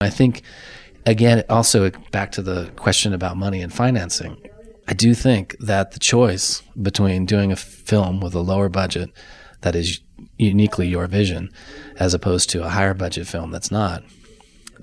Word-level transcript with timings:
I 0.00 0.08
think, 0.08 0.42
again, 1.04 1.44
also 1.50 1.90
back 2.10 2.32
to 2.32 2.42
the 2.42 2.70
question 2.76 3.12
about 3.12 3.36
money 3.36 3.60
and 3.60 3.72
financing. 3.72 4.40
I 4.88 4.94
do 4.94 5.14
think 5.14 5.56
that 5.60 5.92
the 5.92 6.00
choice 6.00 6.62
between 6.80 7.26
doing 7.26 7.52
a 7.52 7.56
film 7.56 8.20
with 8.20 8.34
a 8.34 8.40
lower 8.40 8.68
budget 8.68 9.10
that 9.60 9.76
is 9.76 10.00
uniquely 10.38 10.88
your 10.88 11.06
vision, 11.06 11.50
as 11.98 12.14
opposed 12.14 12.48
to 12.50 12.64
a 12.64 12.70
higher 12.70 12.94
budget 12.94 13.26
film 13.26 13.50
that's 13.50 13.70
not, 13.70 14.02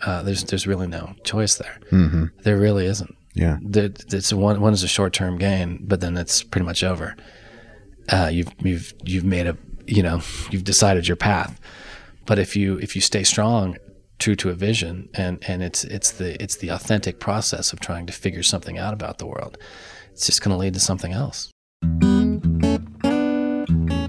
uh, 0.05 0.21
there's 0.21 0.43
there's 0.43 0.67
really 0.67 0.87
no 0.87 1.15
choice 1.23 1.55
there. 1.55 1.79
Mm-hmm. 1.91 2.25
There 2.43 2.57
really 2.57 2.85
isn't. 2.85 3.15
Yeah. 3.33 3.57
There, 3.61 3.85
it's 3.85 4.31
one 4.31 4.61
one 4.61 4.73
is 4.73 4.83
a 4.83 4.87
short 4.87 5.13
term 5.13 5.37
gain, 5.39 5.83
but 5.83 5.99
then 5.99 6.15
it's 6.15 6.43
pretty 6.43 6.65
much 6.65 6.83
over. 6.83 7.15
Uh, 8.07 8.29
you've 8.31 8.49
you've 8.59 8.93
you've 9.03 9.25
made 9.25 9.47
a 9.47 9.57
you 9.87 10.03
know 10.03 10.21
you've 10.51 10.63
decided 10.63 11.07
your 11.07 11.17
path. 11.17 11.59
But 12.27 12.37
if 12.39 12.55
you 12.55 12.77
if 12.77 12.95
you 12.95 13.01
stay 13.01 13.23
strong, 13.23 13.77
true 14.19 14.35
to 14.35 14.49
a 14.49 14.53
vision, 14.53 15.09
and 15.13 15.43
and 15.47 15.61
it's 15.61 15.83
it's 15.83 16.11
the 16.11 16.41
it's 16.41 16.55
the 16.57 16.69
authentic 16.69 17.19
process 17.19 17.73
of 17.73 17.79
trying 17.79 18.05
to 18.07 18.13
figure 18.13 18.43
something 18.43 18.77
out 18.77 18.93
about 18.93 19.17
the 19.17 19.25
world, 19.25 19.57
it's 20.11 20.25
just 20.25 20.41
going 20.41 20.53
to 20.53 20.57
lead 20.57 20.73
to 20.73 20.79
something 20.79 21.13
else. 21.13 21.51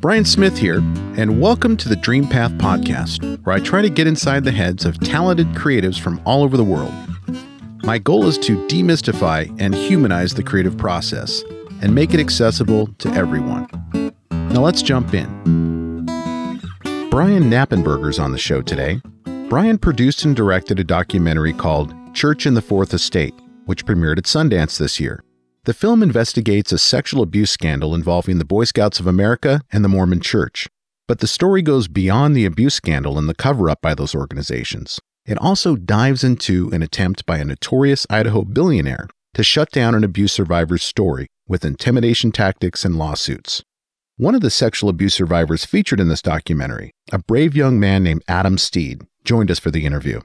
Brian 0.00 0.24
Smith 0.24 0.56
here, 0.56 0.78
and 1.16 1.41
welcome 1.41 1.77
to 1.77 1.88
the 1.88 1.97
Dream 1.97 2.27
Path 2.27 2.52
podcast, 2.52 3.45
where 3.45 3.56
I 3.56 3.60
try 3.60 3.83
to 3.83 3.91
get 3.91 4.06
inside 4.06 4.45
the 4.45 4.52
heads 4.52 4.84
of 4.84 4.98
talented 5.00 5.48
creatives 5.48 5.98
from 5.98 6.20
all 6.25 6.42
over 6.42 6.56
the 6.56 6.64
world. 6.64 6.92
My 7.83 7.98
goal 7.98 8.27
is 8.27 8.38
to 8.38 8.56
demystify 8.69 9.55
and 9.61 9.75
humanize 9.75 10.34
the 10.34 10.42
creative 10.42 10.77
process 10.77 11.42
and 11.83 11.95
make 11.95 12.14
it 12.14 12.20
accessible 12.20 12.86
to 12.98 13.09
everyone. 13.11 13.69
Now 14.30 14.61
let's 14.61 14.83
jump 14.83 15.14
in. 15.14 15.27
Brian 17.11 17.50
Knappenberger's 17.50 18.19
on 18.19 18.33
the 18.33 18.38
show 18.38 18.62
today. 18.62 19.00
Brian 19.48 19.79
produced 19.79 20.27
and 20.27 20.37
directed 20.37 20.79
a 20.79 20.84
documentary 20.84 21.55
called 21.55 21.95
Church 22.12 22.45
and 22.45 22.55
the 22.55 22.61
Fourth 22.61 22.93
Estate, 22.93 23.33
which 23.65 23.87
premiered 23.87 24.19
at 24.19 24.25
Sundance 24.25 24.77
this 24.77 25.00
year. 25.00 25.25
The 25.64 25.72
film 25.72 26.03
investigates 26.03 26.70
a 26.70 26.77
sexual 26.77 27.22
abuse 27.22 27.50
scandal 27.50 27.95
involving 27.95 28.37
the 28.37 28.45
Boy 28.45 28.64
Scouts 28.64 29.00
of 29.00 29.06
America 29.06 29.62
and 29.72 29.83
the 29.83 29.89
Mormon 29.89 30.20
Church. 30.20 30.69
But 31.06 31.20
the 31.20 31.27
story 31.27 31.62
goes 31.62 31.89
beyond 31.89 32.37
the 32.37 32.45
abuse 32.45 32.75
scandal 32.75 33.17
and 33.17 33.27
the 33.27 33.34
cover 33.34 33.70
up 33.70 33.81
by 33.81 33.95
those 33.95 34.14
organizations. 34.14 35.00
It 35.25 35.39
also 35.39 35.77
dives 35.77 36.22
into 36.22 36.69
an 36.75 36.83
attempt 36.83 37.25
by 37.25 37.39
a 37.39 37.44
notorious 37.47 38.06
Idaho 38.11 38.42
billionaire 38.42 39.09
to 39.33 39.42
shut 39.42 39.70
down 39.70 39.94
an 39.94 40.05
abuse 40.05 40.34
survivor's 40.34 40.83
story 40.83 41.27
with 41.47 41.65
intimidation 41.65 42.33
tactics 42.33 42.84
and 42.84 42.97
lawsuits. 42.97 43.62
One 44.19 44.34
of 44.34 44.42
the 44.42 44.50
sexual 44.50 44.91
abuse 44.91 45.15
survivors 45.15 45.65
featured 45.65 46.00
in 46.00 46.09
this 46.09 46.20
documentary, 46.20 46.91
a 47.11 47.19
brave 47.19 47.56
young 47.56 47.81
man 47.81 48.03
named 48.03 48.25
Adam 48.28 48.59
Steed, 48.59 49.06
joined 49.29 49.51
us 49.51 49.59
for 49.59 49.71
the 49.71 49.84
interview. 49.84 50.23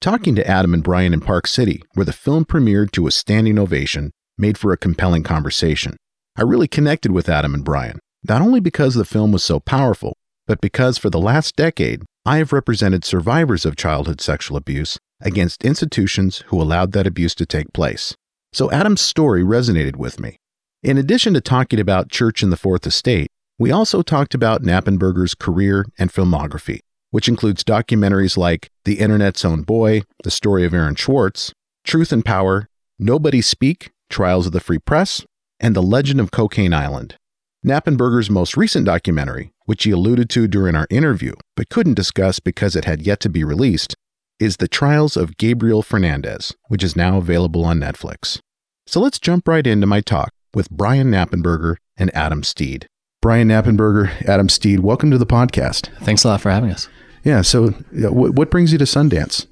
Talking 0.00 0.34
to 0.34 0.46
Adam 0.48 0.72
and 0.72 0.82
Brian 0.82 1.12
in 1.12 1.20
Park 1.20 1.46
City, 1.46 1.82
where 1.92 2.06
the 2.06 2.12
film 2.14 2.46
premiered 2.46 2.90
to 2.92 3.06
a 3.06 3.10
standing 3.10 3.58
ovation, 3.58 4.12
made 4.38 4.56
for 4.56 4.72
a 4.72 4.78
compelling 4.78 5.22
conversation. 5.22 5.94
I 6.36 6.42
really 6.42 6.66
connected 6.66 7.12
with 7.12 7.28
Adam 7.28 7.52
and 7.52 7.62
Brian, 7.62 7.98
not 8.26 8.40
only 8.40 8.60
because 8.60 8.94
the 8.94 9.04
film 9.04 9.30
was 9.30 9.44
so 9.44 9.60
powerful, 9.60 10.16
but 10.46 10.62
because 10.62 10.96
for 10.96 11.10
the 11.10 11.20
last 11.20 11.54
decade, 11.54 12.02
I 12.24 12.38
have 12.38 12.54
represented 12.54 13.04
survivors 13.04 13.66
of 13.66 13.76
childhood 13.76 14.22
sexual 14.22 14.56
abuse 14.56 14.96
against 15.20 15.62
institutions 15.62 16.42
who 16.46 16.62
allowed 16.62 16.92
that 16.92 17.06
abuse 17.06 17.34
to 17.34 17.44
take 17.44 17.74
place. 17.74 18.14
So 18.54 18.70
Adam's 18.70 19.02
story 19.02 19.42
resonated 19.42 19.96
with 19.96 20.18
me. 20.18 20.38
In 20.82 20.96
addition 20.96 21.34
to 21.34 21.42
talking 21.42 21.78
about 21.78 22.08
Church 22.08 22.42
and 22.42 22.50
the 22.50 22.56
Fourth 22.56 22.86
Estate, 22.86 23.28
we 23.58 23.70
also 23.70 24.00
talked 24.00 24.34
about 24.34 24.62
Knappenberger's 24.62 25.34
career 25.34 25.84
and 25.98 26.10
filmography, 26.10 26.80
which 27.16 27.30
includes 27.30 27.64
documentaries 27.64 28.36
like 28.36 28.68
The 28.84 29.00
Internet's 29.00 29.42
Own 29.42 29.62
Boy, 29.62 30.02
The 30.22 30.30
Story 30.30 30.66
of 30.66 30.74
Aaron 30.74 30.96
Swartz, 30.96 31.54
Truth 31.82 32.12
and 32.12 32.22
Power, 32.22 32.68
Nobody 32.98 33.40
Speak, 33.40 33.90
Trials 34.10 34.44
of 34.44 34.52
the 34.52 34.60
Free 34.60 34.78
Press, 34.78 35.24
and 35.58 35.74
The 35.74 35.82
Legend 35.82 36.20
of 36.20 36.30
Cocaine 36.30 36.74
Island. 36.74 37.16
Knappenberger's 37.64 38.28
most 38.28 38.54
recent 38.54 38.84
documentary, 38.84 39.50
which 39.64 39.84
he 39.84 39.92
alluded 39.92 40.28
to 40.28 40.46
during 40.46 40.76
our 40.76 40.86
interview 40.90 41.32
but 41.56 41.70
couldn't 41.70 41.94
discuss 41.94 42.38
because 42.38 42.76
it 42.76 42.84
had 42.84 43.00
yet 43.00 43.20
to 43.20 43.30
be 43.30 43.42
released, 43.42 43.94
is 44.38 44.58
The 44.58 44.68
Trials 44.68 45.16
of 45.16 45.38
Gabriel 45.38 45.80
Fernandez, 45.80 46.54
which 46.68 46.84
is 46.84 46.96
now 46.96 47.16
available 47.16 47.64
on 47.64 47.80
Netflix. 47.80 48.40
So 48.86 49.00
let's 49.00 49.18
jump 49.18 49.48
right 49.48 49.66
into 49.66 49.86
my 49.86 50.02
talk 50.02 50.34
with 50.52 50.68
Brian 50.68 51.10
Knappenberger 51.10 51.76
and 51.96 52.14
Adam 52.14 52.42
Steed. 52.42 52.86
Brian 53.22 53.48
Knappenberger, 53.48 54.22
Adam 54.28 54.50
Steed, 54.50 54.80
welcome 54.80 55.10
to 55.10 55.16
the 55.16 55.24
podcast. 55.24 55.86
Thanks 56.02 56.22
a 56.22 56.28
lot 56.28 56.42
for 56.42 56.50
having 56.50 56.70
us. 56.70 56.90
Yeah, 57.26 57.42
so 57.42 57.70
what, 57.92 58.34
what 58.34 58.50
brings 58.52 58.70
you 58.70 58.78
to 58.78 58.84
Sundance? 58.84 59.46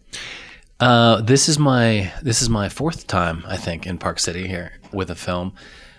Uh, 0.79 1.21
this 1.21 1.49
is 1.49 1.59
my 1.59 2.13
this 2.23 2.41
is 2.41 2.49
my 2.49 2.69
fourth 2.69 3.09
time 3.09 3.43
I 3.49 3.57
think 3.57 3.85
in 3.85 3.99
Park 3.99 4.21
City 4.21 4.47
here 4.47 4.75
with 4.93 5.11
a 5.11 5.17
film. 5.17 5.53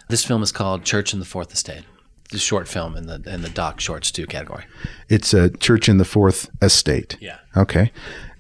This 0.07 0.23
film 0.23 0.41
is 0.41 0.53
called 0.53 0.85
Church 0.85 1.11
and 1.11 1.21
the 1.21 1.25
Fourth 1.25 1.51
Estate. 1.51 1.83
The 2.31 2.37
short 2.37 2.69
film 2.69 2.95
in 2.95 3.07
the 3.07 3.21
in 3.25 3.41
the 3.41 3.49
doc 3.49 3.81
shorts 3.81 4.09
two 4.09 4.25
category. 4.25 4.63
It's 5.09 5.33
a 5.33 5.49
church 5.49 5.89
in 5.89 5.97
the 5.97 6.05
fourth 6.05 6.49
estate. 6.61 7.17
Yeah. 7.19 7.39
Okay. 7.57 7.91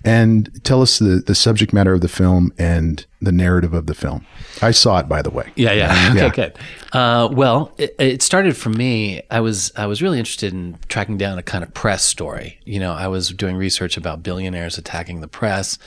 And 0.05 0.63
tell 0.63 0.81
us 0.83 0.99
the, 0.99 1.23
the 1.25 1.33
subject 1.35 1.73
matter 1.73 1.91
of 1.91 2.01
the 2.01 2.07
film 2.07 2.53
and 2.59 3.03
the 3.21 3.31
narrative 3.31 3.73
of 3.73 3.87
the 3.87 3.95
film. 3.95 4.23
I 4.61 4.69
saw 4.69 4.99
it, 4.99 5.09
by 5.09 5.23
the 5.23 5.31
way. 5.31 5.51
Yeah, 5.55 5.71
yeah. 5.73 6.09
Okay, 6.11 6.19
Yeah. 6.19 6.29
good. 6.29 6.57
Uh, 6.93 7.27
well, 7.31 7.73
it, 7.79 7.95
it 7.97 8.21
started 8.21 8.55
for 8.55 8.69
me. 8.69 9.23
I 9.31 9.39
was 9.39 9.71
I 9.75 9.87
was 9.87 10.01
really 10.03 10.19
interested 10.19 10.53
in 10.53 10.77
tracking 10.89 11.17
down 11.17 11.39
a 11.39 11.43
kind 11.43 11.63
of 11.63 11.73
press 11.73 12.03
story. 12.03 12.59
You 12.65 12.79
know, 12.79 12.93
I 12.93 13.07
was 13.07 13.29
doing 13.29 13.55
research 13.55 13.97
about 13.97 14.21
billionaires 14.21 14.77
attacking 14.77 15.21
the 15.21 15.27
press. 15.27 15.79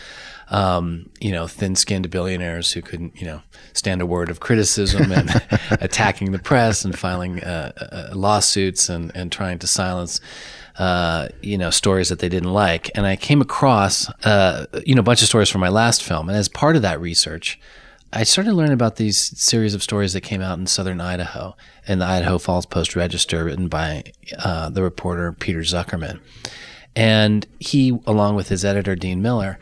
Um, 0.51 1.11
you 1.21 1.31
know, 1.31 1.47
thin-skinned 1.47 2.09
billionaires 2.09 2.73
who 2.73 2.81
couldn't, 2.81 3.21
you 3.21 3.27
know, 3.27 3.43
stand 3.75 4.01
a 4.01 4.07
word 4.07 4.31
of 4.31 4.41
criticism 4.41 5.13
and 5.13 5.31
attacking 5.73 6.33
the 6.33 6.39
press 6.39 6.85
and 6.85 6.99
filing 6.99 7.45
uh, 7.45 7.73
uh, 7.77 8.15
lawsuits 8.15 8.89
and 8.89 9.13
and 9.15 9.31
trying 9.31 9.59
to 9.59 9.67
silence. 9.67 10.21
Uh, 10.77 11.29
you 11.43 11.59
know, 11.59 11.71
stories 11.71 12.09
that 12.09 12.21
they 12.21 12.29
didn't 12.29 12.53
like, 12.53 12.89
and 12.95 13.05
I 13.05 13.17
came 13.17 13.41
across, 13.41 14.09
uh, 14.25 14.67
you 14.87 14.95
know, 14.95 15.01
a 15.01 15.03
bunch 15.03 15.23
of 15.23 15.29
stories 15.29 15.49
from 15.51 15.61
my 15.61 15.69
last 15.69 16.05
film. 16.05 16.29
And 16.29 16.39
as 16.39 16.49
part 16.49 16.77
of 16.77 16.83
that 16.83 17.01
research, 17.01 17.59
I 18.13 18.23
started 18.23 18.55
learning 18.55 18.73
about 18.73 18.97
these 18.97 19.19
series 19.39 19.75
of 19.75 19.83
stories 19.83 20.15
that 20.15 20.23
came 20.23 20.41
out 20.41 20.59
in 20.59 20.67
southern 20.67 21.01
Idaho 21.01 21.57
in 21.87 21.99
the 21.99 22.07
Idaho 22.07 22.39
Falls 22.39 22.65
Post 22.65 22.97
Register, 22.97 23.45
written 23.45 23.69
by 23.69 24.05
uh, 24.39 24.71
the 24.71 24.83
reporter 24.83 25.33
Peter 25.33 25.61
Zuckerman. 25.61 26.21
And 26.97 27.47
he, 27.59 27.99
along 28.07 28.37
with 28.37 28.49
his 28.49 28.65
editor 28.65 28.97
Dean 28.97 29.21
Miller, 29.21 29.59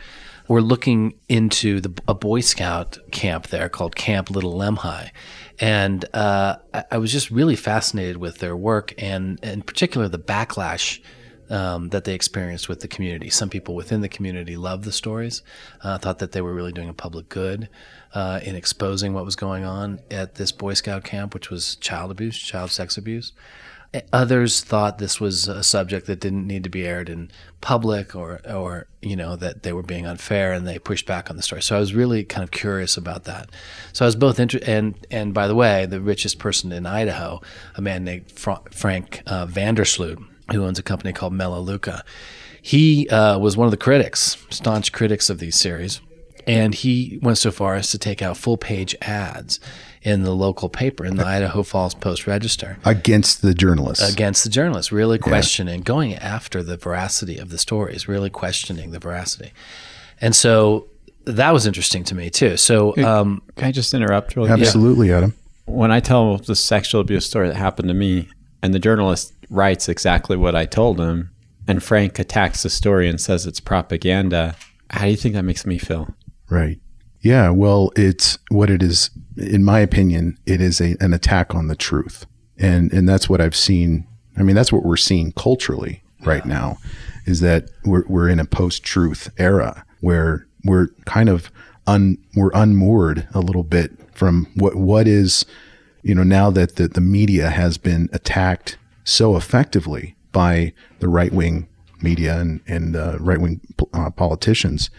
were 0.49 0.63
looking 0.63 1.15
into 1.29 1.81
the, 1.81 1.93
a 2.07 2.15
Boy 2.15 2.41
Scout 2.41 2.99
camp 3.11 3.49
there 3.49 3.69
called 3.69 3.97
Camp 3.97 4.31
Little 4.31 4.55
Lemhi. 4.55 5.11
And 5.59 6.05
uh, 6.15 6.57
I, 6.75 6.85
I 6.93 6.99
was 6.99 7.13
just 7.13 7.31
really 7.31 7.57
fascinated 7.57 8.19
with 8.19 8.39
their 8.39 8.57
work 8.57 8.95
and, 8.99 9.39
in 9.43 9.63
particular, 9.63 10.09
the 10.09 10.19
backlash 10.19 11.01
um, 11.49 11.91
that 11.91 12.05
they 12.05 12.15
experienced 12.15 12.69
with 12.69 12.81
the 12.81 12.89
community. 12.89 13.31
Some 13.31 13.49
people 13.49 13.75
within 13.75 14.01
the 14.01 14.09
community 14.09 14.57
loved 14.57 14.85
the 14.85 14.93
stories, 14.93 15.43
uh, 15.83 15.99
thought 15.99 16.19
that 16.19 16.33
they 16.33 16.41
were 16.41 16.55
really 16.55 16.73
doing 16.73 16.89
a 16.89 16.95
public 16.95 17.29
good 17.29 17.69
uh, 18.15 18.41
in 18.43 18.57
exposing 18.57 19.13
what 19.13 19.25
was 19.25 19.37
going 19.37 19.65
on 19.65 20.01
at 20.11 20.35
this 20.35 20.53
Boy 20.53 20.75
Scout 20.75 21.05
camp, 21.05 21.35
which 21.35 21.51
was 21.51 21.77
child 21.77 22.11
abuse, 22.11 22.39
child 22.39 22.71
sex 22.71 22.97
abuse. 22.97 23.33
Others 24.13 24.63
thought 24.63 24.99
this 24.99 25.21
was 25.21 25.49
a 25.49 25.63
subject 25.63 26.07
that 26.07 26.21
didn't 26.21 26.47
need 26.47 26.65
to 26.65 26.71
be 26.71 26.87
aired 26.87 27.09
in 27.09 27.31
public, 27.61 28.15
or, 28.15 28.41
or 28.49 28.87
you 29.03 29.17
know, 29.17 29.37
that 29.37 29.63
they 29.63 29.73
were 29.73 29.83
being 29.83 30.07
unfair, 30.07 30.53
and 30.53 30.67
they 30.67 30.79
pushed 30.79 31.07
back 31.07 31.31
on 31.31 31.37
the 31.37 31.43
story. 31.43 31.63
So 31.63 31.77
I 31.77 31.81
was 31.81 31.95
really 31.95 32.25
kind 32.25 32.45
of 32.45 32.51
curious 32.51 32.97
about 32.97 33.25
that. 33.25 33.51
So 33.93 34.05
I 34.05 34.07
was 34.07 34.17
both 34.17 34.39
interested, 34.41 34.69
and 34.69 35.07
and 35.11 35.35
by 35.35 35.47
the 35.47 35.55
way, 35.55 35.87
the 35.87 36.01
richest 36.01 36.39
person 36.39 36.73
in 36.73 36.87
Idaho, 36.87 37.41
a 37.75 37.81
man 37.81 38.05
named 38.05 38.31
Fra- 38.31 38.63
Frank 38.71 39.23
uh, 39.27 39.47
Vandersloot, 39.47 40.25
who 40.53 40.65
owns 40.65 40.79
a 40.79 40.83
company 40.83 41.13
called 41.13 41.33
Melaleuca, 41.33 42.05
he 42.61 43.09
uh, 43.11 43.39
was 43.39 43.57
one 43.57 43.67
of 43.67 43.71
the 43.71 43.77
critics, 43.77 44.37
staunch 44.51 44.93
critics 44.93 45.31
of 45.31 45.39
these 45.39 45.57
series. 45.57 46.01
And 46.49 46.75
he 46.75 47.19
went 47.23 47.39
so 47.39 47.51
far 47.51 47.75
as 47.75 47.91
to 47.91 47.99
take 47.99 48.23
out 48.23 48.37
full 48.37 48.57
page 48.57 48.95
ads 49.03 49.59
in 50.07 50.23
the 50.23 50.31
local 50.31 50.69
paper, 50.69 51.05
in 51.05 51.17
the 51.17 51.27
Idaho 51.27 51.65
Falls 51.65 51.93
Post 51.93 52.29
Register, 52.29 52.79
Against 52.85 53.43
the 53.43 53.53
journalists. 53.53 54.09
against 54.09 54.45
the 54.45 54.51
journalists, 54.51 54.93
really 54.93 55.19
questioning, 55.19 55.81
going 55.81 56.15
after 56.15 56.63
the 56.63 56.77
veracity 56.77 57.39
of 57.39 57.51
the 57.51 57.59
stories, 57.59 58.07
really 58.07 58.31
questioning 58.31 58.93
the 58.93 59.01
veracity. 59.01 59.51
And 60.21 60.37
so 60.37 60.87
that 61.25 61.53
was 61.53 61.67
interesting 61.67 62.05
to 62.05 62.15
me 62.15 62.31
too. 62.31 62.57
So, 62.57 62.97
um, 63.05 63.43
Can 63.57 63.67
I 63.67 63.73
just 63.73 63.93
interrupt 63.95 64.37
really 64.37 64.49
quick? 64.49 64.61
Absolutely, 64.61 65.13
Adam. 65.13 65.35
When 65.65 65.91
I 65.91 65.99
tell 65.99 66.37
the 66.37 66.55
sexual 66.55 67.01
abuse 67.01 67.27
story 67.27 67.49
that 67.49 67.57
happened 67.57 67.89
to 67.89 67.95
me, 67.95 68.29
and 68.63 68.73
the 68.73 68.79
journalist 68.79 69.33
writes 69.51 69.89
exactly 69.89 70.37
what 70.37 70.55
I 70.55 70.67
told 70.67 71.01
him, 71.01 71.31
and 71.67 71.83
Frank 71.83 72.21
attacks 72.21 72.63
the 72.63 72.71
story 72.71 73.09
and 73.09 73.21
says 73.21 73.45
it's 73.45 73.59
propaganda, 73.59 74.55
how 74.89 75.07
do 75.07 75.11
you 75.11 75.17
think 75.17 75.35
that 75.35 75.43
makes 75.43 75.67
me 75.67 75.79
feel? 75.79 76.15
Right. 76.49 76.79
Yeah. 77.27 77.51
Well, 77.51 77.91
it's 77.97 78.39
what 78.53 78.71
it 78.71 78.85
is. 78.85 79.11
In 79.37 79.65
my 79.65 79.81
opinion, 79.81 80.39
it 80.47 80.61
is 80.61 80.81
a, 80.81 80.97
an 81.01 81.13
attack 81.13 81.57
on 81.57 81.67
the 81.67 81.75
truth, 81.75 82.25
and 82.57 82.93
and 82.93 83.09
that's 83.09 83.29
what 83.29 83.41
I've 83.41 83.57
seen. 83.57 84.07
I 84.37 84.45
mean, 84.45 84.55
that's 84.55 84.73
what 84.73 84.85
we're 84.85 84.97
seeing 84.97 85.33
culturally 85.33 86.05
right 86.25 86.47
now, 86.47 86.79
is 87.25 87.41
that 87.41 87.69
we're 87.85 88.05
we're 88.07 88.29
in 88.29 88.39
a 88.39 88.45
post-truth 88.45 89.29
era 89.39 89.85
where 90.01 90.47
we're 90.65 90.87
kind 91.05 91.29
of 91.29 91.51
un 91.89 92.17
we're 92.37 92.53
unmoored 92.55 93.27
a 93.35 93.41
little 93.41 93.65
bit 93.65 93.91
from 94.15 94.47
what 94.55 94.77
what 94.77 95.09
is 95.09 95.45
you 96.05 96.15
know 96.15 96.23
now 96.23 96.49
that 96.53 96.77
the, 96.77 96.87
the 96.87 97.01
media 97.01 97.51
has 97.51 97.77
been 97.77 98.09
attacked 98.13 98.79
so 99.03 99.37
effectively 99.37 100.15
by 100.31 100.73
the 101.01 101.09
right 101.09 101.33
wing 101.33 101.67
media 102.01 102.39
and 102.39 102.61
and 102.69 102.95
uh, 102.95 103.17
right 103.19 103.41
wing 103.41 103.61
uh, 103.93 104.11
politicians. 104.11 104.91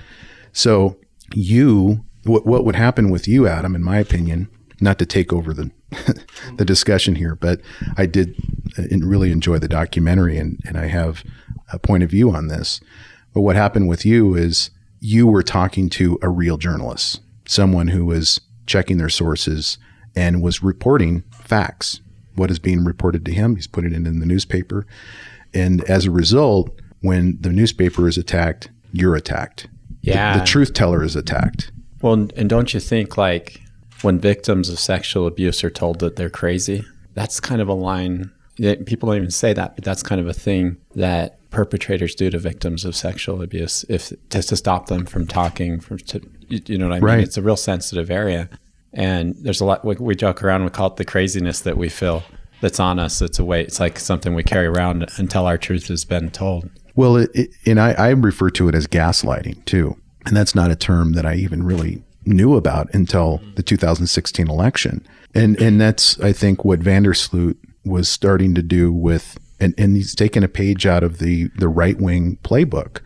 So 0.51 0.97
you 1.33 2.03
what 2.27 2.45
what 2.45 2.65
would 2.65 2.75
happen 2.75 3.09
with 3.09 3.27
you, 3.27 3.47
Adam, 3.47 3.75
in 3.75 3.83
my 3.83 3.97
opinion, 3.97 4.49
not 4.79 4.99
to 4.99 5.05
take 5.05 5.33
over 5.33 5.53
the 5.53 5.71
the 6.57 6.65
discussion 6.65 7.15
here, 7.15 7.35
but 7.35 7.61
I 7.97 8.05
did 8.05 8.35
uh, 8.77 8.83
really 8.99 9.31
enjoy 9.31 9.57
the 9.59 9.67
documentary 9.67 10.37
and, 10.37 10.59
and 10.65 10.77
I 10.77 10.87
have 10.87 11.23
a 11.71 11.79
point 11.79 12.03
of 12.03 12.09
view 12.09 12.31
on 12.31 12.47
this. 12.47 12.81
But 13.33 13.41
what 13.41 13.55
happened 13.55 13.87
with 13.87 14.05
you 14.05 14.35
is 14.35 14.69
you 14.99 15.27
were 15.27 15.43
talking 15.43 15.89
to 15.91 16.17
a 16.21 16.29
real 16.29 16.57
journalist, 16.57 17.21
someone 17.45 17.89
who 17.89 18.05
was 18.05 18.41
checking 18.65 18.97
their 18.97 19.09
sources 19.09 19.77
and 20.15 20.41
was 20.41 20.63
reporting 20.63 21.23
facts. 21.31 22.01
What 22.35 22.51
is 22.51 22.59
being 22.59 22.83
reported 22.83 23.25
to 23.25 23.33
him, 23.33 23.55
he's 23.55 23.67
putting 23.67 23.93
it 23.93 24.07
in 24.07 24.19
the 24.19 24.25
newspaper. 24.25 24.85
And 25.53 25.83
as 25.85 26.05
a 26.05 26.11
result, 26.11 26.69
when 27.01 27.37
the 27.39 27.49
newspaper 27.49 28.07
is 28.07 28.17
attacked, 28.17 28.69
you're 28.91 29.15
attacked. 29.15 29.67
Yeah. 30.01 30.33
The, 30.33 30.39
the 30.39 30.45
truth 30.45 30.73
teller 30.73 31.03
is 31.03 31.15
attacked. 31.15 31.71
Well, 32.01 32.27
and 32.35 32.49
don't 32.49 32.73
you 32.73 32.79
think 32.79 33.17
like 33.17 33.61
when 34.01 34.19
victims 34.19 34.69
of 34.69 34.79
sexual 34.79 35.27
abuse 35.27 35.63
are 35.63 35.69
told 35.69 35.99
that 35.99 36.15
they're 36.15 36.29
crazy, 36.29 36.85
that's 37.13 37.39
kind 37.39 37.61
of 37.61 37.67
a 37.67 37.73
line. 37.73 38.31
People 38.85 39.07
don't 39.07 39.17
even 39.17 39.31
say 39.31 39.53
that, 39.53 39.75
but 39.75 39.83
that's 39.83 40.03
kind 40.03 40.21
of 40.21 40.27
a 40.27 40.33
thing 40.33 40.77
that 40.95 41.37
perpetrators 41.49 42.13
do 42.13 42.29
to 42.29 42.37
victims 42.37 42.85
of 42.85 42.95
sexual 42.95 43.41
abuse, 43.41 43.85
if 43.89 44.11
just 44.29 44.49
to 44.49 44.55
stop 44.55 44.87
them 44.87 45.05
from 45.05 45.25
talking. 45.25 45.79
From 45.79 45.97
to, 45.97 46.21
you 46.49 46.77
know 46.77 46.89
what 46.89 46.93
I 46.93 46.99
mean? 46.99 47.03
Right. 47.03 47.19
It's 47.19 47.37
a 47.37 47.41
real 47.41 47.55
sensitive 47.55 48.11
area, 48.11 48.49
and 48.93 49.35
there's 49.39 49.61
a 49.61 49.65
lot. 49.65 49.85
We, 49.85 49.95
we 49.95 50.15
joke 50.15 50.43
around. 50.43 50.63
We 50.63 50.69
call 50.69 50.87
it 50.87 50.97
the 50.97 51.05
craziness 51.05 51.61
that 51.61 51.77
we 51.77 51.89
feel 51.89 52.23
that's 52.61 52.79
on 52.79 52.99
us. 52.99 53.21
It's 53.21 53.39
a 53.39 53.45
way. 53.45 53.61
It's 53.61 53.79
like 53.79 53.99
something 53.99 54.35
we 54.35 54.43
carry 54.43 54.67
around 54.67 55.09
until 55.17 55.45
our 55.45 55.57
truth 55.57 55.87
has 55.87 56.05
been 56.05 56.29
told. 56.31 56.69
Well, 56.95 57.17
it, 57.17 57.29
it, 57.35 57.49
and 57.65 57.79
I, 57.79 57.91
I 57.93 58.09
refer 58.09 58.49
to 58.51 58.67
it 58.69 58.75
as 58.75 58.87
gaslighting 58.87 59.65
too, 59.65 59.97
and 60.27 60.35
that's 60.35 60.53
not 60.53 60.71
a 60.71 60.75
term 60.75 61.13
that 61.13 61.25
I 61.25 61.35
even 61.35 61.63
really 61.63 62.03
knew 62.25 62.55
about 62.55 62.93
until 62.93 63.41
the 63.55 63.63
2016 63.63 64.49
election. 64.49 65.07
And 65.33 65.59
and 65.61 65.79
that's 65.79 66.19
I 66.19 66.33
think 66.33 66.65
what 66.65 66.81
Vandersloot 66.81 67.55
was 67.85 68.09
starting 68.09 68.53
to 68.55 68.61
do 68.61 68.91
with 68.91 69.37
and, 69.59 69.73
and 69.77 69.95
he's 69.95 70.13
taken 70.13 70.43
a 70.43 70.49
page 70.49 70.85
out 70.85 71.03
of 71.03 71.19
the 71.19 71.49
the 71.57 71.69
right 71.69 71.97
wing 71.99 72.37
playbook, 72.43 72.99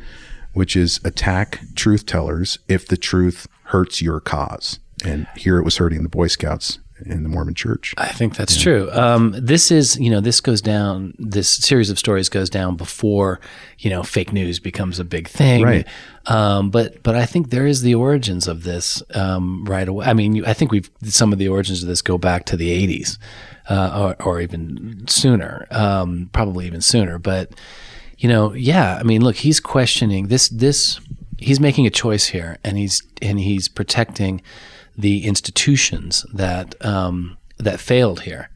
which 0.54 0.76
is 0.76 1.00
attack 1.04 1.60
truth 1.76 2.06
tellers 2.06 2.58
if 2.68 2.88
the 2.88 2.98
truth 2.98 3.48
hurts 3.66 4.02
your 4.02 4.20
cause. 4.20 4.80
And 5.06 5.28
here 5.36 5.58
it 5.58 5.64
was 5.64 5.78
hurting 5.78 6.04
the 6.04 6.10
Boy 6.10 6.28
Scouts 6.28 6.80
in 7.06 7.24
the 7.24 7.30
Mormon 7.30 7.54
Church. 7.54 7.94
I 7.98 8.08
think 8.08 8.36
that's 8.36 8.58
yeah. 8.58 8.64
true. 8.64 8.92
Um, 8.92 9.36
this 9.38 9.72
is, 9.72 9.98
you 10.00 10.10
know, 10.10 10.22
this 10.22 10.42
goes 10.42 10.62
down. 10.62 11.14
This 11.18 11.50
series 11.50 11.90
of 11.90 12.00
stories 12.00 12.30
goes 12.30 12.50
down 12.50 12.76
before, 12.76 13.40
you 13.80 13.90
know, 13.90 14.04
fake 14.04 14.32
news 14.32 14.60
becomes 14.60 15.00
a 15.00 15.04
big 15.04 15.28
thing. 15.28 15.64
Right. 15.64 15.88
Um, 16.28 16.70
but 16.70 17.02
but 17.04 17.16
I 17.16 17.26
think 17.26 17.50
there 17.50 17.66
is 17.66 17.82
the 17.82 17.96
origins 17.96 18.48
of 18.48 18.64
this 18.64 19.02
um, 19.14 19.66
right 19.66 19.88
away. 19.88 20.06
I 20.06 20.14
mean, 20.14 20.46
I 20.46 20.54
think 20.54 20.72
we've 20.72 20.90
some 21.04 21.34
of 21.34 21.40
the 21.40 21.48
origins 21.48 21.82
of 21.82 21.90
this 21.90 22.02
go 22.02 22.18
back 22.18 22.46
to 22.46 22.58
the 22.58 22.70
'80s, 22.88 23.18
uh, 23.70 24.16
or, 24.20 24.26
or, 24.26 24.42
even 24.42 25.08
sooner, 25.08 25.68
um, 25.72 26.30
probably 26.32 26.68
even 26.68 26.82
sooner. 26.82 27.18
But 27.18 27.54
you 28.18 28.30
know, 28.30 28.54
yeah, 28.54 28.98
I 29.00 29.04
mean, 29.04 29.24
look, 29.24 29.38
he's 29.38 29.60
questioning 29.60 30.28
this. 30.28 30.50
This 30.50 31.00
he's 31.38 31.60
making 31.60 31.88
a 31.88 31.90
choice 31.90 32.28
here, 32.28 32.60
and 32.64 32.78
he's 32.78 33.02
and 33.22 33.40
he's 33.40 33.68
protecting 33.68 34.42
the 34.98 35.26
institutions 35.26 36.26
that 36.34 36.76
um, 36.86 37.38
that 37.58 37.80
failed 37.80 38.22
here, 38.22 38.50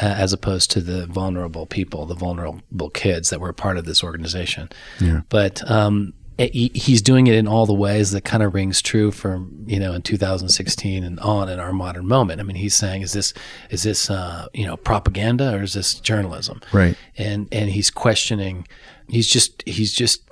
uh, 0.00 0.06
as 0.06 0.32
opposed 0.32 0.70
to 0.72 0.80
the 0.80 1.06
vulnerable 1.06 1.66
people, 1.66 2.06
the 2.06 2.14
vulnerable 2.14 2.90
kids 2.90 3.30
that 3.30 3.40
were 3.40 3.52
part 3.52 3.78
of 3.78 3.84
this 3.84 4.02
organization. 4.02 4.68
Yeah. 5.00 5.22
But 5.28 5.68
um, 5.70 6.12
he's 6.38 7.02
doing 7.02 7.26
it 7.26 7.34
in 7.34 7.48
all 7.48 7.66
the 7.66 7.74
ways 7.74 8.12
that 8.12 8.24
kind 8.24 8.42
of 8.42 8.54
rings 8.54 8.80
true 8.80 9.10
for 9.10 9.44
you 9.66 9.80
know 9.80 9.92
in 9.92 10.02
2016 10.02 11.02
and 11.02 11.18
on 11.20 11.48
in 11.48 11.58
our 11.58 11.72
modern 11.72 12.06
moment. 12.06 12.40
I 12.40 12.44
mean, 12.44 12.56
he's 12.56 12.76
saying, 12.76 13.02
is 13.02 13.12
this 13.12 13.34
is 13.70 13.82
this 13.82 14.08
uh, 14.08 14.46
you 14.54 14.66
know 14.66 14.76
propaganda 14.76 15.54
or 15.54 15.62
is 15.62 15.74
this 15.74 15.94
journalism? 15.94 16.60
Right. 16.72 16.96
And 17.16 17.48
and 17.50 17.70
he's 17.70 17.90
questioning. 17.90 18.68
He's 19.08 19.26
just 19.26 19.62
he's 19.66 19.92
just 19.92 20.27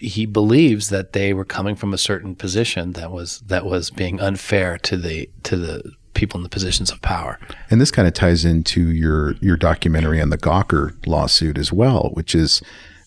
he 0.00 0.26
believes 0.26 0.88
that 0.88 1.12
they 1.12 1.32
were 1.32 1.44
coming 1.44 1.76
from 1.76 1.94
a 1.94 1.98
certain 1.98 2.34
position 2.34 2.92
that 2.92 3.12
was 3.12 3.40
that 3.40 3.64
was 3.64 3.90
being 3.90 4.20
unfair 4.20 4.78
to 4.78 4.96
the 4.96 5.30
to 5.44 5.56
the 5.56 5.92
people 6.14 6.38
in 6.38 6.42
the 6.42 6.48
positions 6.48 6.90
of 6.90 7.00
power. 7.00 7.38
And 7.70 7.80
this 7.80 7.90
kind 7.90 8.08
of 8.08 8.14
ties 8.14 8.44
into 8.44 8.90
your 8.90 9.34
your 9.34 9.56
documentary 9.56 10.20
on 10.20 10.30
the 10.30 10.38
Gawker 10.38 10.94
lawsuit 11.06 11.58
as 11.58 11.72
well, 11.72 12.10
which 12.14 12.34
is 12.34 12.62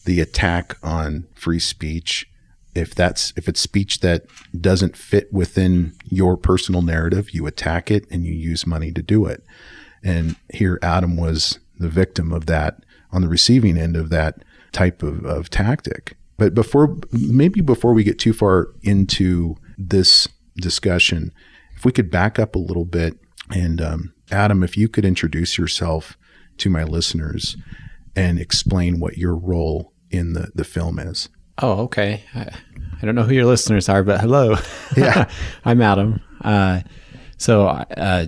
the 0.06 0.20
attack 0.22 0.78
on 0.82 1.28
free 1.36 1.60
speech. 1.60 2.30
If 2.74 2.96
that's 2.96 3.34
if 3.36 3.48
it's 3.48 3.60
speech 3.60 4.00
that 4.00 4.26
doesn't 4.60 4.98
fit 4.98 5.32
within 5.34 5.94
your 6.10 6.38
personal 6.38 6.82
narrative, 6.82 7.32
you 7.32 7.48
attack 7.48 7.92
it 7.92 8.06
and 8.10 8.26
you 8.26 8.34
use 8.34 8.66
money 8.66 8.92
to 8.92 9.02
do 9.02 9.26
it. 9.26 9.44
And 10.04 10.36
here 10.54 10.80
Adam 10.82 11.18
was 11.18 11.60
the 11.78 11.90
victim 11.90 12.32
of 12.32 12.46
that 12.46 12.84
on 13.12 13.22
the 13.22 13.28
receiving 13.28 13.78
end 13.78 13.96
of 13.96 14.10
that 14.10 14.44
type 14.72 15.04
of, 15.04 15.26
of 15.26 15.50
tactic. 15.50 16.16
But 16.38 16.54
before, 16.54 16.98
maybe 17.12 17.62
before 17.62 17.94
we 17.94 18.04
get 18.04 18.20
too 18.20 18.34
far 18.34 18.70
into 18.82 19.56
this 19.78 20.28
discussion, 20.58 21.32
if 21.76 21.86
we 21.86 21.92
could 21.92 22.12
back 22.12 22.40
up 22.40 22.56
a 22.56 22.60
little 22.60 22.86
bit, 22.86 23.18
and 23.50 23.82
um, 23.82 24.14
Adam, 24.32 24.64
if 24.64 24.76
you 24.76 24.90
could 24.90 25.06
introduce 25.06 25.58
yourself 25.58 26.18
to 26.58 26.70
my 26.70 26.84
listeners 26.84 27.58
and 28.16 28.40
explain 28.40 29.00
what 29.00 29.18
your 29.18 29.36
role 29.36 29.94
in 30.10 30.34
the, 30.34 30.52
the 30.56 30.64
film 30.64 31.00
is. 31.00 31.30
Oh, 31.62 31.84
okay. 31.84 32.24
I, 32.34 32.50
I 33.02 33.06
don't 33.06 33.16
know 33.16 33.24
who 33.24 33.34
your 33.34 33.46
listeners 33.46 33.88
are, 33.88 34.04
but 34.04 34.20
hello. 34.20 34.56
Yeah. 34.96 35.30
I'm 35.66 35.82
Adam. 35.82 36.22
Uh, 36.42 36.82
so, 37.38 37.68
uh, 37.68 38.28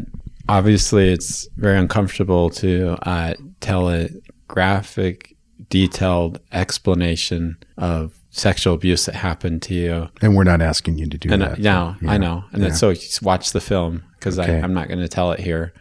obviously, 0.50 1.12
it's 1.12 1.48
very 1.58 1.78
uncomfortable 1.78 2.50
to 2.52 2.98
uh, 3.04 3.34
tell 3.60 3.90
a 3.90 4.10
graphic 4.48 5.37
detailed 5.70 6.40
explanation 6.52 7.58
of 7.78 8.18
sexual 8.30 8.74
abuse 8.74 9.06
that 9.06 9.16
happened 9.16 9.62
to 9.64 9.74
you. 9.74 10.10
And 10.22 10.36
we're 10.36 10.44
not 10.44 10.62
asking 10.62 10.98
you 10.98 11.08
to 11.08 11.18
do 11.18 11.32
and 11.32 11.42
that. 11.42 11.60
No, 11.60 11.96
yeah. 12.02 12.12
I 12.12 12.18
know. 12.18 12.44
And 12.52 12.64
yeah. 12.64 12.72
so 12.72 12.94
watch 13.22 13.52
the 13.52 13.62
film 13.62 14.04
because 14.14 14.38
okay. 14.40 14.62
I'm 14.62 14.74
not 14.74 14.88
going 14.88 15.00
to 15.00 15.08
tell 15.08 15.32
it 15.32 15.40
here. 15.40 15.74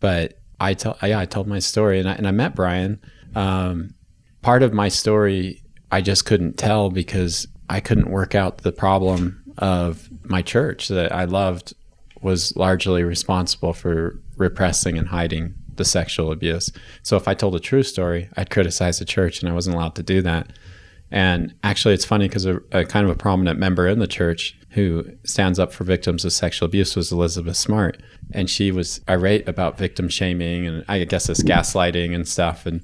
But 0.00 0.38
I 0.60 0.74
tell, 0.74 0.98
yeah, 1.02 1.18
I 1.18 1.26
told 1.26 1.46
my 1.46 1.58
story 1.58 1.98
and 1.98 2.08
I, 2.08 2.14
and 2.14 2.26
I 2.26 2.30
met 2.30 2.54
Brian. 2.54 3.00
Um, 3.34 3.94
part 4.42 4.62
of 4.62 4.72
my 4.72 4.88
story 4.88 5.62
I 5.90 6.00
just 6.00 6.24
couldn't 6.24 6.56
tell 6.56 6.90
because 6.90 7.46
I 7.68 7.80
couldn't 7.80 8.10
work 8.10 8.34
out 8.34 8.58
the 8.58 8.72
problem 8.72 9.42
of 9.58 10.08
my 10.24 10.40
church 10.42 10.88
that 10.88 11.12
I 11.12 11.24
loved 11.24 11.74
was 12.22 12.56
largely 12.56 13.02
responsible 13.02 13.74
for 13.74 14.18
repressing 14.36 14.96
and 14.96 15.08
hiding 15.08 15.54
the 15.76 15.84
sexual 15.84 16.32
abuse. 16.32 16.70
So 17.02 17.16
if 17.16 17.28
I 17.28 17.34
told 17.34 17.54
a 17.54 17.60
true 17.60 17.82
story, 17.82 18.28
I'd 18.36 18.50
criticize 18.50 18.98
the 18.98 19.04
church, 19.04 19.40
and 19.40 19.50
I 19.50 19.54
wasn't 19.54 19.76
allowed 19.76 19.94
to 19.96 20.02
do 20.02 20.22
that. 20.22 20.52
And 21.12 21.54
actually, 21.62 21.92
it's 21.92 22.06
funny 22.06 22.26
because 22.26 22.46
a, 22.46 22.60
a, 22.72 22.86
kind 22.86 23.04
of 23.04 23.12
a 23.12 23.14
prominent 23.14 23.58
member 23.58 23.86
in 23.86 23.98
the 23.98 24.06
church 24.06 24.56
who 24.70 25.04
stands 25.24 25.58
up 25.58 25.70
for 25.70 25.84
victims 25.84 26.24
of 26.24 26.32
sexual 26.32 26.66
abuse 26.66 26.96
was 26.96 27.12
Elizabeth 27.12 27.58
Smart, 27.58 28.02
and 28.32 28.48
she 28.48 28.72
was 28.72 29.02
irate 29.08 29.46
about 29.46 29.76
victim 29.76 30.08
shaming 30.08 30.66
and 30.66 30.84
I 30.88 31.04
guess 31.04 31.28
it's 31.28 31.42
gaslighting 31.42 32.14
and 32.14 32.26
stuff. 32.26 32.64
And 32.64 32.82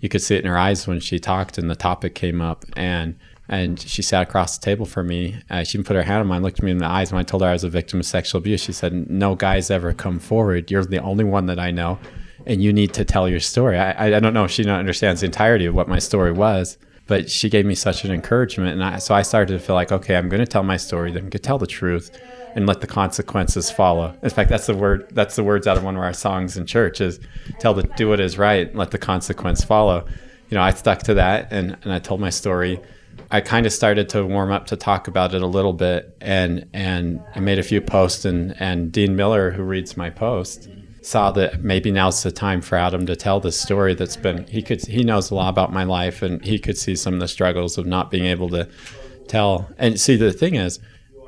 you 0.00 0.08
could 0.08 0.20
see 0.20 0.34
it 0.34 0.44
in 0.44 0.50
her 0.50 0.58
eyes 0.58 0.88
when 0.88 0.98
she 0.98 1.20
talked, 1.20 1.58
and 1.58 1.70
the 1.70 1.76
topic 1.76 2.16
came 2.16 2.40
up, 2.40 2.64
and 2.76 3.16
and 3.48 3.80
she 3.80 4.02
sat 4.02 4.22
across 4.22 4.58
the 4.58 4.64
table 4.64 4.86
from 4.86 5.08
me. 5.08 5.36
Uh, 5.50 5.64
she 5.64 5.76
even 5.76 5.84
put 5.84 5.96
her 5.96 6.04
hand 6.04 6.20
on 6.20 6.26
mine, 6.28 6.42
looked 6.42 6.62
me 6.62 6.70
in 6.70 6.78
the 6.78 6.86
eyes. 6.86 7.12
When 7.12 7.20
I 7.20 7.24
told 7.24 7.42
her 7.42 7.48
I 7.48 7.52
was 7.52 7.64
a 7.64 7.68
victim 7.68 8.00
of 8.00 8.06
sexual 8.06 8.38
abuse, 8.38 8.62
she 8.62 8.72
said, 8.72 9.10
"No 9.10 9.36
guy's 9.36 9.70
ever 9.70 9.92
come 9.92 10.18
forward. 10.18 10.70
You're 10.70 10.84
the 10.84 11.02
only 11.02 11.24
one 11.24 11.46
that 11.46 11.60
I 11.60 11.70
know." 11.70 11.98
And 12.46 12.62
you 12.62 12.72
need 12.72 12.92
to 12.94 13.04
tell 13.04 13.28
your 13.28 13.40
story. 13.40 13.78
I, 13.78 14.16
I 14.16 14.20
don't 14.20 14.34
know 14.34 14.44
if 14.44 14.50
she 14.50 14.68
understands 14.68 15.20
the 15.20 15.26
entirety 15.26 15.66
of 15.66 15.74
what 15.74 15.88
my 15.88 15.98
story 15.98 16.32
was, 16.32 16.78
but 17.06 17.30
she 17.30 17.50
gave 17.50 17.66
me 17.66 17.74
such 17.74 18.04
an 18.04 18.12
encouragement. 18.12 18.72
And 18.72 18.84
I, 18.84 18.98
so 18.98 19.14
I 19.14 19.22
started 19.22 19.58
to 19.58 19.58
feel 19.58 19.74
like, 19.74 19.90
okay, 19.90 20.16
I'm 20.16 20.28
going 20.28 20.40
to 20.40 20.46
tell 20.46 20.62
my 20.62 20.76
story, 20.76 21.10
then 21.10 21.18
I'm 21.18 21.24
going 21.24 21.30
to 21.32 21.38
tell 21.40 21.58
the 21.58 21.66
truth 21.66 22.16
and 22.54 22.66
let 22.66 22.80
the 22.80 22.86
consequences 22.86 23.70
follow. 23.70 24.16
In 24.22 24.30
fact, 24.30 24.50
that's 24.50 24.66
the 24.66 24.74
word, 24.74 25.08
that's 25.12 25.36
the 25.36 25.44
words 25.44 25.66
out 25.66 25.76
of 25.76 25.84
one 25.84 25.96
of 25.96 26.02
our 26.02 26.12
songs 26.12 26.56
in 26.56 26.66
church 26.66 27.00
is 27.00 27.20
tell 27.58 27.74
the, 27.74 27.82
do 27.82 28.08
what 28.08 28.20
is 28.20 28.38
right, 28.38 28.74
let 28.74 28.90
the 28.90 28.98
consequence 28.98 29.64
follow. 29.64 30.06
You 30.48 30.56
know, 30.56 30.62
I 30.62 30.72
stuck 30.72 31.00
to 31.04 31.14
that 31.14 31.52
and, 31.52 31.76
and 31.82 31.92
I 31.92 31.98
told 31.98 32.20
my 32.20 32.30
story. 32.30 32.80
I 33.30 33.40
kind 33.40 33.66
of 33.66 33.72
started 33.72 34.08
to 34.10 34.24
warm 34.24 34.50
up 34.50 34.66
to 34.66 34.76
talk 34.76 35.06
about 35.06 35.34
it 35.34 35.42
a 35.42 35.46
little 35.46 35.72
bit 35.72 36.16
and, 36.20 36.68
and 36.72 37.22
I 37.34 37.40
made 37.40 37.58
a 37.58 37.62
few 37.62 37.80
posts 37.80 38.24
and, 38.24 38.54
and 38.60 38.90
Dean 38.90 39.14
Miller, 39.14 39.50
who 39.50 39.62
reads 39.62 39.96
my 39.96 40.10
post, 40.10 40.68
saw 41.02 41.30
that 41.32 41.62
maybe 41.62 41.90
now's 41.90 42.22
the 42.22 42.30
time 42.30 42.60
for 42.60 42.76
Adam 42.76 43.06
to 43.06 43.16
tell 43.16 43.40
this 43.40 43.58
story 43.58 43.94
that's 43.94 44.16
been 44.16 44.46
he 44.46 44.62
could 44.62 44.84
he 44.86 45.02
knows 45.02 45.30
a 45.30 45.34
lot 45.34 45.48
about 45.48 45.72
my 45.72 45.84
life 45.84 46.22
and 46.22 46.44
he 46.44 46.58
could 46.58 46.76
see 46.76 46.94
some 46.94 47.14
of 47.14 47.20
the 47.20 47.28
struggles 47.28 47.78
of 47.78 47.86
not 47.86 48.10
being 48.10 48.26
able 48.26 48.48
to 48.50 48.68
tell 49.28 49.70
and 49.78 49.98
see 49.98 50.16
the 50.16 50.32
thing 50.32 50.56
is 50.56 50.78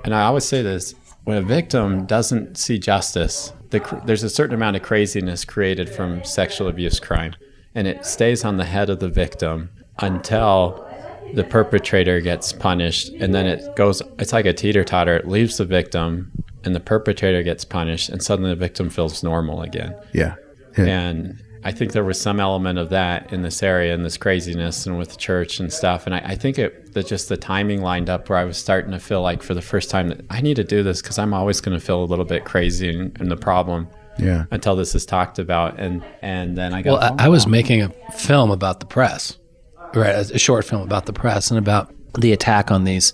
and 0.04 0.14
I 0.14 0.22
always 0.22 0.44
say 0.44 0.62
this 0.62 0.94
when 1.24 1.36
a 1.36 1.42
victim 1.42 2.04
doesn't 2.06 2.58
see 2.58 2.78
justice, 2.78 3.52
the, 3.70 4.02
there's 4.04 4.24
a 4.24 4.30
certain 4.30 4.54
amount 4.54 4.76
of 4.76 4.82
craziness 4.82 5.44
created 5.44 5.88
from 5.88 6.24
sexual 6.24 6.68
abuse 6.68 6.98
crime, 6.98 7.34
and 7.74 7.86
it 7.86 8.04
stays 8.04 8.44
on 8.44 8.56
the 8.56 8.64
head 8.64 8.90
of 8.90 8.98
the 8.98 9.08
victim 9.08 9.70
until 10.00 10.88
the 11.34 11.44
perpetrator 11.44 12.20
gets 12.20 12.52
punished, 12.52 13.10
and 13.20 13.34
then 13.34 13.46
it 13.46 13.76
goes. 13.76 14.02
It's 14.18 14.32
like 14.32 14.46
a 14.46 14.52
teeter 14.52 14.84
totter. 14.84 15.16
It 15.16 15.28
leaves 15.28 15.58
the 15.58 15.64
victim, 15.64 16.32
and 16.64 16.74
the 16.74 16.80
perpetrator 16.80 17.42
gets 17.42 17.64
punished, 17.64 18.08
and 18.08 18.22
suddenly 18.22 18.50
the 18.50 18.56
victim 18.56 18.90
feels 18.90 19.22
normal 19.22 19.62
again. 19.62 19.94
Yeah. 20.12 20.36
yeah. 20.76 20.84
And 20.84 21.42
I 21.64 21.70
think 21.72 21.92
there 21.92 22.04
was 22.04 22.20
some 22.20 22.40
element 22.40 22.78
of 22.78 22.90
that 22.90 23.32
in 23.32 23.42
this 23.42 23.62
area 23.62 23.94
and 23.94 24.04
this 24.04 24.16
craziness 24.16 24.84
and 24.86 24.98
with 24.98 25.10
the 25.10 25.16
church 25.16 25.60
and 25.60 25.72
stuff. 25.72 26.06
And 26.06 26.14
I, 26.14 26.18
I 26.18 26.34
think 26.34 26.58
it 26.58 26.92
that 26.94 27.06
just 27.06 27.28
the 27.28 27.36
timing 27.36 27.82
lined 27.82 28.10
up 28.10 28.28
where 28.28 28.38
I 28.38 28.44
was 28.44 28.58
starting 28.58 28.90
to 28.92 28.98
feel 28.98 29.22
like 29.22 29.42
for 29.42 29.54
the 29.54 29.62
first 29.62 29.88
time 29.88 30.08
that 30.08 30.24
I 30.28 30.40
need 30.40 30.56
to 30.56 30.64
do 30.64 30.82
this 30.82 31.00
because 31.00 31.18
I'm 31.18 31.32
always 31.32 31.60
going 31.60 31.78
to 31.78 31.84
feel 31.84 32.02
a 32.02 32.06
little 32.06 32.24
bit 32.24 32.44
crazy 32.44 32.88
and, 32.88 33.18
and 33.20 33.30
the 33.30 33.36
problem 33.36 33.88
yeah. 34.18 34.46
until 34.50 34.74
this 34.74 34.94
is 34.94 35.06
talked 35.06 35.38
about. 35.38 35.78
And 35.78 36.04
and 36.20 36.58
then 36.58 36.74
I 36.74 36.82
got. 36.82 37.00
Well, 37.00 37.16
I, 37.18 37.26
I 37.26 37.28
was 37.28 37.46
making 37.46 37.82
a 37.82 37.90
film 38.16 38.50
about 38.50 38.80
the 38.80 38.86
press, 38.86 39.38
right? 39.94 40.30
A 40.30 40.38
short 40.38 40.64
film 40.64 40.82
about 40.82 41.06
the 41.06 41.12
press 41.12 41.50
and 41.50 41.58
about 41.58 41.94
the 42.18 42.32
attack 42.32 42.70
on 42.70 42.84
these 42.84 43.12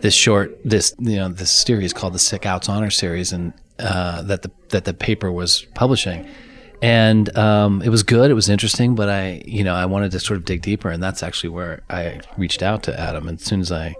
this 0.00 0.14
short 0.14 0.58
this 0.64 0.94
you 0.98 1.16
know 1.16 1.28
this 1.28 1.50
series 1.50 1.92
called 1.92 2.12
the 2.14 2.18
Scouts 2.18 2.68
Honor 2.68 2.90
Series 2.90 3.32
and 3.32 3.52
uh, 3.78 4.22
that 4.22 4.42
the 4.42 4.50
that 4.70 4.84
the 4.84 4.94
paper 4.94 5.30
was 5.32 5.66
publishing 5.74 6.26
and 6.82 7.34
um, 7.38 7.80
it 7.82 7.88
was 7.88 8.02
good. 8.02 8.30
It 8.30 8.34
was 8.34 8.50
interesting, 8.50 8.94
but 8.94 9.08
I, 9.08 9.42
you 9.46 9.64
know, 9.64 9.74
I 9.74 9.86
wanted 9.86 10.10
to 10.12 10.20
sort 10.20 10.36
of 10.36 10.44
dig 10.44 10.60
deeper, 10.60 10.90
and 10.90 11.02
that's 11.02 11.22
actually 11.22 11.48
where 11.48 11.80
I 11.88 12.20
reached 12.36 12.62
out 12.62 12.82
to 12.82 13.00
Adam. 13.00 13.28
And 13.28 13.38
as 13.40 13.44
soon 13.46 13.60
as 13.62 13.72
I 13.72 13.94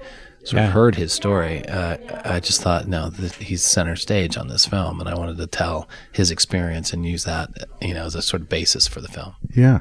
sort 0.45 0.61
Yeah. 0.61 0.67
of 0.67 0.73
heard 0.75 0.95
his 0.95 1.11
story, 1.11 1.67
uh, 1.71 1.97
I 2.27 2.39
just 2.39 2.61
thought, 2.61 2.87
no, 2.87 3.09
th- 3.09 3.35
he's 3.37 3.63
center 3.65 3.97
stage 3.97 4.37
on 4.37 4.49
this 4.49 4.67
film, 4.67 5.01
and 5.01 5.09
I 5.09 5.15
wanted 5.15 5.39
to 5.39 5.47
tell 5.47 5.89
his 6.13 6.31
experience 6.31 6.93
and 6.93 7.07
use 7.07 7.25
that, 7.25 7.49
you 7.81 7.95
know, 7.95 8.05
as 8.05 8.15
a 8.15 8.21
sort 8.21 8.43
of 8.43 8.51
basis 8.51 8.87
for 8.87 9.01
the 9.01 9.09
film. 9.09 9.33
Yeah. 9.55 9.81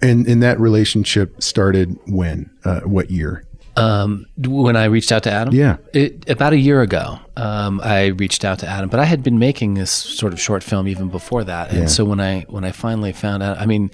And 0.00 0.28
and 0.28 0.40
that 0.44 0.60
relationship 0.60 1.42
started 1.42 1.98
when? 2.06 2.50
Uh, 2.64 2.82
what 2.82 3.10
year? 3.10 3.42
Um, 3.76 4.26
when 4.38 4.74
I 4.76 4.84
reached 4.86 5.12
out 5.12 5.22
to 5.24 5.30
Adam, 5.30 5.54
Yeah. 5.54 5.76
it, 5.92 6.28
about 6.30 6.52
a 6.54 6.58
year 6.58 6.80
ago, 6.82 7.18
um, 7.36 7.80
I 7.84 8.06
reached 8.06 8.44
out 8.44 8.58
to 8.60 8.68
Adam, 8.68 8.88
but 8.88 9.00
I 9.00 9.04
had 9.04 9.22
been 9.22 9.38
making 9.38 9.74
this 9.74 9.90
sort 9.90 10.32
of 10.32 10.40
short 10.40 10.62
film 10.64 10.88
even 10.88 11.08
before 11.08 11.44
that, 11.44 11.70
and 11.70 11.80
Yeah. 11.80 11.86
so 11.86 12.04
when 12.04 12.20
I 12.20 12.46
when 12.48 12.64
I 12.64 12.72
finally 12.72 13.12
found 13.12 13.42
out, 13.42 13.58
I 13.60 13.66
mean, 13.66 13.90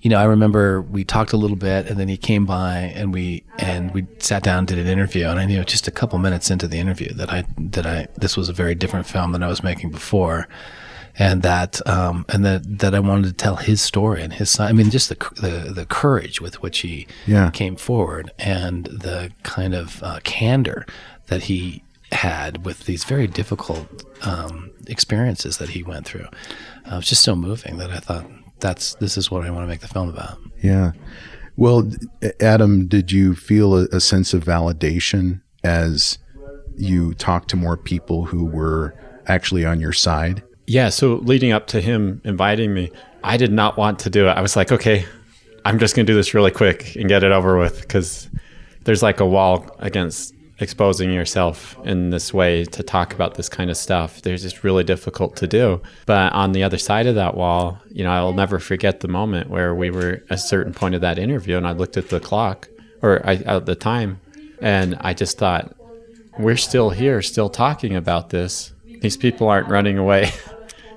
you 0.00 0.08
know, 0.10 0.18
I 0.18 0.24
remember 0.24 0.80
we 0.82 1.04
talked 1.04 1.32
a 1.32 1.36
little 1.36 1.56
bit, 1.56 1.86
and 1.90 1.98
then 1.98 2.08
he 2.08 2.16
came 2.16 2.46
by, 2.46 2.92
and 2.94 3.12
we 3.12 3.42
and 3.58 3.92
we 3.92 4.06
sat 4.18 4.42
down, 4.42 4.58
and 4.60 4.68
did 4.68 4.78
an 4.78 4.86
interview, 4.86 5.26
and 5.26 5.38
I 5.38 5.44
knew 5.44 5.62
just 5.64 5.86
a 5.88 5.90
couple 5.90 6.18
minutes 6.18 6.50
into 6.50 6.66
the 6.68 6.78
interview 6.78 7.12
that 7.14 7.30
I 7.30 7.44
that 7.58 7.84
I 7.86 8.08
this 8.16 8.36
was 8.36 8.48
a 8.48 8.52
very 8.54 8.74
different 8.74 9.06
film 9.06 9.32
than 9.32 9.42
I 9.42 9.48
was 9.48 9.62
making 9.62 9.90
before. 9.90 10.48
And 11.18 11.42
that, 11.42 11.86
um, 11.88 12.26
and 12.28 12.44
that, 12.44 12.78
that 12.80 12.94
I 12.94 13.00
wanted 13.00 13.26
to 13.28 13.32
tell 13.32 13.56
his 13.56 13.80
story 13.80 14.22
and 14.22 14.32
his 14.34 14.50
side. 14.50 14.68
I 14.68 14.72
mean, 14.72 14.90
just 14.90 15.08
the 15.08 15.16
the, 15.40 15.72
the 15.72 15.86
courage 15.86 16.40
with 16.40 16.60
which 16.62 16.78
he 16.80 17.06
Yeah. 17.26 17.50
came 17.50 17.76
forward 17.76 18.32
and 18.38 18.84
the 18.86 19.30
kind 19.42 19.74
of 19.74 20.02
uh, 20.02 20.20
candor 20.24 20.84
that 21.28 21.44
he 21.44 21.82
had 22.12 22.64
with 22.66 22.84
these 22.84 23.04
very 23.04 23.26
difficult 23.26 24.04
um, 24.22 24.70
experiences 24.86 25.56
that 25.58 25.70
he 25.70 25.82
went 25.82 26.06
through. 26.06 26.26
Uh, 26.86 26.92
it 26.92 26.96
was 26.96 27.06
just 27.08 27.22
so 27.22 27.34
moving 27.34 27.78
that 27.78 27.90
I 27.90 27.98
thought 27.98 28.26
that's 28.60 28.94
this 28.96 29.16
is 29.16 29.30
what 29.30 29.44
I 29.44 29.50
want 29.50 29.64
to 29.64 29.68
make 29.68 29.80
the 29.80 29.88
film 29.88 30.08
about. 30.08 30.38
Yeah. 30.62 30.92
Well, 31.56 31.90
Adam, 32.40 32.86
did 32.86 33.10
you 33.10 33.34
feel 33.34 33.74
a, 33.74 33.84
a 33.92 34.00
sense 34.00 34.34
of 34.34 34.44
validation 34.44 35.40
as 35.64 36.18
you 36.76 37.14
talked 37.14 37.48
to 37.50 37.56
more 37.56 37.78
people 37.78 38.26
who 38.26 38.44
were 38.44 38.94
actually 39.26 39.64
on 39.64 39.80
your 39.80 39.94
side? 39.94 40.42
Yeah, 40.66 40.88
so 40.88 41.14
leading 41.16 41.52
up 41.52 41.68
to 41.68 41.80
him 41.80 42.20
inviting 42.24 42.74
me, 42.74 42.90
I 43.22 43.36
did 43.36 43.52
not 43.52 43.76
want 43.76 44.00
to 44.00 44.10
do 44.10 44.26
it. 44.26 44.30
I 44.30 44.40
was 44.40 44.56
like, 44.56 44.72
okay, 44.72 45.06
I'm 45.64 45.78
just 45.78 45.94
going 45.94 46.06
to 46.06 46.12
do 46.12 46.16
this 46.16 46.34
really 46.34 46.50
quick 46.50 46.96
and 46.96 47.08
get 47.08 47.24
it 47.24 47.32
over 47.32 47.58
with 47.58 47.80
because 47.80 48.28
there's 48.84 49.02
like 49.02 49.20
a 49.20 49.26
wall 49.26 49.68
against 49.78 50.34
exposing 50.58 51.12
yourself 51.12 51.76
in 51.84 52.10
this 52.10 52.32
way 52.32 52.64
to 52.64 52.82
talk 52.82 53.12
about 53.12 53.34
this 53.34 53.48
kind 53.48 53.70
of 53.70 53.76
stuff. 53.76 54.22
There's 54.22 54.42
just 54.42 54.64
really 54.64 54.84
difficult 54.84 55.36
to 55.36 55.46
do. 55.46 55.82
But 56.06 56.32
on 56.32 56.52
the 56.52 56.62
other 56.62 56.78
side 56.78 57.06
of 57.06 57.14
that 57.16 57.36
wall, 57.36 57.78
you 57.90 58.04
know, 58.04 58.10
I'll 58.10 58.32
never 58.32 58.58
forget 58.58 59.00
the 59.00 59.08
moment 59.08 59.50
where 59.50 59.74
we 59.74 59.90
were 59.90 60.22
at 60.30 60.30
a 60.30 60.38
certain 60.38 60.72
point 60.72 60.94
of 60.94 61.00
that 61.02 61.18
interview 61.18 61.56
and 61.56 61.66
I 61.66 61.72
looked 61.72 61.96
at 61.96 62.08
the 62.08 62.20
clock 62.20 62.68
or 63.02 63.20
I, 63.24 63.34
at 63.34 63.66
the 63.66 63.74
time 63.74 64.20
and 64.60 64.96
I 65.00 65.14
just 65.14 65.36
thought, 65.38 65.76
we're 66.38 66.56
still 66.56 66.90
here, 66.90 67.22
still 67.22 67.48
talking 67.48 67.96
about 67.96 68.30
this. 68.30 68.72
These 69.00 69.16
people 69.16 69.48
aren't 69.48 69.68
running 69.68 69.98
away. 69.98 70.30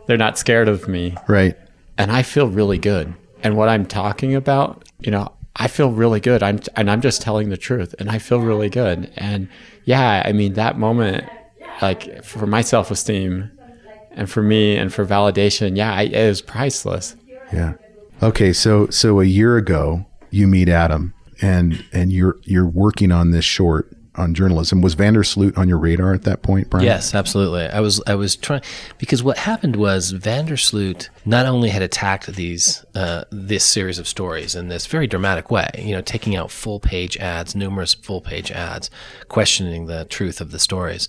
They're 0.09 0.17
not 0.17 0.39
scared 0.39 0.67
of 0.67 0.87
me. 0.87 1.15
Right. 1.27 1.55
And 1.99 2.11
I 2.11 2.23
feel 2.23 2.47
really 2.47 2.79
good. 2.79 3.13
And 3.43 3.55
what 3.55 3.69
I'm 3.69 3.85
talking 3.85 4.33
about, 4.33 4.83
you 4.99 5.11
know, 5.11 5.31
I 5.55 5.67
feel 5.67 5.91
really 5.91 6.19
good. 6.19 6.41
I'm 6.41 6.59
and 6.75 6.89
I'm 6.89 6.99
just 6.99 7.21
telling 7.21 7.49
the 7.49 7.57
truth 7.57 7.93
and 7.99 8.09
I 8.09 8.17
feel 8.17 8.39
really 8.39 8.69
good. 8.69 9.13
And 9.17 9.47
yeah, 9.85 10.23
I 10.25 10.31
mean 10.31 10.53
that 10.53 10.79
moment 10.79 11.29
like 11.83 12.23
for 12.23 12.47
my 12.47 12.61
self-esteem 12.61 13.51
and 14.09 14.27
for 14.27 14.41
me 14.41 14.75
and 14.77 14.91
for 14.91 15.05
validation, 15.05 15.77
yeah, 15.77 15.93
I, 15.93 16.01
it 16.01 16.27
was 16.27 16.41
priceless. 16.41 17.15
Yeah. 17.53 17.75
Okay. 18.23 18.51
So 18.51 18.87
so 18.87 19.19
a 19.19 19.25
year 19.25 19.57
ago, 19.57 20.07
you 20.31 20.47
meet 20.47 20.69
Adam, 20.69 21.13
and 21.39 21.85
and 21.93 22.11
you're 22.11 22.37
you're 22.45 22.67
working 22.67 23.11
on 23.11 23.29
this 23.29 23.45
short 23.45 23.95
on 24.19 24.33
journalism. 24.33 24.81
Was 24.81 24.95
Vandersloot 24.95 25.57
on 25.57 25.67
your 25.69 25.77
radar 25.77 26.13
at 26.13 26.23
that 26.23 26.41
point, 26.41 26.69
Brian? 26.69 26.85
Yes, 26.85 27.15
absolutely. 27.15 27.65
I 27.67 27.79
was 27.79 28.01
I 28.05 28.15
was 28.15 28.35
trying 28.35 28.61
because 28.97 29.23
what 29.23 29.37
happened 29.37 29.75
was 29.75 30.13
Vandersloot 30.13 31.09
not 31.25 31.45
only 31.45 31.69
had 31.69 31.81
attacked 31.81 32.27
these 32.27 32.85
uh, 32.95 33.23
this 33.31 33.63
series 33.63 33.99
of 33.99 34.07
stories 34.07 34.55
in 34.55 34.67
this 34.67 34.85
very 34.85 35.07
dramatic 35.07 35.49
way, 35.49 35.69
you 35.77 35.93
know, 35.93 36.01
taking 36.01 36.35
out 36.35 36.51
full 36.51 36.79
page 36.79 37.17
ads, 37.17 37.55
numerous 37.55 37.93
full 37.93 38.21
page 38.21 38.51
ads, 38.51 38.89
questioning 39.27 39.85
the 39.85 40.05
truth 40.05 40.41
of 40.41 40.51
the 40.51 40.59
stories. 40.59 41.07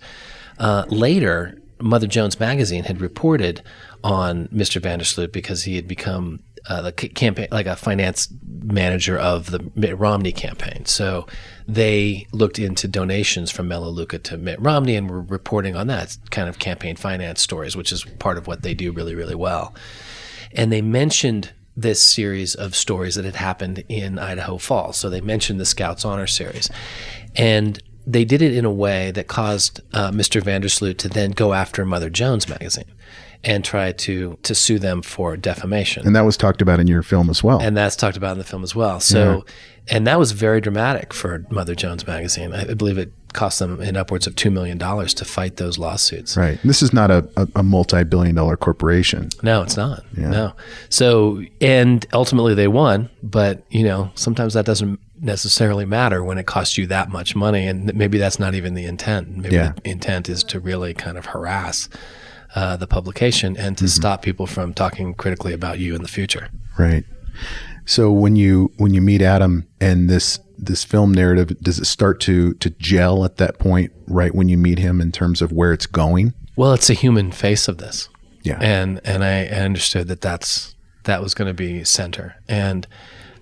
Uh, 0.58 0.84
later, 0.88 1.58
Mother 1.80 2.06
Jones 2.06 2.38
magazine 2.38 2.84
had 2.84 3.00
reported 3.00 3.62
on 4.02 4.48
Mr. 4.48 4.80
Vandersloot 4.80 5.32
because 5.32 5.64
he 5.64 5.76
had 5.76 5.88
become 5.88 6.40
uh, 6.66 6.82
the 6.82 6.92
campaign, 6.92 7.48
like 7.50 7.66
a 7.66 7.76
finance 7.76 8.28
manager 8.62 9.18
of 9.18 9.50
the 9.50 9.70
Mitt 9.74 9.98
Romney 9.98 10.32
campaign. 10.32 10.84
So 10.84 11.26
they 11.66 12.26
looked 12.32 12.58
into 12.58 12.88
donations 12.88 13.50
from 13.50 13.68
Melaleuca 13.68 14.18
to 14.18 14.36
Mitt 14.36 14.60
Romney 14.60 14.96
and 14.96 15.08
were 15.08 15.20
reporting 15.20 15.76
on 15.76 15.86
that 15.88 16.16
kind 16.30 16.48
of 16.48 16.58
campaign 16.58 16.96
finance 16.96 17.40
stories, 17.40 17.76
which 17.76 17.92
is 17.92 18.04
part 18.18 18.38
of 18.38 18.46
what 18.46 18.62
they 18.62 18.74
do 18.74 18.92
really, 18.92 19.14
really 19.14 19.34
well. 19.34 19.74
And 20.52 20.72
they 20.72 20.82
mentioned 20.82 21.52
this 21.76 22.02
series 22.02 22.54
of 22.54 22.74
stories 22.74 23.14
that 23.14 23.24
had 23.24 23.36
happened 23.36 23.84
in 23.88 24.18
Idaho 24.18 24.58
Falls. 24.58 24.96
So 24.96 25.08
they 25.08 25.20
mentioned 25.20 25.60
the 25.60 25.64
Scouts 25.64 26.04
Honor 26.04 26.26
Series. 26.26 26.68
And 27.36 27.80
they 28.06 28.24
did 28.24 28.42
it 28.42 28.54
in 28.54 28.64
a 28.64 28.72
way 28.72 29.12
that 29.12 29.28
caused 29.28 29.80
uh, 29.92 30.10
Mr. 30.10 30.42
Vandersloot 30.42 30.98
to 30.98 31.08
then 31.08 31.30
go 31.30 31.52
after 31.52 31.84
Mother 31.84 32.10
Jones 32.10 32.48
magazine 32.48 32.92
and 33.44 33.64
try 33.64 33.92
to 33.92 34.38
to 34.42 34.54
sue 34.54 34.78
them 34.78 35.02
for 35.02 35.36
defamation. 35.36 36.06
And 36.06 36.14
that 36.16 36.22
was 36.26 36.36
talked 36.36 36.60
about 36.62 36.80
in 36.80 36.86
your 36.86 37.02
film 37.02 37.30
as 37.30 37.42
well. 37.42 37.60
and 37.60 37.76
that's 37.76 37.96
talked 37.96 38.16
about 38.16 38.32
in 38.32 38.38
the 38.38 38.44
film 38.44 38.62
as 38.62 38.74
well. 38.74 39.00
So, 39.00 39.44
and 39.88 40.06
that 40.06 40.18
was 40.18 40.32
very 40.32 40.60
dramatic 40.60 41.14
for 41.14 41.44
Mother 41.50 41.74
Jones 41.74 42.06
magazine. 42.06 42.52
I 42.52 42.70
I 42.70 42.74
believe 42.74 42.98
it 42.98 43.12
cost 43.32 43.60
them 43.60 43.80
in 43.80 43.96
upwards 43.96 44.26
of 44.26 44.34
two 44.34 44.50
million 44.50 44.76
dollars 44.76 45.14
to 45.14 45.24
fight 45.24 45.56
those 45.56 45.78
lawsuits. 45.78 46.36
right. 46.36 46.58
This 46.64 46.82
is 46.82 46.92
not 46.92 47.12
a, 47.12 47.28
a, 47.36 47.46
a 47.56 47.62
multi-billion 47.62 48.34
dollar 48.34 48.56
corporation. 48.56 49.28
No, 49.44 49.62
it's 49.62 49.76
not. 49.76 50.02
No. 50.16 50.52
So, 50.88 51.40
and 51.60 52.04
ultimately 52.12 52.54
they 52.54 52.66
won, 52.66 53.08
but 53.22 53.62
you 53.70 53.84
know, 53.84 54.10
sometimes 54.16 54.54
that 54.54 54.66
doesn't 54.66 54.98
necessarily 55.20 55.84
matter 55.84 56.24
when 56.24 56.38
it 56.38 56.46
costs 56.46 56.76
you 56.76 56.86
that 56.88 57.08
much 57.10 57.36
money, 57.36 57.66
and 57.68 57.94
maybe 57.94 58.18
that's 58.18 58.38
not 58.40 58.54
even 58.54 58.74
the 58.74 58.84
intent. 58.84 59.36
Maybe 59.36 59.54
Yeah. 59.54 59.72
the 59.82 59.90
intent 59.90 60.28
is 60.28 60.42
to 60.44 60.58
really 60.58 60.92
kind 60.92 61.16
of 61.16 61.26
harass 61.26 61.88
uh, 62.54 62.76
the 62.76 62.86
publication 62.86 63.56
and 63.56 63.76
to 63.78 63.88
stop 63.88 64.22
people 64.22 64.46
from 64.46 64.74
talking 64.74 65.14
critically 65.14 65.52
about 65.52 65.78
you 65.78 65.94
in 65.94 66.02
the 66.02 66.08
future. 66.08 66.48
Right. 66.78 67.04
So 67.84 68.10
when 68.10 68.36
you 68.36 68.72
when 68.76 68.94
you 68.94 69.00
meet 69.00 69.22
Adam 69.22 69.66
and 69.80 70.08
this 70.08 70.38
this 70.58 70.84
film 70.84 71.12
narrative, 71.12 71.58
does 71.60 71.78
it 71.78 71.86
start 71.86 72.20
to 72.20 72.54
to 72.54 72.70
gel 72.70 73.24
at 73.24 73.36
that 73.36 73.58
point? 73.58 73.92
Right 74.06 74.34
when 74.34 74.48
you 74.48 74.58
meet 74.58 74.78
him, 74.78 75.00
in 75.00 75.12
terms 75.12 75.42
of 75.42 75.52
where 75.52 75.72
it's 75.72 75.86
going. 75.86 76.34
Well, 76.56 76.72
it's 76.72 76.90
a 76.90 76.94
human 76.94 77.32
face 77.32 77.68
of 77.68 77.78
this. 77.78 78.08
Yeah. 78.42 78.58
and 78.60 79.00
and 79.04 79.22
I, 79.22 79.44
I 79.44 79.60
understood 79.60 80.08
that 80.08 80.20
that's 80.20 80.74
that 81.04 81.22
was 81.22 81.34
going 81.34 81.48
to 81.48 81.54
be 81.54 81.84
center 81.84 82.36
and 82.48 82.86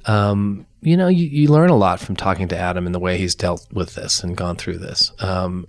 um, 0.06 0.66
you 0.80 0.96
know 0.96 1.08
you, 1.08 1.26
you 1.26 1.48
learn 1.48 1.70
a 1.70 1.76
lot 1.76 2.00
from 2.00 2.16
talking 2.16 2.48
to 2.48 2.56
adam 2.56 2.86
and 2.86 2.94
the 2.94 3.00
way 3.00 3.18
he's 3.18 3.34
dealt 3.34 3.66
with 3.72 3.94
this 3.94 4.22
and 4.22 4.36
gone 4.36 4.56
through 4.56 4.78
this 4.78 5.12
um, 5.20 5.66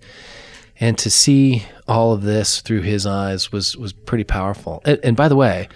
and 0.79 0.97
to 0.97 1.09
see 1.09 1.65
all 1.87 2.13
of 2.13 2.21
this 2.21 2.61
through 2.61 2.81
his 2.81 3.05
eyes 3.05 3.51
was 3.51 3.75
was 3.75 3.93
pretty 3.93 4.23
powerful. 4.23 4.81
And, 4.85 4.99
and 5.03 5.17
by 5.17 5.27
the 5.27 5.35
way 5.35 5.69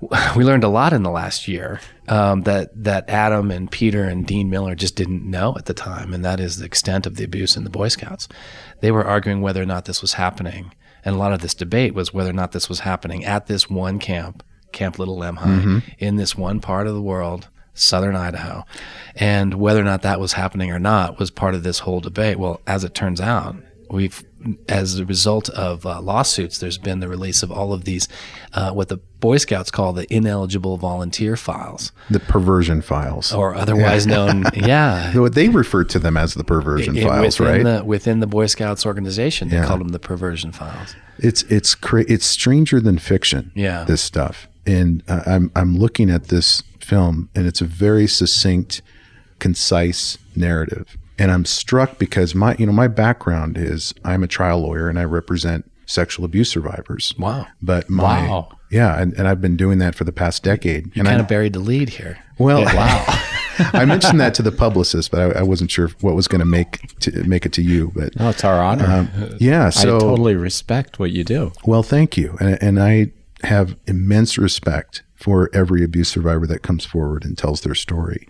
we 0.36 0.44
learned 0.44 0.64
a 0.64 0.68
lot 0.68 0.92
in 0.92 1.02
the 1.02 1.10
last 1.10 1.48
year 1.48 1.80
um, 2.08 2.42
that 2.42 2.70
that 2.84 3.08
Adam 3.08 3.50
and 3.50 3.70
Peter 3.70 4.04
and 4.04 4.26
Dean 4.26 4.50
Miller 4.50 4.74
just 4.74 4.96
didn't 4.96 5.28
know 5.28 5.54
at 5.56 5.66
the 5.66 5.74
time, 5.74 6.12
and 6.12 6.24
that 6.24 6.40
is 6.40 6.58
the 6.58 6.66
extent 6.66 7.06
of 7.06 7.16
the 7.16 7.24
abuse 7.24 7.56
in 7.56 7.64
the 7.64 7.70
Boy 7.70 7.88
Scouts. 7.88 8.28
They 8.80 8.90
were 8.90 9.04
arguing 9.04 9.40
whether 9.40 9.62
or 9.62 9.66
not 9.66 9.86
this 9.86 10.02
was 10.02 10.14
happening, 10.14 10.72
and 11.04 11.14
a 11.14 11.18
lot 11.18 11.32
of 11.32 11.40
this 11.40 11.54
debate 11.54 11.94
was 11.94 12.12
whether 12.12 12.30
or 12.30 12.34
not 12.34 12.52
this 12.52 12.68
was 12.68 12.80
happening 12.80 13.24
at 13.24 13.46
this 13.46 13.70
one 13.70 13.98
camp, 13.98 14.42
Camp 14.72 14.98
Little 14.98 15.16
Lemhi, 15.18 15.82
in 15.98 16.16
this 16.16 16.36
one 16.36 16.60
part 16.60 16.86
of 16.86 16.94
the 16.94 17.02
world, 17.02 17.48
southern 17.74 18.16
Idaho, 18.16 18.64
and 19.14 19.54
whether 19.54 19.80
or 19.80 19.84
not 19.84 20.02
that 20.02 20.20
was 20.20 20.34
happening 20.34 20.70
or 20.70 20.78
not 20.78 21.18
was 21.18 21.30
part 21.30 21.54
of 21.54 21.62
this 21.62 21.80
whole 21.80 22.00
debate. 22.00 22.38
Well, 22.38 22.60
as 22.66 22.84
it 22.84 22.94
turns 22.94 23.20
out, 23.20 23.56
we've 23.90 24.24
as 24.68 24.98
a 25.00 25.04
result 25.04 25.48
of 25.50 25.84
uh, 25.84 26.00
lawsuits, 26.00 26.58
there's 26.58 26.78
been 26.78 27.00
the 27.00 27.08
release 27.08 27.42
of 27.42 27.50
all 27.50 27.72
of 27.72 27.84
these, 27.84 28.06
uh, 28.52 28.70
what 28.70 28.88
the 28.88 28.98
Boy 29.18 29.38
Scouts 29.38 29.72
call 29.72 29.92
the 29.92 30.06
ineligible 30.14 30.76
volunteer 30.76 31.36
files, 31.36 31.90
The 32.10 32.20
perversion 32.20 32.80
files. 32.80 33.32
or 33.32 33.56
otherwise 33.56 34.06
known, 34.06 34.44
yeah, 34.54 35.16
What 35.18 35.34
they 35.34 35.48
refer 35.48 35.82
to 35.84 35.98
them 35.98 36.16
as 36.16 36.34
the 36.34 36.44
perversion 36.44 36.96
i- 36.96 37.02
files, 37.02 37.40
within 37.40 37.64
right? 37.66 37.78
The, 37.78 37.84
within 37.84 38.20
the 38.20 38.26
Boy 38.28 38.46
Scouts 38.46 38.86
organization, 38.86 39.48
they 39.48 39.56
Yeah. 39.56 39.64
called 39.66 39.80
them 39.80 39.88
the 39.88 39.98
perversion 39.98 40.52
files. 40.52 40.94
It's 41.18 41.42
it's 41.44 41.74
cra- 41.74 42.04
it's 42.08 42.26
stranger 42.26 42.78
than 42.80 42.98
fiction. 42.98 43.50
Yeah. 43.54 43.82
this 43.84 44.02
stuff. 44.02 44.46
And 44.66 45.02
uh, 45.08 45.22
I'm 45.26 45.50
I'm 45.56 45.76
looking 45.76 46.08
at 46.10 46.24
this 46.28 46.62
film, 46.78 47.30
and 47.34 47.46
it's 47.46 47.60
a 47.60 47.64
very 47.64 48.06
succinct, 48.06 48.82
concise 49.38 50.18
narrative. 50.34 50.96
And 51.18 51.30
I'm 51.30 51.44
struck 51.44 51.98
because 51.98 52.34
my 52.34 52.54
you 52.58 52.66
know 52.66 52.72
my 52.72 52.88
background 52.88 53.56
is 53.56 53.94
I'm 54.04 54.22
a 54.22 54.26
trial 54.26 54.60
lawyer 54.60 54.88
and 54.88 54.98
I 54.98 55.04
represent 55.04 55.70
sexual 55.86 56.24
abuse 56.24 56.50
survivors. 56.50 57.14
Wow. 57.18 57.46
But 57.62 57.88
my 57.88 58.28
Wow. 58.28 58.48
yeah, 58.70 59.00
and, 59.00 59.14
and 59.14 59.26
I've 59.28 59.40
been 59.40 59.56
doing 59.56 59.78
that 59.78 59.94
for 59.94 60.04
the 60.04 60.12
past 60.12 60.42
decade. 60.42 60.86
You 60.94 61.00
and 61.00 61.06
kind 61.08 61.18
I, 61.18 61.22
of 61.22 61.28
buried 61.28 61.52
the 61.52 61.60
lead 61.60 61.88
here. 61.90 62.18
well, 62.38 62.64
wow. 62.64 63.04
I 63.72 63.84
mentioned 63.86 64.20
that 64.20 64.34
to 64.34 64.42
the 64.42 64.52
publicist, 64.52 65.10
but 65.10 65.36
I, 65.36 65.40
I 65.40 65.42
wasn't 65.42 65.70
sure 65.70 65.88
what 66.02 66.14
was 66.14 66.28
going 66.28 66.40
to 66.40 66.44
make 66.46 66.98
to 67.00 67.24
make 67.24 67.46
it 67.46 67.52
to 67.54 67.62
you. 67.62 67.92
But 67.94 68.14
No, 68.16 68.28
it's 68.28 68.44
our 68.44 68.62
honor. 68.62 68.84
um, 68.84 69.36
yeah, 69.40 69.70
so 69.70 69.96
I 69.96 70.00
totally 70.00 70.34
respect 70.34 70.98
what 70.98 71.12
you 71.12 71.24
do. 71.24 71.52
well, 71.64 71.82
thank 71.82 72.16
you. 72.18 72.36
And, 72.40 72.58
and 72.62 72.82
I 72.82 73.12
have 73.44 73.76
immense 73.86 74.36
respect 74.36 75.02
for 75.14 75.48
every 75.54 75.82
abuse 75.84 76.08
survivor 76.10 76.46
that 76.48 76.62
comes 76.62 76.84
forward 76.84 77.24
and 77.24 77.38
tells 77.38 77.62
their 77.62 77.74
story 77.74 78.28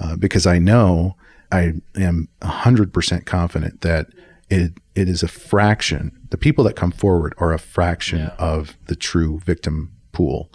uh, 0.00 0.16
because 0.16 0.46
I 0.46 0.58
know 0.58 1.14
I 1.54 1.72
am 1.96 2.28
100% 2.42 3.24
confident 3.26 3.80
that 3.82 4.08
it, 4.50 4.72
it 4.94 5.08
is 5.08 5.22
a 5.22 5.28
fraction. 5.28 6.12
The 6.30 6.36
people 6.36 6.64
that 6.64 6.76
come 6.76 6.90
forward 6.90 7.34
are 7.38 7.52
a 7.52 7.58
fraction 7.58 8.32
of 8.38 8.76
the 8.86 8.96
true 8.96 9.38
victim 9.40 9.92
pool 10.12 10.50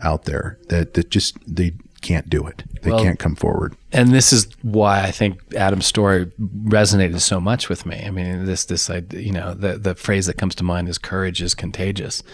out 0.00 0.24
there 0.24 0.58
that, 0.68 0.94
that 0.94 1.10
just 1.10 1.36
they 1.46 1.72
can't 2.02 2.28
do 2.28 2.44
it. 2.48 2.64
They 2.82 2.90
Well- 2.90 3.02
can't 3.04 3.18
come 3.18 3.36
forward. 3.36 3.76
and 3.92 4.08
this 4.12 4.32
is 4.32 4.48
why 4.62 5.02
I 5.04 5.12
think 5.12 5.38
Adam's 5.54 5.86
story 5.86 6.26
resonated 6.64 7.20
so 7.20 7.40
much 7.40 7.68
with 7.68 7.86
me. 7.86 8.02
I 8.04 8.10
mean, 8.10 8.44
this 8.44 8.64
this 8.64 8.90
I, 8.90 9.04
you 9.12 9.30
know 9.32 9.54
the 9.54 9.78
the 9.78 9.94
phrase 9.94 10.26
that 10.26 10.36
comes 10.36 10.54
to 10.56 10.64
mind 10.64 10.88
is 10.88 10.98
"courage 10.98 11.40
is 11.40 11.54
contagious," 11.54 12.24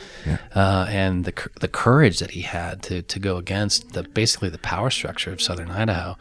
uh, 0.55 0.87
and 0.89 1.27
the 1.27 1.35
the 1.61 1.69
courage 1.69 2.19
that 2.21 2.31
he 2.31 2.41
had 2.43 2.81
to 2.85 3.03
to 3.03 3.19
go 3.19 3.37
against 3.37 3.93
the 3.93 4.05
basically 4.05 4.49
the 4.49 4.59
power 4.59 4.89
structure 4.89 5.33
of 5.33 5.43
Southern 5.43 5.71
Idaho, 5.71 6.17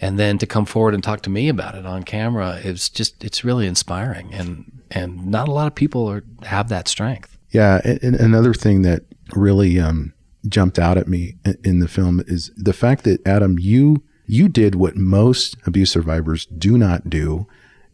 and 0.00 0.18
then 0.18 0.38
to 0.38 0.46
come 0.46 0.66
forward 0.66 0.94
and 0.94 1.02
talk 1.02 1.22
to 1.22 1.30
me 1.30 1.48
about 1.48 1.74
it 1.74 1.86
on 1.86 2.02
camera 2.02 2.60
is 2.62 2.88
just 2.88 3.24
it's 3.24 3.44
really 3.44 3.66
inspiring, 3.66 4.32
and 4.34 4.82
and 4.90 5.26
not 5.26 5.48
a 5.48 5.52
lot 5.52 5.66
of 5.66 5.74
people 5.74 6.06
are 6.06 6.24
have 6.44 6.68
that 6.68 6.88
strength. 6.88 7.36
Yeah, 7.50 7.80
and 7.84 8.16
another 8.16 8.54
thing 8.54 8.82
that 8.82 9.02
really 9.34 9.78
um, 9.78 10.12
jumped 10.48 10.78
out 10.78 10.98
at 10.98 11.08
me 11.08 11.36
in 11.64 11.80
the 11.80 11.88
film 11.88 12.22
is 12.26 12.50
the 12.56 12.72
fact 12.72 13.04
that 13.04 13.26
Adam, 13.26 13.58
you 13.58 14.02
you 14.26 14.48
did 14.48 14.74
what 14.74 14.96
most 14.96 15.56
abuse 15.66 15.90
survivors 15.90 16.46
do 16.46 16.76
not 16.76 17.08
do, 17.08 17.46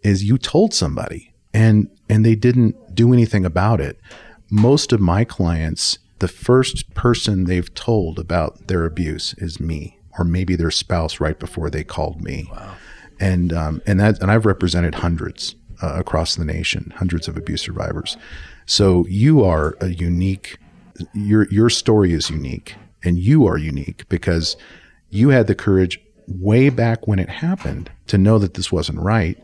is 0.03 0.25
you 0.25 0.39
told 0.39 0.75
somebody, 0.75 1.33
and 1.53 1.89
and 2.09 2.25
they 2.25 2.35
didn't 2.35 2.95
do 2.95 3.13
anything 3.13 3.45
about 3.45 3.81
it. 3.81 3.99
Most 4.51 4.93
of 4.93 5.01
my 5.01 5.25
clients, 5.25 5.99
the 6.19 6.29
first 6.29 6.93
person 6.95 7.45
they've 7.45 7.73
told 7.75 8.19
about 8.19 8.67
their 8.67 8.85
abuse 8.85 9.35
is 9.39 9.61
me, 9.61 9.99
or 10.19 10.25
maybe 10.25 10.57
their 10.57 10.71
spouse 10.71 11.21
right 11.21 11.39
before 11.39 11.71
they 11.71 11.85
called 11.85 12.21
me. 12.21 12.49
Wow. 12.51 12.75
And 13.21 13.53
um, 13.53 13.83
and 13.87 14.01
that 14.01 14.21
and 14.21 14.31
I've 14.31 14.47
represented 14.47 14.97
hundreds 14.97 15.55
uh, 15.83 15.95
across 15.95 16.37
the 16.37 16.45
nation, 16.45 16.93
hundreds 16.97 17.29
of 17.29 17.37
abuse 17.37 17.63
survivors. 17.63 18.17
So 18.67 19.07
you 19.09 19.45
are 19.45 19.77
a 19.81 19.89
unique. 19.89 20.59
Your 21.15 21.49
your 21.51 21.71
story 21.71 22.13
is 22.13 22.31
unique, 22.31 22.77
and 23.05 23.19
you 23.19 23.47
are 23.47 23.59
unique 23.59 24.09
because 24.09 24.57
you 25.11 25.31
had 25.31 25.47
the 25.47 25.55
courage 25.55 26.01
way 26.27 26.69
back 26.69 27.07
when 27.07 27.19
it 27.19 27.29
happened 27.29 27.91
to 28.07 28.19
know 28.19 28.39
that 28.39 28.55
this 28.55 28.73
wasn't 28.73 28.99
right, 28.99 29.39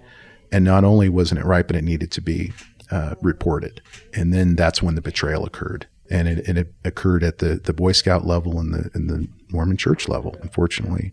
and 0.53 0.65
not 0.65 0.85
only 0.85 1.09
wasn't 1.09 1.41
it 1.41 1.47
right, 1.47 1.67
but 1.67 1.77
it 1.77 1.85
needed 1.85 2.11
to 2.13 2.21
be 2.21 2.53
uh, 2.91 3.15
reported. 3.21 3.83
And 4.15 4.33
then 4.33 4.57
that's 4.57 4.83
when 4.83 4.95
the 4.95 5.01
betrayal 5.01 5.45
occurred, 5.45 5.87
and 6.11 6.29
it, 6.29 6.47
and 6.49 6.59
it 6.59 6.73
occurred 6.85 7.23
at 7.23 7.39
the 7.39 7.57
the 7.57 7.73
Boy 7.73 7.93
Scout 7.93 8.27
level 8.27 8.59
and 8.59 8.73
the 8.75 8.91
and 8.95 9.09
the 9.11 9.29
Mormon 9.51 9.77
Church 9.77 10.09
level, 10.09 10.37
unfortunately. 10.43 11.13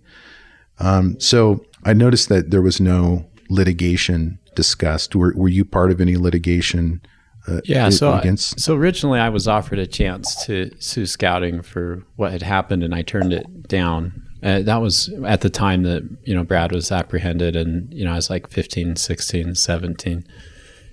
Um, 0.79 1.19
so 1.19 1.65
I 1.84 1.93
noticed 1.93 2.29
that 2.29 2.51
there 2.51 2.62
was 2.62 2.79
no 2.81 3.25
litigation 3.49 4.39
discussed. 4.55 5.15
Were, 5.15 5.34
were 5.36 5.49
you 5.49 5.63
part 5.65 5.91
of 5.91 6.01
any 6.01 6.17
litigation? 6.17 7.01
Uh, 7.47 7.62
Yeah, 7.65 7.89
so 7.89 8.12
I- 8.12 8.21
so 8.36 8.75
originally 8.75 9.19
I 9.19 9.29
was 9.29 9.47
offered 9.47 9.79
a 9.79 9.88
chance 9.88 10.43
to 10.45 10.71
sue 10.79 11.05
scouting 11.05 11.62
for 11.62 12.03
what 12.15 12.31
had 12.31 12.41
happened, 12.41 12.84
and 12.84 12.93
I 12.95 13.03
turned 13.03 13.34
it 13.34 13.67
down. 13.67 14.21
Uh, 14.43 14.62
that 14.63 14.81
was 14.81 15.10
at 15.25 15.41
the 15.41 15.49
time 15.49 15.84
that 15.84 16.03
you 16.23 16.34
know 16.36 16.43
Brad 16.43 16.71
was 16.71 16.91
apprehended, 16.91 17.55
and 17.55 17.93
you 17.93 18.03
know 18.03 18.12
I 18.12 18.15
was 18.15 18.29
like 18.29 18.49
15, 18.49 18.95
16, 18.95 19.55
17, 19.55 20.25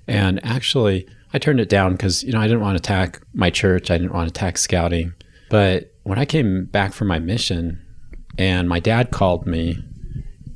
and 0.07 0.45
actually 0.45 1.07
I 1.35 1.39
turned 1.39 1.61
it 1.61 1.69
down 1.69 1.93
because 1.93 2.23
you 2.23 2.33
know 2.33 2.41
I 2.41 2.47
didn't 2.47 2.61
want 2.61 2.77
to 2.77 2.83
attack 2.83 3.23
my 3.35 3.51
church, 3.51 3.91
I 3.91 3.99
didn't 3.99 4.13
want 4.13 4.29
to 4.29 4.39
attack 4.39 4.59
scouting. 4.59 5.15
But 5.51 5.95
when 6.03 6.19
I 6.19 6.25
came 6.25 6.67
back 6.67 6.93
from 6.93 7.09
my 7.09 7.19
mission, 7.19 7.81
and 8.39 8.69
my 8.69 8.81
dad 8.81 9.11
called 9.11 9.47
me, 9.47 9.79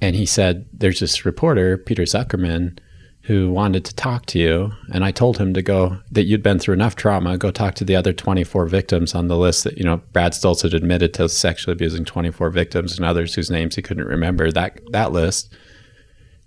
and 0.01 0.17
he 0.17 0.27
said, 0.27 0.67
"There's 0.73 1.01
this 1.01 1.25
reporter, 1.25 1.77
Peter 1.77 2.03
Zuckerman." 2.03 2.79
who 3.27 3.51
wanted 3.51 3.85
to 3.85 3.95
talk 3.97 4.25
to 4.25 4.39
you 4.39 4.71
and 4.93 5.05
I 5.05 5.11
told 5.11 5.39
him 5.39 5.53
to 5.55 5.61
go 5.61 5.99
that 6.13 6.27
you'd 6.27 6.45
been 6.45 6.61
through 6.61 6.75
enough 6.75 6.95
trauma 6.95 7.37
go 7.37 7.51
talk 7.51 7.75
to 7.75 7.85
the 7.85 7.97
other 7.97 8.13
24 8.13 8.67
victims 8.67 9.17
on 9.17 9.27
the 9.27 9.37
list 9.37 9.65
that 9.65 9.77
you 9.77 9.83
know 9.83 9.97
Brad 10.13 10.33
Stowell 10.33 10.55
had 10.55 10.75
admitted 10.75 11.13
to 11.15 11.29
sexually 11.29 11.73
abusing 11.73 12.05
24 12.05 12.51
victims 12.51 12.97
and 12.97 13.05
others 13.05 13.35
whose 13.35 13.51
names 13.51 13.75
he 13.75 13.83
couldn't 13.83 14.07
remember 14.07 14.53
that 14.53 14.79
that 14.93 15.11
list 15.11 15.53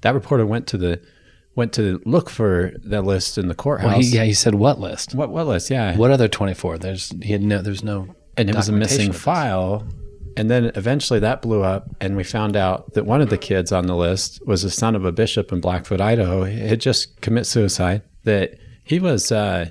that 0.01 0.13
reporter 0.13 0.45
went 0.45 0.67
to 0.67 0.77
the 0.77 1.01
went 1.59 1.73
to 1.73 2.01
look 2.05 2.29
for 2.29 2.71
that 2.85 3.03
list 3.03 3.37
in 3.37 3.47
the 3.47 3.55
courthouse 3.55 3.87
Well, 3.91 3.99
he, 3.99 4.07
yeah, 4.17 4.23
he 4.23 4.33
said 4.33 4.55
what 4.55 4.79
list? 4.79 5.13
what 5.13 5.29
what 5.29 5.45
list 5.45 5.69
yeah 5.69 5.95
What 5.95 6.09
other 6.09 6.27
twenty 6.27 6.55
four? 6.55 6.77
There's 6.79 7.13
he 7.21 7.31
had 7.33 7.43
no. 7.43 7.61
There's 7.61 7.83
no. 7.83 7.97
and 8.37 8.49
it 8.49 8.55
was 8.55 8.69
a 8.69 8.71
missing 8.71 9.09
documentation 9.09 9.09
of 9.09 9.15
this. 9.15 9.23
file. 9.23 9.87
And 10.37 10.49
then 10.49 10.71
eventually 10.75 11.19
that 11.19 11.41
blew 11.41 11.61
up, 11.63 11.83
and 11.99 12.15
we 12.15 12.23
found 12.23 12.55
out 12.55 12.93
that 12.93 13.05
one 13.05 13.19
of 13.19 13.29
the 13.29 13.37
kids 13.37 13.71
on 13.73 13.87
the 13.87 13.95
list 13.95 14.39
was 14.47 14.61
the 14.61 14.69
son 14.69 14.95
of 14.95 15.03
a 15.03 15.11
bishop 15.11 15.51
in 15.51 15.59
Blackfoot, 15.59 15.99
Idaho. 15.99 16.45
He 16.45 16.59
had 16.59 16.79
just 16.79 17.19
commit 17.19 17.45
suicide. 17.45 18.03
That 18.23 18.55
he 18.85 18.99
was 18.99 19.31
uh, 19.31 19.69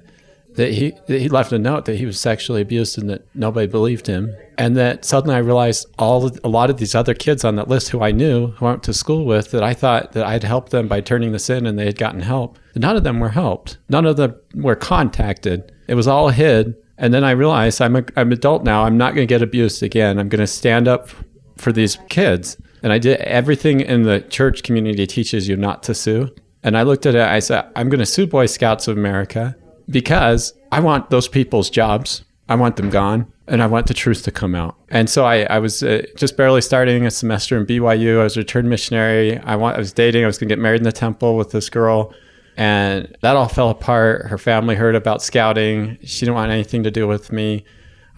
that 0.59 0.73
he 0.73 0.91
that 1.07 1.21
he 1.21 1.29
left 1.29 1.53
a 1.53 1.59
note 1.59 1.85
that 1.85 1.99
he 1.99 2.05
was 2.05 2.19
sexually 2.19 2.61
abused 2.61 2.99
and 2.99 3.09
that 3.09 3.25
nobody 3.33 3.69
believed 3.69 4.09
him. 4.09 4.35
And 4.59 4.77
that 4.77 5.05
suddenly 5.05 5.37
I 5.37 5.39
realized 5.39 5.87
all 6.01 6.33
a 6.43 6.49
lot 6.49 6.69
of 6.69 6.79
these 6.79 6.97
other 6.97 7.15
kids 7.15 7.45
on 7.45 7.55
that 7.57 7.69
list 7.69 7.91
who 7.91 8.03
I 8.03 8.11
knew 8.11 8.49
who 8.49 8.67
I 8.67 8.71
went 8.71 8.83
to 8.83 8.93
school 8.93 9.25
with 9.25 9.53
that 9.53 9.63
I 9.63 9.73
thought 9.73 10.13
that 10.13 10.27
I'd 10.27 10.43
helped 10.43 10.73
them 10.73 10.89
by 10.89 11.01
turning 11.01 11.31
this 11.31 11.49
in 11.49 11.65
and 11.65 11.79
they 11.79 11.85
had 11.85 11.97
gotten 11.97 12.23
help. 12.23 12.59
None 12.75 12.97
of 12.97 13.05
them 13.05 13.21
were 13.21 13.29
helped. 13.29 13.79
None 13.89 14.05
of 14.05 14.17
them 14.17 14.35
were 14.53 14.75
contacted. 14.75 15.71
It 15.87 15.95
was 15.95 16.09
all 16.09 16.31
hid. 16.31 16.75
And 16.99 17.15
then 17.15 17.23
I 17.23 17.31
realized 17.31 17.81
I'm 17.81 17.95
a, 17.95 18.05
I'm 18.17 18.33
adult 18.33 18.65
now. 18.65 18.83
I'm 18.83 18.99
not 18.99 19.15
going 19.15 19.29
to 19.29 19.33
get 19.33 19.43
abused 19.43 19.85
again. 19.85 20.19
I'm 20.19 20.29
going 20.29 20.41
to 20.41 20.47
stand 20.49 20.89
up 20.89 21.09
for 21.57 21.71
these 21.71 21.99
kids. 22.09 22.57
And 22.83 22.93
I 22.93 22.99
did 22.99 23.21
everything 23.21 23.81
in 23.81 24.03
the 24.03 24.23
church 24.23 24.65
community 24.65 25.07
teaches 25.07 25.47
you 25.47 25.57
not 25.57 25.85
to 25.85 25.95
sue. 25.95 26.35
And 26.65 26.77
I 26.77 26.83
looked 26.83 27.07
at 27.07 27.15
it. 27.15 27.23
I 27.23 27.39
said, 27.39 27.71
I'm 27.77 27.89
going 27.89 28.01
to 28.01 28.07
sue 28.07 28.27
Boy 28.27 28.47
Scouts 28.47 28.89
of 28.89 28.97
America 28.97 29.57
because 29.89 30.55
I 30.73 30.81
want 30.81 31.11
those 31.11 31.29
people's 31.29 31.71
jobs. 31.71 32.25
I 32.49 32.55
want 32.55 32.77
them 32.77 32.91
gone. 32.91 33.33
And 33.47 33.63
I 33.63 33.67
want 33.67 33.87
the 33.87 33.95
truth 33.95 34.25
to 34.25 34.31
come 34.31 34.55
out. 34.55 34.77
And 34.91 35.09
so 35.09 35.25
I, 35.25 35.45
I 35.45 35.59
was 35.59 35.83
uh, 35.83 36.03
just 36.17 36.37
barely 36.37 36.61
starting 36.61 37.07
a 37.07 37.11
semester 37.11 37.57
in 37.57 37.65
BYU. 37.65 38.21
I 38.21 38.25
was 38.25 38.37
a 38.37 38.41
returned 38.41 38.69
missionary. 38.69 39.39
I, 39.39 39.57
want, 39.57 39.77
I 39.77 39.79
was 39.79 39.93
dating. 39.93 40.23
I 40.23 40.27
was 40.27 40.37
going 40.37 40.51
to 40.51 40.55
get 40.55 40.61
married 40.61 40.81
in 40.81 40.85
the 40.85 40.93
temple 40.93 41.35
with 41.35 41.51
this 41.51 41.71
girl. 41.71 42.13
And 42.59 43.17
that 43.23 43.37
all 43.37 43.49
fell 43.49 43.71
apart. 43.71 44.27
Her 44.27 44.37
family 44.37 44.75
heard 44.75 44.95
about 44.95 45.23
scouting. 45.23 45.97
She 46.03 46.27
didn't 46.27 46.35
want 46.35 46.53
anything 46.53 46.83
to 46.83 46.91
do 46.91 47.09
with 47.09 47.33
me. 47.33 47.65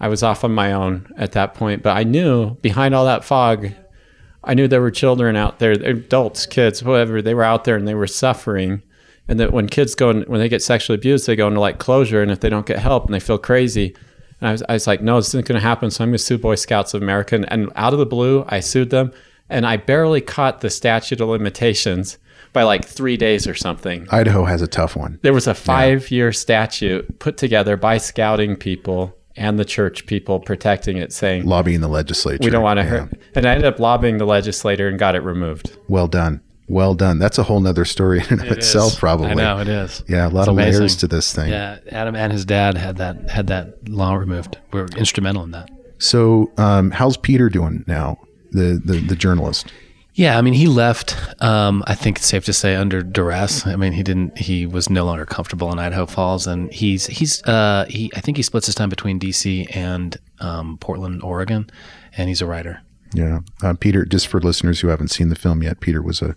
I 0.01 0.09
was 0.09 0.21
off 0.21 0.43
on 0.43 0.51
my 0.51 0.73
own 0.73 1.07
at 1.15 1.31
that 1.31 1.53
point. 1.53 1.81
But 1.81 1.95
I 1.95 2.03
knew 2.03 2.55
behind 2.55 2.93
all 2.93 3.05
that 3.05 3.23
fog, 3.23 3.71
I 4.43 4.53
knew 4.53 4.67
there 4.67 4.81
were 4.81 4.91
children 4.91 5.35
out 5.37 5.59
there, 5.59 5.71
adults, 5.71 6.45
kids, 6.45 6.83
whatever. 6.83 7.21
They 7.21 7.35
were 7.35 7.43
out 7.43 7.63
there 7.63 7.75
and 7.77 7.87
they 7.87 7.93
were 7.93 8.07
suffering. 8.07 8.81
And 9.31 9.39
that 9.39 9.53
when 9.53 9.67
kids 9.67 9.95
go 9.95 10.09
and 10.09 10.27
when 10.27 10.39
they 10.41 10.49
get 10.49 10.61
sexually 10.61 10.95
abused, 10.99 11.25
they 11.25 11.35
go 11.37 11.47
into 11.47 11.59
like 11.61 11.79
closure. 11.79 12.21
And 12.21 12.29
if 12.31 12.41
they 12.41 12.49
don't 12.49 12.65
get 12.65 12.79
help 12.79 13.05
and 13.05 13.13
they 13.13 13.19
feel 13.19 13.37
crazy, 13.37 13.95
And 14.41 14.49
I 14.49 14.51
was, 14.51 14.63
I 14.69 14.73
was 14.73 14.87
like, 14.87 15.01
no, 15.01 15.15
this 15.15 15.29
isn't 15.29 15.47
going 15.47 15.59
to 15.59 15.65
happen. 15.65 15.89
So 15.89 16.03
I'm 16.03 16.09
going 16.09 16.17
to 16.17 16.23
sue 16.23 16.37
Boy 16.37 16.55
Scouts 16.55 16.93
of 16.93 17.01
America. 17.01 17.35
And, 17.35 17.51
and 17.51 17.71
out 17.75 17.93
of 17.93 17.99
the 17.99 18.05
blue, 18.05 18.43
I 18.49 18.59
sued 18.59 18.89
them. 18.89 19.11
And 19.49 19.65
I 19.65 19.77
barely 19.77 20.19
caught 20.21 20.61
the 20.61 20.69
statute 20.69 21.21
of 21.21 21.29
limitations 21.29 22.17
by 22.53 22.63
like 22.63 22.83
three 22.85 23.15
days 23.17 23.47
or 23.47 23.55
something. 23.55 24.07
Idaho 24.11 24.43
has 24.43 24.61
a 24.61 24.67
tough 24.67 24.95
one. 24.97 25.17
There 25.21 25.33
was 25.33 25.47
a 25.47 25.53
five 25.53 26.11
year 26.11 26.33
statute 26.33 27.19
put 27.19 27.37
together 27.37 27.77
by 27.77 27.97
scouting 27.99 28.55
people 28.57 29.15
and 29.37 29.57
the 29.57 29.63
church 29.65 30.05
people 30.07 30.39
protecting 30.41 30.97
it, 30.97 31.13
saying, 31.13 31.45
Lobbying 31.45 31.79
the 31.79 31.87
legislature. 31.87 32.43
we 32.43 32.49
don't 32.49 32.63
want 32.63 32.79
to 32.79 32.83
Yeah. 32.83 32.89
hurt. 32.89 33.13
And 33.35 33.45
I 33.45 33.51
ended 33.53 33.65
up 33.65 33.79
lobbying 33.79 34.17
the 34.17 34.25
legislator 34.25 34.89
and 34.89 34.99
got 34.99 35.15
it 35.15 35.23
removed. 35.23 35.77
Well 35.87 36.07
done. 36.09 36.41
Well 36.67 36.93
done. 36.95 37.19
That's 37.19 37.37
a 37.37 37.43
whole 37.43 37.59
nother 37.59 37.85
story 37.85 38.19
in 38.19 38.39
and 38.39 38.41
of 38.41 38.57
itself, 38.57 38.97
probably. 38.97 39.27
I 39.27 39.33
know 39.33 39.59
it 39.59 39.67
is. 39.67 40.03
Yeah, 40.07 40.27
a 40.27 40.29
lot 40.29 40.41
It's 40.41 40.47
of 40.49 40.55
layers 40.55 40.95
to 40.97 41.07
this 41.07 41.33
thing. 41.33 41.49
Yeah, 41.49 41.79
Adam 41.91 42.15
and 42.15 42.31
his 42.31 42.45
dad 42.45 42.77
had 42.77 42.97
that 42.97 43.29
had 43.29 43.47
that 43.47 43.89
law 43.89 44.13
removed. 44.15 44.57
We 44.71 44.81
were 44.81 44.87
instrumental 44.95 45.43
in 45.43 45.51
that. 45.51 45.69
So, 45.97 46.51
um, 46.57 46.91
how's 46.91 47.17
Peter 47.17 47.49
doing 47.49 47.83
now? 47.87 48.17
The, 48.51 48.81
the 48.83 48.99
the 48.99 49.15
journalist. 49.15 49.71
Yeah, 50.13 50.37
I 50.37 50.41
mean, 50.41 50.53
he 50.53 50.67
left. 50.67 51.15
Um, 51.41 51.83
I 51.87 51.95
think 51.95 52.17
it's 52.17 52.25
safe 52.25 52.43
to 52.45 52.53
say 52.53 52.75
under 52.75 53.01
duress. 53.01 53.65
I 53.65 53.77
mean, 53.77 53.93
he 53.93 54.03
didn't. 54.03 54.37
He 54.37 54.65
was 54.65 54.89
no 54.89 55.05
longer 55.05 55.25
comfortable 55.25 55.71
in 55.71 55.79
Idaho 55.79 56.05
Falls, 56.05 56.47
and 56.47 56.71
he's 56.71 57.07
he's. 57.07 57.41
Uh, 57.43 57.85
he 57.89 58.11
I 58.15 58.19
think 58.19 58.35
he 58.37 58.43
splits 58.43 58.65
his 58.65 58.75
time 58.75 58.89
between 58.89 59.19
D.C. 59.19 59.67
and 59.73 60.17
um, 60.39 60.77
Portland, 60.79 61.23
Oregon, 61.23 61.69
and 62.17 62.27
he's 62.27 62.41
a 62.41 62.45
writer. 62.45 62.81
Yeah, 63.13 63.39
uh, 63.61 63.73
Peter. 63.73 64.05
Just 64.05 64.27
for 64.27 64.39
listeners 64.39 64.79
who 64.79 64.87
haven't 64.87 65.09
seen 65.09 65.29
the 65.29 65.35
film 65.35 65.63
yet, 65.63 65.79
Peter 65.79 66.01
was 66.01 66.21
a 66.21 66.35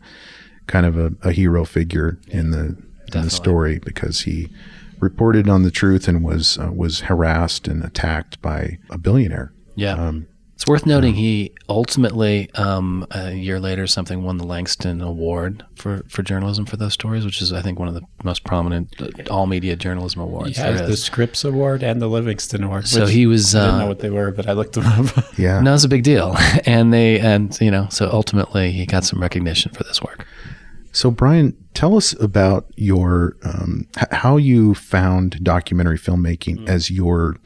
kind 0.66 0.87
of 0.87 0.98
a, 0.98 1.12
a 1.22 1.32
hero 1.32 1.64
figure 1.64 2.18
in 2.28 2.50
the 2.50 2.76
in 3.14 3.22
the 3.22 3.30
story 3.30 3.78
because 3.78 4.22
he 4.22 4.50
reported 4.98 5.48
on 5.48 5.62
the 5.62 5.70
truth 5.70 6.08
and 6.08 6.24
was 6.24 6.58
uh, 6.58 6.72
was 6.72 7.00
harassed 7.00 7.68
and 7.68 7.84
attacked 7.84 8.40
by 8.42 8.78
a 8.90 8.98
billionaire. 8.98 9.52
Yeah. 9.76 9.94
Um, 9.94 10.26
it's 10.55 10.67
worth 10.67 10.87
noting 10.87 11.14
he 11.14 11.53
ultimately, 11.69 12.49
um, 12.55 13.07
a 13.11 13.33
year 13.33 13.59
later, 13.59 13.87
something 13.87 14.23
won 14.23 14.37
the 14.38 14.47
Langston 14.47 15.01
Award 15.01 15.64
for, 15.77 16.05
for 16.09 16.23
journalism 16.23 16.64
for 16.64 16.77
those 16.77 16.93
stories, 16.95 17.25
which 17.25 17.43
is, 17.43 17.53
I 17.53 17.61
think, 17.61 17.79
one 17.79 17.88
of 17.88 17.95
the 17.95 18.03
most 18.23 18.45
prominent 18.45 18.95
uh, 19.01 19.09
all 19.31 19.47
media 19.47 19.75
journalism 19.77 20.21
awards. 20.21 20.57
Yeah, 20.57 20.71
there 20.73 20.87
the. 20.87 20.97
Scripps 20.97 21.45
Award 21.45 21.83
and 21.83 22.01
the 22.01 22.07
Livingston 22.09 22.62
Award. 22.62 22.87
So 22.87 23.03
which 23.05 23.11
he 23.12 23.27
was. 23.27 23.55
I 23.55 23.64
didn't 23.67 23.79
know 23.79 23.85
Uh, 23.85 23.88
what 23.88 23.99
they 23.99 24.11
were, 24.11 24.31
but 24.31 24.49
I 24.49 24.53
looked 24.53 24.75
them 24.75 24.87
up. 24.87 25.25
Yeah. 25.38 25.61
no, 25.61 25.75
it's 25.75 25.85
a 25.85 25.88
big 25.88 26.05
deal, 26.05 26.37
and 26.67 26.93
they 26.93 27.19
and 27.19 27.61
you 27.61 27.71
know, 27.73 27.88
so 27.90 28.09
ultimately 28.12 28.71
he 28.71 28.87
got 28.87 29.05
some 29.05 29.21
recognition 29.21 29.73
for 29.73 29.83
this 29.85 30.01
work. 30.01 30.25
So, 30.93 31.11
Brian, 31.11 31.57
tell 31.75 31.97
us 31.97 32.12
about 32.21 32.67
your 32.77 33.37
um, 33.43 33.88
h- 33.99 34.05
how 34.12 34.37
you 34.37 34.75
found 34.75 35.43
documentary 35.43 35.99
filmmaking 35.99 36.69
as 36.69 36.88
your 36.88 37.37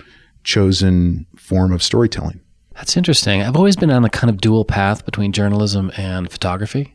chosen 0.45 1.27
form 1.37 1.73
of 1.73 1.83
storytelling. 1.83 2.41
That's 2.79 2.97
interesting. 2.97 3.43
I've 3.43 3.57
always 3.57 3.75
been 3.75 3.91
on 3.91 4.05
a 4.05 4.09
kind 4.09 4.31
of 4.31 4.41
dual 4.41 4.65
path 4.65 5.05
between 5.05 5.33
journalism 5.33 5.91
and 5.97 6.31
photography. 6.31 6.95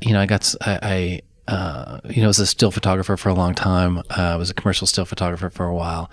You 0.00 0.12
know, 0.12 0.20
I 0.20 0.26
got 0.26 0.54
I 0.64 1.22
uh, 1.48 1.98
you 2.08 2.22
know 2.22 2.28
was 2.28 2.38
a 2.38 2.46
still 2.46 2.70
photographer 2.70 3.16
for 3.16 3.30
a 3.30 3.34
long 3.34 3.52
time. 3.52 3.98
Uh, 3.98 4.02
I 4.16 4.36
was 4.36 4.48
a 4.48 4.54
commercial 4.54 4.86
still 4.86 5.04
photographer 5.04 5.50
for 5.50 5.66
a 5.66 5.74
while, 5.74 6.08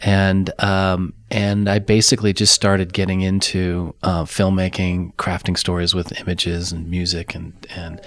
and 0.00 0.52
um, 0.62 1.14
and 1.32 1.68
I 1.68 1.80
basically 1.80 2.32
just 2.32 2.54
started 2.54 2.92
getting 2.92 3.22
into 3.22 3.92
uh, 4.04 4.22
filmmaking, 4.22 5.14
crafting 5.16 5.58
stories 5.58 5.92
with 5.92 6.18
images 6.20 6.70
and 6.70 6.88
music 6.88 7.34
and 7.34 7.54
and 7.74 8.00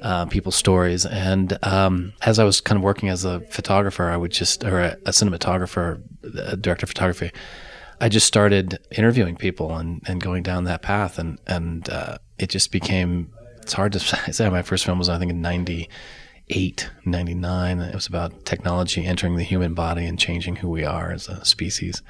uh, 0.00 0.26
people's 0.26 0.54
stories. 0.54 1.06
And 1.06 1.58
um, 1.64 2.12
as 2.22 2.38
I 2.38 2.44
was 2.44 2.60
kind 2.60 2.76
of 2.76 2.84
working 2.84 3.08
as 3.08 3.24
a 3.24 3.40
photographer, 3.50 4.04
I 4.10 4.16
would 4.16 4.30
just 4.30 4.62
or 4.62 4.78
a, 4.78 4.92
a 5.06 5.10
cinematographer, 5.10 6.00
a 6.22 6.56
director 6.56 6.84
of 6.84 6.90
photography. 6.90 7.32
I 8.00 8.08
just 8.08 8.26
started 8.26 8.78
interviewing 8.90 9.36
people 9.36 9.76
and, 9.76 10.02
and 10.06 10.20
going 10.20 10.42
down 10.42 10.64
that 10.64 10.82
path, 10.82 11.18
and 11.18 11.38
and 11.46 11.88
uh, 11.88 12.18
it 12.38 12.48
just 12.48 12.70
became. 12.72 13.32
It's 13.62 13.72
hard 13.72 13.92
to 13.92 13.98
say. 14.32 14.48
My 14.48 14.62
first 14.62 14.84
film 14.84 14.98
was 14.98 15.08
I 15.08 15.18
think 15.18 15.30
in 15.30 15.40
'98, 15.42 16.90
'99. 17.04 17.80
It 17.80 17.94
was 17.94 18.06
about 18.06 18.44
technology 18.44 19.04
entering 19.04 19.36
the 19.36 19.42
human 19.42 19.74
body 19.74 20.06
and 20.06 20.18
changing 20.18 20.56
who 20.56 20.68
we 20.68 20.84
are 20.84 21.10
as 21.10 21.28
a 21.28 21.44
species, 21.44 22.02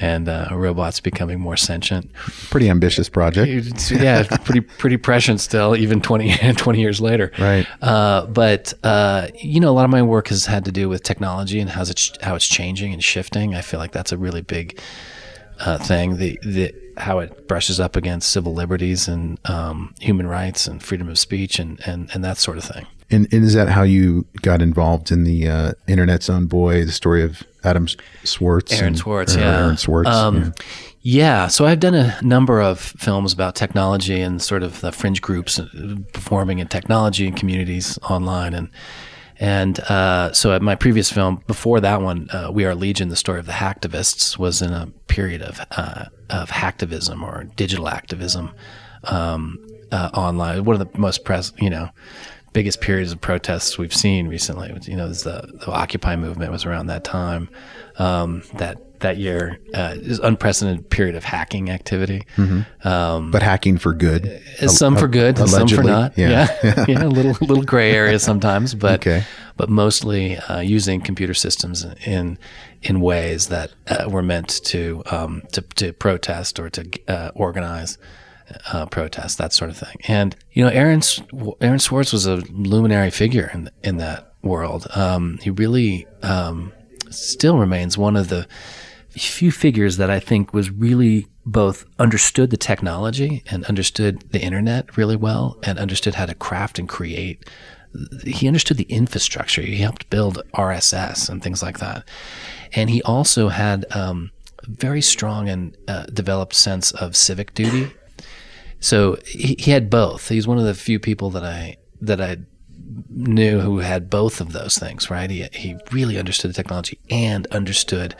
and 0.00 0.28
uh, 0.28 0.48
robots 0.52 1.00
becoming 1.00 1.40
more 1.40 1.56
sentient. 1.56 2.12
Pretty 2.48 2.70
ambitious 2.70 3.08
project. 3.08 3.90
Yeah, 3.90 4.22
pretty 4.44 4.60
pretty 4.78 4.96
prescient 4.98 5.40
still, 5.40 5.74
even 5.74 6.00
20, 6.00 6.52
20 6.56 6.80
years 6.80 7.00
later. 7.00 7.32
Right. 7.38 7.66
Uh, 7.82 8.26
but 8.26 8.72
uh, 8.84 9.28
you 9.42 9.58
know, 9.58 9.70
a 9.70 9.74
lot 9.74 9.84
of 9.84 9.90
my 9.90 10.02
work 10.02 10.28
has 10.28 10.46
had 10.46 10.64
to 10.66 10.72
do 10.72 10.88
with 10.88 11.02
technology 11.02 11.58
and 11.58 11.70
how's 11.70 11.90
it 11.90 12.18
how 12.22 12.36
it's 12.36 12.46
changing 12.46 12.92
and 12.92 13.02
shifting. 13.02 13.56
I 13.56 13.62
feel 13.62 13.80
like 13.80 13.90
that's 13.90 14.12
a 14.12 14.16
really 14.16 14.40
big 14.42 14.80
uh, 15.60 15.78
thing. 15.78 16.16
The 16.16 16.38
the 16.42 16.74
how 16.96 17.18
it 17.18 17.48
brushes 17.48 17.80
up 17.80 17.96
against 17.96 18.30
civil 18.30 18.54
liberties 18.54 19.08
and 19.08 19.38
um, 19.46 19.94
human 20.00 20.26
rights 20.26 20.66
and 20.66 20.82
freedom 20.82 21.08
of 21.08 21.18
speech 21.18 21.58
and, 21.58 21.80
and, 21.86 22.08
and 22.14 22.22
that 22.22 22.38
sort 22.38 22.58
of 22.58 22.64
thing. 22.64 22.86
And, 23.10 23.26
and 23.32 23.44
is 23.44 23.54
that 23.54 23.68
how 23.68 23.82
you 23.82 24.26
got 24.42 24.62
involved 24.62 25.10
in 25.10 25.24
the 25.24 25.48
uh, 25.48 25.72
Internet's 25.86 26.30
Own 26.30 26.46
Boy, 26.46 26.84
the 26.84 26.92
story 26.92 27.22
of 27.22 27.42
Adam 27.62 27.86
Swartz? 28.24 28.72
Aaron 28.72 28.86
and- 28.86 28.98
Swartz, 28.98 29.36
or 29.36 29.40
yeah. 29.40 29.58
Aaron 29.58 29.76
Swartz. 29.76 30.08
Um, 30.08 30.36
yeah. 30.36 30.52
yeah. 31.02 31.46
so 31.48 31.66
I've 31.66 31.80
done 31.80 31.94
a 31.94 32.18
number 32.22 32.62
of 32.62 32.80
films 32.80 33.32
about 33.32 33.54
technology 33.54 34.20
and 34.20 34.40
sort 34.40 34.62
of 34.62 34.80
the 34.80 34.90
fringe 34.90 35.20
groups 35.20 35.60
performing 36.12 36.60
in 36.60 36.68
technology 36.68 37.26
and 37.26 37.36
communities 37.36 37.98
online, 38.08 38.54
and 38.54 38.70
and 39.38 39.78
uh, 39.80 40.32
so 40.32 40.52
at 40.52 40.62
my 40.62 40.74
previous 40.74 41.10
film 41.10 41.42
before 41.46 41.80
that 41.80 42.00
one, 42.02 42.28
uh, 42.30 42.50
We 42.52 42.64
Are 42.64 42.74
Legion, 42.74 43.08
the 43.08 43.16
story 43.16 43.38
of 43.38 43.46
the 43.46 43.52
hacktivists, 43.52 44.38
was 44.38 44.62
in 44.62 44.72
a 44.72 44.86
period 45.08 45.42
of 45.42 45.60
uh, 45.72 46.06
of 46.30 46.50
hacktivism 46.50 47.22
or 47.22 47.44
digital 47.56 47.88
activism 47.88 48.52
um, 49.04 49.64
uh, 49.90 50.10
online. 50.14 50.64
One 50.64 50.80
of 50.80 50.92
the 50.92 50.98
most 50.98 51.24
press, 51.24 51.52
you 51.58 51.70
know. 51.70 51.88
Biggest 52.52 52.80
periods 52.80 53.10
of 53.10 53.20
protests 53.20 53.78
we've 53.78 53.92
seen 53.92 54.28
recently. 54.28 54.72
You 54.82 54.96
know, 54.96 55.08
the, 55.08 55.58
the 55.66 55.72
Occupy 55.72 56.14
movement 56.14 56.52
was 56.52 56.64
around 56.64 56.86
that 56.86 57.02
time. 57.02 57.48
Um, 57.98 58.44
that 58.58 58.93
that 59.04 59.16
year 59.18 59.58
uh, 59.72 59.94
is 59.96 60.18
unprecedented 60.18 60.90
period 60.90 61.14
of 61.14 61.24
hacking 61.24 61.70
activity. 61.70 62.26
Um, 62.82 63.30
but 63.30 63.42
hacking 63.42 63.78
for 63.78 63.92
good. 63.94 64.42
some 64.66 64.96
for 64.96 65.08
good, 65.08 65.38
and 65.38 65.48
some 65.48 65.68
for 65.68 65.82
not. 65.82 66.18
yeah. 66.18 66.48
yeah, 66.62 66.84
yeah, 66.88 67.04
a 67.04 67.08
little 67.08 67.36
little 67.46 67.62
gray 67.64 67.92
area 67.92 68.18
sometimes, 68.18 68.74
but 68.74 69.00
Okay. 69.00 69.24
but 69.56 69.68
mostly 69.70 70.36
uh, 70.36 70.60
using 70.60 71.00
computer 71.00 71.34
systems 71.34 71.86
in 72.06 72.38
in 72.82 73.00
ways 73.00 73.48
that 73.48 73.70
uh, 73.86 74.08
were 74.10 74.22
meant 74.22 74.48
to 74.64 75.02
um, 75.10 75.42
to 75.52 75.60
to 75.76 75.92
protest 75.92 76.58
or 76.58 76.68
to 76.70 76.82
uh, 77.08 77.30
organize. 77.34 77.96
Uh, 78.72 78.84
protest, 78.84 79.38
that 79.38 79.54
sort 79.54 79.70
of 79.70 79.76
thing, 79.78 79.96
and 80.06 80.36
you 80.52 80.62
know, 80.62 80.70
Aaron 80.70 81.00
Aaron 81.62 81.78
Swartz 81.78 82.12
was 82.12 82.26
a 82.26 82.36
luminary 82.52 83.10
figure 83.10 83.50
in 83.54 83.70
in 83.82 83.96
that 83.96 84.34
world. 84.42 84.86
Um, 84.94 85.38
he 85.42 85.48
really 85.48 86.06
um, 86.22 86.70
still 87.08 87.56
remains 87.56 87.96
one 87.96 88.16
of 88.16 88.28
the 88.28 88.46
few 89.20 89.52
figures 89.52 89.96
that 89.96 90.10
I 90.10 90.20
think 90.20 90.52
was 90.52 90.70
really 90.70 91.26
both 91.46 91.84
understood 91.98 92.50
the 92.50 92.56
technology 92.56 93.42
and 93.50 93.64
understood 93.66 94.22
the 94.30 94.40
internet 94.40 94.96
really 94.96 95.16
well 95.16 95.58
and 95.62 95.78
understood 95.78 96.14
how 96.14 96.26
to 96.26 96.34
craft 96.34 96.78
and 96.78 96.88
create. 96.88 97.48
He 98.24 98.46
understood 98.46 98.76
the 98.76 98.84
infrastructure. 98.84 99.62
He 99.62 99.76
helped 99.76 100.10
build 100.10 100.42
RSS 100.54 101.28
and 101.28 101.42
things 101.42 101.62
like 101.62 101.78
that. 101.78 102.08
And 102.72 102.90
he 102.90 103.02
also 103.02 103.48
had 103.48 103.84
um, 103.94 104.30
a 104.62 104.70
very 104.70 105.02
strong 105.02 105.48
and 105.48 105.76
uh, 105.86 106.04
developed 106.06 106.54
sense 106.54 106.90
of 106.92 107.14
civic 107.14 107.54
duty. 107.54 107.92
So 108.80 109.18
he, 109.26 109.56
he 109.58 109.70
had 109.70 109.90
both. 109.90 110.28
He's 110.28 110.48
one 110.48 110.58
of 110.58 110.64
the 110.64 110.74
few 110.74 110.98
people 110.98 111.30
that 111.30 111.44
I 111.44 111.76
that 112.00 112.20
I 112.20 112.38
knew 113.08 113.60
who 113.60 113.78
had 113.78 114.10
both 114.10 114.40
of 114.40 114.52
those 114.52 114.76
things, 114.78 115.10
right? 115.10 115.30
He, 115.30 115.46
he 115.52 115.76
really 115.90 116.18
understood 116.18 116.50
the 116.50 116.54
technology 116.54 116.98
and 117.10 117.46
understood 117.48 118.14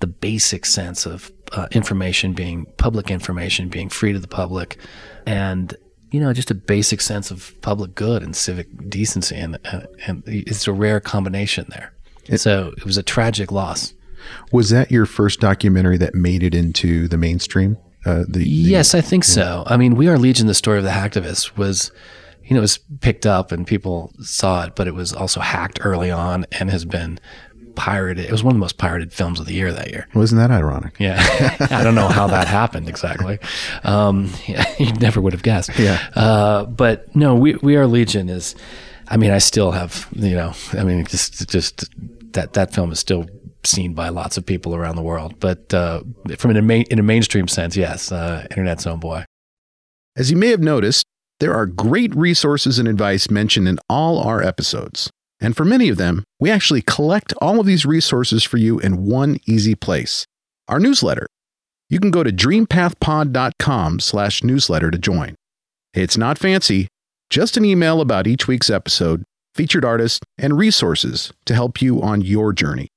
the 0.00 0.06
basic 0.06 0.66
sense 0.66 1.06
of 1.06 1.30
uh, 1.52 1.66
information 1.72 2.32
being 2.32 2.66
public 2.76 3.10
information 3.10 3.68
being 3.68 3.88
free 3.88 4.12
to 4.12 4.18
the 4.18 4.28
public 4.28 4.78
and 5.26 5.74
you 6.10 6.20
know 6.20 6.32
just 6.32 6.50
a 6.50 6.54
basic 6.54 7.00
sense 7.00 7.30
of 7.30 7.54
public 7.62 7.94
good 7.94 8.22
and 8.22 8.34
civic 8.36 8.66
decency 8.90 9.36
and 9.36 9.58
and, 9.64 9.86
and 10.06 10.22
it's 10.26 10.66
a 10.66 10.72
rare 10.72 11.00
combination 11.00 11.66
there 11.70 11.92
so 12.36 12.72
it 12.76 12.84
was 12.84 12.96
a 12.96 13.02
tragic 13.02 13.50
loss 13.52 13.94
Was 14.50 14.70
that 14.70 14.90
your 14.90 15.06
first 15.06 15.38
documentary 15.40 15.98
that 15.98 16.14
made 16.14 16.42
it 16.42 16.54
into 16.54 17.06
the 17.06 17.16
mainstream? 17.16 17.76
Uh, 18.04 18.24
the, 18.28 18.40
the- 18.40 18.44
Yes, 18.48 18.92
I 18.94 19.00
think 19.00 19.22
so. 19.24 19.62
I 19.66 19.76
mean, 19.76 19.94
We 19.94 20.08
Are 20.08 20.18
Legion, 20.18 20.46
the 20.48 20.54
story 20.54 20.78
of 20.78 20.84
the 20.84 20.90
hacktivists, 20.90 21.56
was, 21.56 21.92
you 22.44 22.54
know, 22.54 22.58
it 22.58 22.62
was 22.62 22.78
picked 23.00 23.24
up 23.26 23.52
and 23.52 23.64
people 23.66 24.12
saw 24.20 24.64
it, 24.64 24.74
but 24.74 24.88
it 24.88 24.94
was 24.94 25.12
also 25.12 25.38
hacked 25.40 25.78
early 25.84 26.10
on 26.10 26.44
and 26.58 26.70
has 26.70 26.84
been 26.84 27.20
pirated. 27.76 28.24
It 28.24 28.32
was 28.32 28.42
one 28.42 28.52
of 28.52 28.56
the 28.56 28.60
most 28.60 28.78
pirated 28.78 29.12
films 29.12 29.38
of 29.38 29.46
the 29.46 29.54
year 29.54 29.72
that 29.72 29.90
year. 29.90 30.08
wasn't 30.14 30.40
that 30.40 30.50
ironic? 30.50 30.96
Yeah, 30.98 31.16
I 31.70 31.84
don't 31.84 31.94
know 31.94 32.08
how 32.08 32.26
that 32.28 32.48
happened 32.48 32.88
exactly. 32.88 33.38
Um, 33.84 34.32
yeah, 34.46 34.64
you 34.78 34.92
never 34.94 35.20
would 35.20 35.32
have 35.32 35.42
guessed. 35.42 35.78
Yeah. 35.78 36.04
uh, 36.14 36.64
but 36.64 37.14
no, 37.14 37.34
we 37.34 37.54
we 37.56 37.76
are 37.76 37.86
Legion 37.86 38.28
is. 38.28 38.54
I 39.08 39.16
mean, 39.16 39.30
I 39.30 39.38
still 39.38 39.70
have 39.70 40.08
you 40.16 40.34
know. 40.34 40.52
I 40.72 40.82
mean, 40.82 41.04
just 41.06 41.48
just 41.48 41.84
that 42.32 42.54
that 42.54 42.74
film 42.74 42.90
is 42.90 42.98
still 42.98 43.26
seen 43.64 43.94
by 43.94 44.08
lots 44.08 44.36
of 44.36 44.46
people 44.46 44.74
around 44.74 44.96
the 44.96 45.02
world. 45.02 45.38
But 45.40 45.72
uh, 45.74 46.02
from 46.38 46.56
an, 46.56 46.70
in 46.70 46.98
a 46.98 47.02
mainstream 47.02 47.48
sense, 47.48 47.76
yes, 47.76 48.10
uh, 48.12 48.46
internet's 48.50 48.86
own 48.86 49.00
boy. 49.00 49.24
As 50.16 50.30
you 50.30 50.36
may 50.36 50.48
have 50.48 50.60
noticed, 50.60 51.04
there 51.40 51.54
are 51.54 51.66
great 51.66 52.14
resources 52.14 52.78
and 52.78 52.88
advice 52.88 53.30
mentioned 53.30 53.68
in 53.68 53.78
all 53.90 54.20
our 54.20 54.42
episodes. 54.42 55.10
And 55.40 55.56
for 55.56 55.64
many 55.64 55.88
of 55.88 55.96
them, 55.96 56.24
we 56.40 56.50
actually 56.50 56.82
collect 56.82 57.34
all 57.40 57.60
of 57.60 57.66
these 57.66 57.84
resources 57.84 58.42
for 58.42 58.56
you 58.56 58.78
in 58.78 59.04
one 59.06 59.38
easy 59.46 59.74
place 59.74 60.26
our 60.68 60.80
newsletter. 60.80 61.28
You 61.88 62.00
can 62.00 62.10
go 62.10 62.24
to 62.24 62.32
dreampathpod.com 62.32 64.00
slash 64.00 64.42
newsletter 64.42 64.90
to 64.90 64.98
join. 64.98 65.36
It's 65.94 66.16
not 66.16 66.38
fancy, 66.38 66.88
just 67.30 67.56
an 67.56 67.64
email 67.64 68.00
about 68.00 68.26
each 68.26 68.48
week's 68.48 68.68
episode, 68.68 69.22
featured 69.54 69.84
artists, 69.84 70.18
and 70.36 70.58
resources 70.58 71.32
to 71.44 71.54
help 71.54 71.80
you 71.80 72.02
on 72.02 72.22
your 72.22 72.52
journey. 72.52 72.88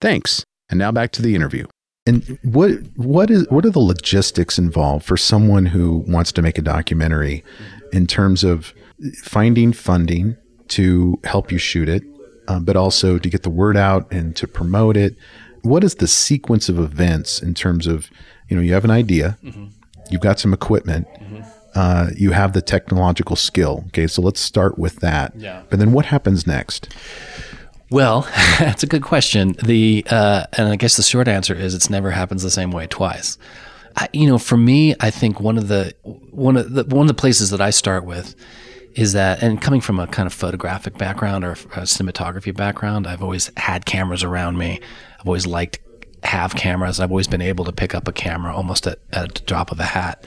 Thanks. 0.00 0.44
And 0.70 0.78
now 0.78 0.90
back 0.90 1.12
to 1.12 1.22
the 1.22 1.34
interview. 1.34 1.66
And 2.06 2.38
what 2.42 2.72
what 2.96 3.30
is 3.30 3.46
what 3.48 3.64
are 3.64 3.70
the 3.70 3.78
logistics 3.78 4.58
involved 4.58 5.04
for 5.04 5.16
someone 5.16 5.66
who 5.66 5.98
wants 6.08 6.32
to 6.32 6.42
make 6.42 6.58
a 6.58 6.62
documentary 6.62 7.44
in 7.92 8.08
terms 8.08 8.42
of 8.42 8.74
finding 9.22 9.72
funding 9.72 10.36
to 10.72 11.18
help 11.24 11.52
you 11.52 11.58
shoot 11.58 11.88
it, 11.88 12.02
uh, 12.48 12.60
but 12.60 12.76
also 12.76 13.18
to 13.18 13.28
get 13.28 13.42
the 13.42 13.50
word 13.50 13.76
out 13.76 14.10
and 14.12 14.34
to 14.36 14.46
promote 14.46 14.96
it? 14.96 15.16
What 15.62 15.84
is 15.84 15.96
the 15.96 16.08
sequence 16.08 16.68
of 16.68 16.78
events 16.78 17.42
in 17.42 17.54
terms 17.54 17.86
of 17.86 18.10
you 18.48 18.56
know 18.56 18.62
you 18.62 18.74
have 18.74 18.84
an 18.84 18.90
idea, 18.90 19.38
mm-hmm. 19.42 19.66
you've 20.10 20.20
got 20.20 20.38
some 20.38 20.52
equipment, 20.52 21.06
mm-hmm. 21.20 21.42
uh, 21.74 22.10
you 22.16 22.32
have 22.32 22.52
the 22.52 22.62
technological 22.62 23.36
skill. 23.36 23.84
Okay, 23.88 24.06
so 24.06 24.22
let's 24.22 24.40
start 24.40 24.78
with 24.78 24.96
that. 24.96 25.32
Yeah. 25.36 25.62
But 25.70 25.78
then 25.78 25.92
what 25.92 26.06
happens 26.06 26.46
next? 26.46 26.94
Well, 27.90 28.22
that's 28.58 28.82
a 28.82 28.86
good 28.86 29.02
question. 29.02 29.54
The 29.64 30.04
uh, 30.10 30.46
and 30.54 30.68
I 30.68 30.76
guess 30.76 30.96
the 30.96 31.02
short 31.02 31.28
answer 31.28 31.54
is 31.54 31.74
it's 31.74 31.90
never 31.90 32.10
happens 32.10 32.42
the 32.42 32.50
same 32.50 32.72
way 32.72 32.86
twice. 32.86 33.38
I, 33.96 34.08
you 34.12 34.26
know, 34.26 34.38
for 34.38 34.56
me, 34.56 34.94
I 35.00 35.10
think 35.10 35.38
one 35.38 35.58
of 35.58 35.68
the 35.68 35.94
one 36.02 36.56
of 36.56 36.72
the 36.72 36.84
one 36.84 37.02
of 37.02 37.08
the 37.08 37.14
places 37.14 37.50
that 37.50 37.60
I 37.60 37.70
start 37.70 38.04
with 38.04 38.34
is 38.94 39.12
that, 39.14 39.42
and 39.42 39.60
coming 39.60 39.80
from 39.80 39.98
a 39.98 40.06
kind 40.06 40.26
of 40.26 40.32
photographic 40.32 40.98
background 40.98 41.44
or 41.44 41.52
a 41.52 41.84
cinematography 41.84 42.54
background, 42.54 43.06
I've 43.06 43.22
always 43.22 43.50
had 43.56 43.86
cameras 43.86 44.22
around 44.22 44.58
me. 44.58 44.80
I've 45.18 45.26
always 45.26 45.46
liked 45.46 45.78
have 46.24 46.54
cameras. 46.54 47.00
I've 47.00 47.10
always 47.10 47.26
been 47.26 47.42
able 47.42 47.64
to 47.64 47.72
pick 47.72 47.94
up 47.94 48.06
a 48.06 48.12
camera 48.12 48.54
almost 48.54 48.86
at, 48.86 48.98
at 49.12 49.40
a 49.40 49.44
drop 49.44 49.72
of 49.72 49.80
a 49.80 49.84
hat. 49.84 50.24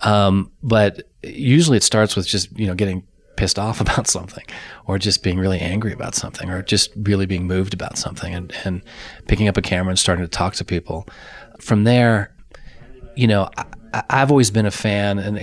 Um, 0.00 0.50
but 0.62 1.02
usually 1.22 1.76
it 1.76 1.82
starts 1.82 2.16
with 2.16 2.26
just 2.26 2.56
you 2.58 2.66
know 2.66 2.74
getting 2.74 3.06
pissed 3.36 3.58
off 3.58 3.80
about 3.84 4.06
something 4.06 4.44
or 4.86 4.98
just 4.98 5.22
being 5.22 5.38
really 5.38 5.60
angry 5.60 5.92
about 5.92 6.14
something 6.14 6.50
or 6.50 6.62
just 6.62 6.90
really 6.96 7.26
being 7.26 7.46
moved 7.46 7.74
about 7.74 7.96
something 7.96 8.34
and, 8.34 8.52
and 8.64 8.82
picking 9.26 9.48
up 9.48 9.56
a 9.56 9.62
camera 9.62 9.90
and 9.90 9.98
starting 9.98 10.24
to 10.24 10.30
talk 10.30 10.54
to 10.54 10.64
people. 10.64 11.06
From 11.60 11.84
there, 11.84 12.34
you 13.16 13.26
know, 13.26 13.48
I, 13.92 14.04
have 14.10 14.30
always 14.30 14.50
been 14.50 14.66
a 14.66 14.70
fan, 14.70 15.18
and 15.18 15.38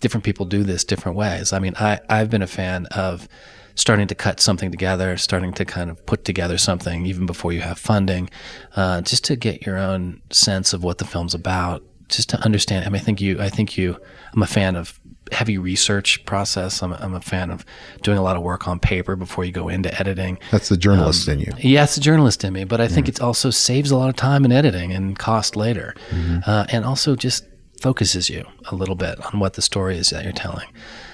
different 0.00 0.24
people 0.24 0.46
do 0.46 0.62
this 0.62 0.84
different 0.84 1.16
ways. 1.16 1.52
I 1.52 1.58
mean, 1.58 1.74
I, 1.78 2.00
I've 2.08 2.30
been 2.30 2.42
a 2.42 2.46
fan 2.46 2.86
of 2.86 3.28
starting 3.74 4.08
to 4.08 4.14
cut 4.14 4.40
something 4.40 4.70
together, 4.70 5.16
starting 5.16 5.52
to 5.54 5.64
kind 5.64 5.88
of 5.90 6.04
put 6.04 6.24
together 6.24 6.58
something 6.58 7.06
even 7.06 7.26
before 7.26 7.52
you 7.52 7.60
have 7.60 7.78
funding, 7.78 8.28
uh, 8.74 9.00
just 9.02 9.24
to 9.24 9.36
get 9.36 9.64
your 9.64 9.78
own 9.78 10.20
sense 10.30 10.72
of 10.72 10.82
what 10.82 10.98
the 10.98 11.04
film's 11.04 11.34
about, 11.34 11.82
just 12.08 12.28
to 12.28 12.40
understand. 12.40 12.84
I 12.84 12.88
mean, 12.88 13.00
I 13.00 13.04
think 13.04 13.20
you, 13.20 13.40
I 13.40 13.48
think 13.48 13.78
you, 13.78 13.96
I'm 14.34 14.42
a 14.42 14.46
fan 14.46 14.74
of 14.74 14.98
heavy 15.30 15.58
research 15.58 16.24
process. 16.24 16.82
I'm, 16.82 16.92
I'm 16.94 17.14
a 17.14 17.20
fan 17.20 17.50
of 17.50 17.64
doing 18.02 18.18
a 18.18 18.22
lot 18.22 18.36
of 18.36 18.42
work 18.42 18.66
on 18.66 18.78
paper 18.80 19.14
before 19.14 19.44
you 19.44 19.52
go 19.52 19.68
into 19.68 19.96
editing. 20.00 20.38
That's 20.50 20.70
the 20.70 20.76
journalist 20.76 21.28
um, 21.28 21.34
in 21.34 21.40
you. 21.40 21.52
Yeah, 21.58 21.84
it's 21.84 21.94
the 21.94 22.00
journalist 22.00 22.44
in 22.44 22.52
me, 22.52 22.64
but 22.64 22.80
I 22.80 22.88
think 22.88 23.06
mm-hmm. 23.06 23.22
it 23.22 23.26
also 23.26 23.50
saves 23.50 23.90
a 23.90 23.96
lot 23.96 24.08
of 24.08 24.16
time 24.16 24.44
in 24.44 24.52
editing 24.52 24.92
and 24.92 25.18
cost 25.18 25.54
later, 25.54 25.94
mm-hmm. 26.10 26.38
uh, 26.46 26.66
and 26.70 26.84
also 26.84 27.14
just 27.14 27.44
focuses 27.80 28.28
you 28.28 28.44
a 28.70 28.74
little 28.74 28.94
bit 28.94 29.18
on 29.32 29.40
what 29.40 29.54
the 29.54 29.62
story 29.62 29.96
is 29.96 30.10
that 30.10 30.24
you're 30.24 30.32
telling. 30.32 30.68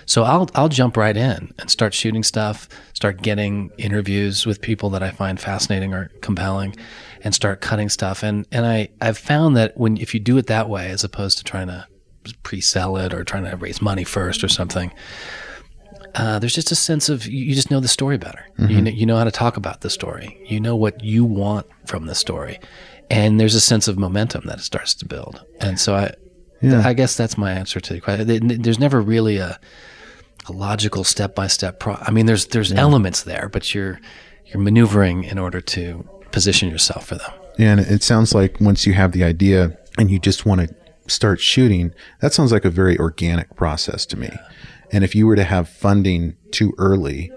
So 0.07 0.25
I'll 0.25 0.49
I'll 0.55 0.69
jump 0.69 0.97
right 0.97 1.17
in 1.17 1.53
and 1.59 1.71
start 1.71 1.95
shooting 1.95 2.23
stuff, 2.23 2.69
start 2.93 3.23
getting 3.23 3.71
interviews 3.79 4.47
with 4.47 4.61
people 4.61 4.91
that 4.91 5.03
I 5.03 5.11
find 5.11 5.41
fascinating 5.41 5.95
or 5.95 6.11
compelling, 6.21 6.77
and 7.23 7.35
start 7.35 7.61
cutting 7.61 7.89
stuff. 7.89 8.23
And 8.23 8.47
and 8.53 8.67
I 8.67 8.91
I've 9.01 9.19
found 9.19 9.57
that 9.57 9.77
when 9.77 9.97
if 9.97 10.15
you 10.15 10.21
do 10.21 10.37
it 10.37 10.47
that 10.47 10.69
way, 10.69 10.91
as 10.91 11.05
opposed 11.05 11.39
to 11.39 11.45
trying 11.45 11.69
to 11.69 11.87
pre-sell 12.43 12.97
it 12.97 13.13
or 13.13 13.25
trying 13.25 13.45
to 13.45 13.57
raise 13.57 13.83
money 13.83 14.05
first 14.05 14.43
or 14.43 14.49
something. 14.49 14.93
Uh, 16.15 16.39
there's 16.39 16.55
just 16.55 16.71
a 16.71 16.77
sense 16.77 17.09
of 17.09 17.27
you 17.27 17.55
just 17.55 17.71
know 17.73 17.81
the 17.81 17.89
story 17.89 18.17
better. 18.17 18.47
Mm-hmm. 18.59 18.71
You 18.71 18.83
know, 18.83 18.91
you 18.91 19.07
know 19.07 19.17
how 19.17 19.25
to 19.25 19.33
talk 19.33 19.57
about 19.57 19.81
the 19.81 19.91
story. 19.91 20.41
You 20.47 20.61
know 20.61 20.77
what 20.77 21.03
you 21.03 21.25
want 21.25 21.67
from 21.87 22.07
the 22.07 22.15
story, 22.15 22.61
and 23.11 23.41
there's 23.41 23.57
a 23.57 23.61
sense 23.61 23.89
of 23.89 23.99
momentum 23.99 24.47
that 24.47 24.59
it 24.59 24.63
starts 24.63 24.95
to 24.95 25.07
build. 25.07 25.45
And 25.61 25.79
so 25.79 25.97
I, 25.97 26.15
yeah. 26.65 26.83
I 26.87 26.93
guess 26.93 27.17
that's 27.17 27.37
my 27.37 27.53
answer 27.53 27.81
to 27.81 27.93
the 27.95 28.01
question. 28.01 28.63
There's 28.63 28.79
never 28.79 29.01
really 29.01 29.39
a, 29.39 29.59
a 30.47 30.53
logical 30.53 31.05
step 31.05 31.35
by 31.35 31.47
step. 31.47 31.81
Pro- 31.81 31.99
I 32.01 32.11
mean, 32.11 32.27
there's 32.27 32.47
there's 32.47 32.73
yeah. 32.73 32.81
elements 32.81 33.23
there, 33.23 33.49
but 33.49 33.75
you're 33.75 34.01
you're 34.47 34.63
maneuvering 34.63 35.25
in 35.25 35.39
order 35.39 35.61
to 35.61 36.09
position 36.31 36.69
yourself 36.69 37.07
for 37.07 37.17
them. 37.17 37.33
Yeah, 37.59 37.73
and 37.73 37.81
it 37.81 38.03
sounds 38.03 38.35
like 38.35 38.61
once 38.61 38.87
you 38.87 38.95
have 38.95 39.13
the 39.13 39.25
idea 39.25 39.79
and 39.99 40.11
you 40.11 40.19
just 40.19 40.45
want 40.45 40.63
to 40.63 40.75
start 41.07 41.41
shooting, 41.41 41.95
that 42.21 42.33
sounds 42.33 42.53
like 42.53 42.65
a 42.65 42.71
very 42.71 42.99
organic 42.99 43.55
process 43.57 44.07
to 44.07 44.19
me. 44.19 44.31
And 44.91 45.05
if 45.05 45.15
you 45.15 45.27
were 45.27 45.37
to 45.37 45.45
have 45.45 45.69
funding 45.69 46.37
too 46.51 46.73
early, 46.79 47.31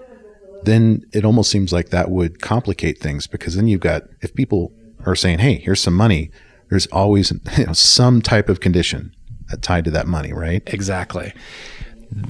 then 0.64 1.04
it 1.12 1.24
almost 1.24 1.50
seems 1.50 1.72
like 1.72 1.90
that 1.90 2.10
would 2.10 2.40
complicate 2.40 2.98
things 2.98 3.26
because 3.26 3.54
then 3.54 3.68
you've 3.68 3.80
got, 3.80 4.04
if 4.20 4.34
people 4.34 4.72
are 5.06 5.14
saying, 5.14 5.38
hey, 5.38 5.56
here's 5.56 5.80
some 5.80 5.94
money, 5.94 6.30
there's 6.70 6.86
always 6.88 7.32
you 7.58 7.66
know, 7.66 7.72
some 7.72 8.20
type 8.20 8.48
of 8.48 8.60
condition 8.60 9.14
tied 9.56 9.84
to 9.84 9.90
that 9.92 10.06
money, 10.06 10.32
right? 10.32 10.62
Exactly. 10.66 11.32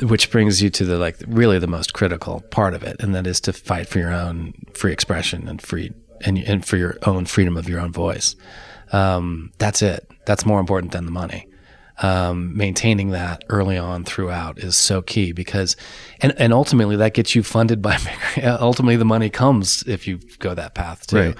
Which 0.02 0.30
brings 0.30 0.60
you 0.60 0.70
to 0.70 0.84
the 0.84 0.98
like 0.98 1.16
really 1.26 1.58
the 1.58 1.66
most 1.66 1.92
critical 1.94 2.40
part 2.50 2.74
of 2.74 2.82
it, 2.82 2.96
and 3.00 3.14
that 3.14 3.26
is 3.26 3.40
to 3.42 3.52
fight 3.52 3.88
for 3.88 3.98
your 3.98 4.12
own 4.12 4.54
free 4.74 4.92
expression 4.92 5.46
and 5.48 5.62
free 5.62 5.92
and, 6.24 6.38
and 6.38 6.64
for 6.64 6.76
your 6.76 6.96
own 7.06 7.26
freedom 7.26 7.56
of 7.56 7.68
your 7.68 7.80
own 7.80 7.92
voice. 7.92 8.36
Um, 8.92 9.52
that's 9.58 9.82
it. 9.82 10.10
That's 10.26 10.44
more 10.44 10.60
important 10.60 10.92
than 10.92 11.04
the 11.04 11.10
money. 11.10 11.46
Um, 12.00 12.56
maintaining 12.56 13.10
that 13.10 13.42
early 13.48 13.76
on 13.76 14.04
throughout 14.04 14.58
is 14.58 14.76
so 14.76 15.02
key 15.02 15.32
because, 15.32 15.76
and, 16.20 16.32
and 16.38 16.52
ultimately 16.52 16.94
that 16.96 17.12
gets 17.12 17.34
you 17.34 17.42
funded 17.42 17.82
by, 17.82 17.98
ultimately 18.42 18.96
the 18.96 19.04
money 19.04 19.30
comes 19.30 19.82
if 19.82 20.06
you 20.06 20.20
go 20.38 20.54
that 20.54 20.74
path 20.74 21.08
too. 21.08 21.16
Right. 21.16 21.36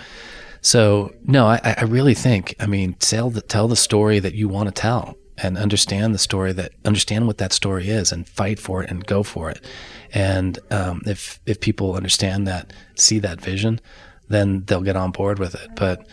So 0.60 1.14
no, 1.24 1.46
I, 1.46 1.76
I 1.78 1.84
really 1.84 2.14
think, 2.14 2.56
I 2.58 2.66
mean, 2.66 2.94
tell 2.94 3.30
the, 3.30 3.40
tell 3.40 3.68
the 3.68 3.76
story 3.76 4.18
that 4.18 4.34
you 4.34 4.48
want 4.48 4.68
to 4.68 4.72
tell 4.72 5.16
and 5.42 5.57
understand 5.57 6.14
the 6.14 6.18
story 6.18 6.53
that 6.53 6.72
understand 6.85 7.27
what 7.27 7.38
that 7.38 7.53
story 7.53 7.88
is 7.88 8.12
and 8.12 8.29
fight 8.29 8.59
for 8.59 8.83
it 8.83 8.90
and 8.90 9.07
go 9.07 9.22
for 9.22 9.51
it. 9.51 9.64
And 10.12 10.59
um, 10.70 11.03
if 11.07 11.40
if 11.46 11.61
people 11.61 11.94
understand 11.94 12.46
that, 12.46 12.72
see 12.94 13.18
that 13.20 13.40
vision, 13.40 13.81
then 14.29 14.64
they'll 14.64 14.83
get 14.83 14.96
on 14.96 15.11
board 15.11 15.38
with 15.38 15.55
it. 15.55 15.70
But 15.77 16.07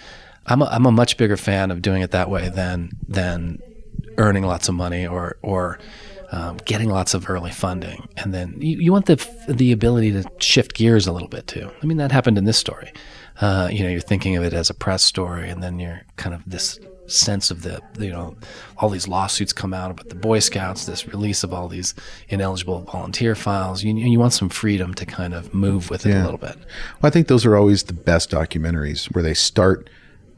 I'm 0.46 0.62
a, 0.62 0.66
I'm 0.66 0.86
a 0.86 0.92
much 0.92 1.18
bigger 1.18 1.38
fan 1.38 1.72
of 1.72 1.82
doing 1.82 2.02
it 2.02 2.12
that 2.12 2.30
way 2.30 2.50
than 2.50 2.92
than 3.08 3.60
earning 4.18 4.44
lots 4.44 4.70
of 4.70 4.76
money 4.76 5.08
or 5.08 5.38
or 5.42 5.80
um, 6.32 6.58
getting 6.66 6.90
lots 6.90 7.14
of 7.14 7.30
early 7.30 7.52
funding, 7.52 8.08
and 8.18 8.34
then 8.34 8.56
you, 8.60 8.78
you 8.78 8.92
want 8.92 9.06
the 9.06 9.16
the 9.48 9.72
ability 9.72 10.12
to 10.12 10.24
shift 10.40 10.74
gears 10.74 11.08
a 11.08 11.12
little 11.12 11.28
bit 11.28 11.48
too. 11.48 11.72
I 11.82 11.86
mean, 11.86 11.98
that 11.98 12.12
happened 12.12 12.38
in 12.38 12.46
this 12.46 12.58
story. 12.58 12.92
Uh, 13.42 13.70
you 13.72 13.84
know, 13.84 13.90
you're 13.90 14.02
thinking 14.02 14.36
of 14.36 14.44
it 14.44 14.54
as 14.54 14.70
a 14.70 14.74
press 14.74 15.04
story, 15.04 15.50
and 15.50 15.62
then 15.62 15.80
you're 15.80 16.02
kind 16.18 16.34
of 16.36 16.42
this 16.46 16.80
sense 17.08 17.52
of 17.52 17.62
the 17.62 17.82
you 18.00 18.12
know 18.12 18.36
all 18.78 18.90
these 18.90 19.08
lawsuits 19.08 19.54
come 19.54 19.74
out 19.74 19.92
about 19.92 20.10
the 20.10 20.16
Boy 20.16 20.40
Scouts, 20.40 20.86
this 20.86 21.08
release 21.08 21.44
of 21.44 21.54
all 21.54 21.68
these 21.68 21.94
ineligible 22.30 22.82
volunteer 22.82 23.36
files. 23.36 23.84
You 23.84 23.96
you 23.96 24.20
want 24.20 24.34
some 24.34 24.50
freedom 24.50 24.94
to 24.96 25.06
kind 25.06 25.34
of 25.34 25.54
move 25.54 25.90
with 25.90 26.06
it 26.06 26.10
yeah. 26.10 26.24
a 26.24 26.26
little 26.26 26.40
bit. 26.40 26.56
Well, 26.56 27.08
I 27.08 27.10
think 27.10 27.28
those 27.28 27.46
are 27.46 27.56
always 27.56 27.84
the 27.84 27.94
best 27.94 28.32
documentaries 28.32 29.14
where 29.14 29.24
they 29.24 29.34
start 29.34 29.90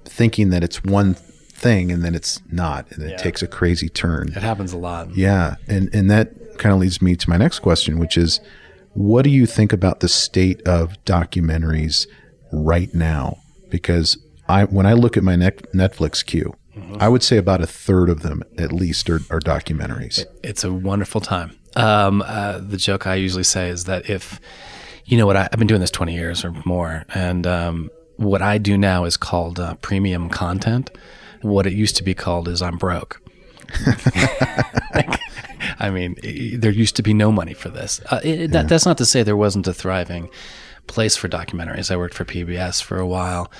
thinking 0.05 0.49
that 0.49 0.63
it's 0.63 0.83
one 0.83 1.15
thing 1.15 1.91
and 1.91 2.03
then 2.03 2.13
it's 2.13 2.39
not 2.51 2.89
and 2.91 3.03
it 3.03 3.11
yeah. 3.11 3.17
takes 3.17 3.41
a 3.41 3.47
crazy 3.47 3.89
turn. 3.89 4.29
It 4.29 4.43
happens 4.43 4.73
a 4.73 4.77
lot. 4.77 5.15
Yeah. 5.15 5.55
And 5.67 5.93
and 5.93 6.09
that 6.11 6.57
kind 6.57 6.73
of 6.73 6.79
leads 6.79 7.01
me 7.01 7.15
to 7.15 7.29
my 7.29 7.37
next 7.37 7.59
question, 7.59 7.99
which 7.99 8.17
is 8.17 8.39
what 8.93 9.23
do 9.23 9.29
you 9.29 9.45
think 9.45 9.73
about 9.73 9.99
the 9.99 10.07
state 10.07 10.61
of 10.67 10.93
documentaries 11.05 12.07
right 12.51 12.93
now? 12.93 13.37
Because 13.69 14.17
I 14.49 14.65
when 14.65 14.85
I 14.85 14.93
look 14.93 15.17
at 15.17 15.23
my 15.23 15.35
Netflix 15.35 16.25
queue, 16.25 16.55
mm-hmm. 16.75 16.97
I 16.99 17.09
would 17.09 17.23
say 17.23 17.37
about 17.37 17.61
a 17.61 17.67
third 17.67 18.09
of 18.09 18.21
them 18.21 18.43
at 18.57 18.71
least 18.71 19.09
are, 19.09 19.21
are 19.29 19.39
documentaries. 19.39 20.19
It, 20.19 20.39
it's 20.43 20.63
a 20.63 20.71
wonderful 20.71 21.21
time. 21.21 21.57
Um, 21.75 22.23
uh, 22.25 22.59
the 22.59 22.77
joke 22.77 23.05
I 23.05 23.15
usually 23.15 23.43
say 23.43 23.69
is 23.69 23.83
that 23.85 24.09
if 24.09 24.39
you 25.05 25.17
know 25.17 25.25
what 25.25 25.37
I, 25.37 25.43
have 25.43 25.57
been 25.57 25.67
doing 25.67 25.81
this 25.81 25.91
20 25.91 26.13
years 26.13 26.43
or 26.43 26.53
more, 26.65 27.05
and 27.13 27.45
um, 27.45 27.89
what 28.17 28.41
I 28.41 28.57
do 28.57 28.77
now 28.77 29.05
is 29.05 29.17
called 29.17 29.59
uh, 29.59 29.75
premium 29.75 30.29
content. 30.29 30.91
What 31.41 31.67
it 31.67 31.73
used 31.73 31.95
to 31.97 32.03
be 32.03 32.15
called 32.15 32.47
is 32.47 32.61
I'm 32.61 32.77
broke. 32.77 33.21
I 35.79 35.89
mean, 35.91 36.15
there 36.59 36.71
used 36.71 36.95
to 36.95 37.03
be 37.03 37.13
no 37.13 37.31
money 37.31 37.53
for 37.53 37.69
this. 37.69 38.01
Uh, 38.09 38.19
it, 38.23 38.47
that, 38.51 38.67
That's 38.69 38.85
not 38.85 38.97
to 38.97 39.05
say 39.05 39.23
there 39.23 39.37
wasn't 39.37 39.67
a 39.67 39.73
thriving 39.73 40.29
place 40.87 41.15
for 41.15 41.27
documentaries. 41.27 41.91
I 41.91 41.97
worked 41.97 42.13
for 42.13 42.25
PBS 42.25 42.81
for 42.81 42.97
a 42.97 43.07
while, 43.07 43.51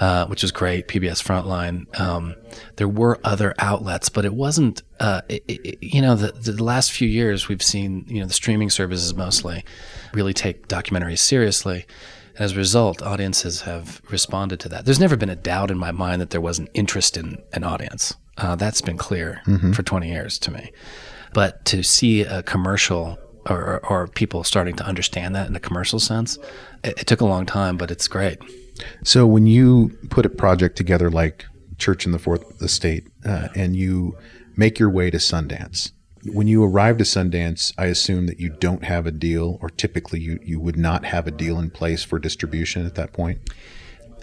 uh, 0.00 0.26
which 0.26 0.42
was 0.42 0.52
great. 0.52 0.88
PBS 0.88 1.22
Frontline. 1.22 1.98
Um, 1.98 2.34
there 2.76 2.88
were 2.88 3.18
other 3.24 3.54
outlets, 3.58 4.08
but 4.08 4.24
it 4.24 4.34
wasn't. 4.34 4.82
Uh, 5.00 5.22
it, 5.28 5.42
it, 5.48 5.78
you 5.82 6.02
know, 6.02 6.14
the, 6.14 6.32
the 6.32 6.62
last 6.62 6.92
few 6.92 7.08
years 7.08 7.48
we've 7.48 7.62
seen 7.62 8.04
you 8.08 8.20
know 8.20 8.26
the 8.26 8.32
streaming 8.32 8.70
services 8.70 9.14
mostly 9.14 9.64
really 10.12 10.34
take 10.34 10.68
documentaries 10.68 11.18
seriously. 11.18 11.86
And 12.36 12.44
as 12.44 12.52
a 12.52 12.56
result, 12.56 13.02
audiences 13.02 13.62
have 13.62 14.00
responded 14.10 14.60
to 14.60 14.68
that. 14.70 14.84
There's 14.84 15.00
never 15.00 15.16
been 15.16 15.28
a 15.28 15.36
doubt 15.36 15.70
in 15.70 15.78
my 15.78 15.92
mind 15.92 16.20
that 16.20 16.30
there 16.30 16.40
was 16.40 16.58
an 16.58 16.68
interest 16.74 17.16
in 17.16 17.42
an 17.52 17.62
audience. 17.64 18.14
Uh, 18.38 18.56
that's 18.56 18.80
been 18.80 18.96
clear 18.96 19.42
for 19.74 19.82
20 19.82 20.08
years 20.08 20.38
to 20.38 20.50
me. 20.50 20.72
But 21.34 21.64
to 21.66 21.82
see 21.82 22.22
a 22.22 22.42
commercial 22.42 23.18
or, 23.48 23.80
or, 23.86 24.08
people 24.08 24.44
starting 24.44 24.76
to 24.76 24.84
understand 24.84 25.34
that 25.34 25.48
in 25.48 25.56
a 25.56 25.60
commercial 25.60 25.98
sense, 25.98 26.38
it, 26.84 27.00
it 27.00 27.06
took 27.06 27.20
a 27.20 27.24
long 27.24 27.46
time, 27.46 27.76
but 27.76 27.90
it's 27.90 28.06
great. 28.08 28.38
So 29.04 29.26
when 29.26 29.46
you 29.46 29.96
put 30.10 30.26
a 30.26 30.30
project 30.30 30.76
together 30.76 31.10
like 31.10 31.44
Church 31.78 32.04
and 32.04 32.14
the 32.14 32.18
Fourth 32.18 32.62
Estate, 32.62 33.08
uh, 33.24 33.48
and 33.54 33.74
you 33.74 34.16
make 34.56 34.78
your 34.78 34.90
way 34.90 35.10
to 35.10 35.18
Sundance, 35.18 35.92
when 36.24 36.46
you 36.46 36.62
arrive 36.62 36.98
to 36.98 37.04
Sundance, 37.04 37.72
I 37.76 37.86
assume 37.86 38.26
that 38.26 38.38
you 38.38 38.50
don't 38.50 38.84
have 38.84 39.06
a 39.06 39.10
deal, 39.10 39.58
or 39.60 39.70
typically 39.70 40.20
you, 40.20 40.38
you 40.42 40.60
would 40.60 40.76
not 40.76 41.04
have 41.04 41.26
a 41.26 41.32
deal 41.32 41.58
in 41.58 41.70
place 41.70 42.04
for 42.04 42.18
distribution 42.18 42.86
at 42.86 42.94
that 42.94 43.12
point. 43.12 43.40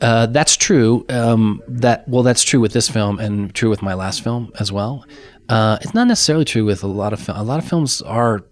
Uh, 0.02 0.28
that's 0.28 0.56
true. 0.56 1.06
Um, 1.10 1.62
that 1.68 2.08
well, 2.08 2.24
that's 2.24 2.44
true 2.44 2.62
with 2.62 2.72
this 2.72 2.88
film, 2.88 3.20
and 3.20 3.54
true 3.54 3.70
with 3.70 3.82
my 3.82 3.94
last 3.94 4.24
film 4.24 4.52
as 4.60 4.72
well. 4.72 5.06
Uh, 5.50 5.78
it's 5.82 5.94
not 5.94 6.08
necessarily 6.08 6.46
true 6.46 6.64
with 6.64 6.84
a 6.84 6.88
lot 6.88 7.12
of 7.12 7.20
fil- 7.20 7.36
a 7.36 7.44
lot 7.44 7.60
of 7.60 7.68
films 7.68 8.02
are 8.04 8.46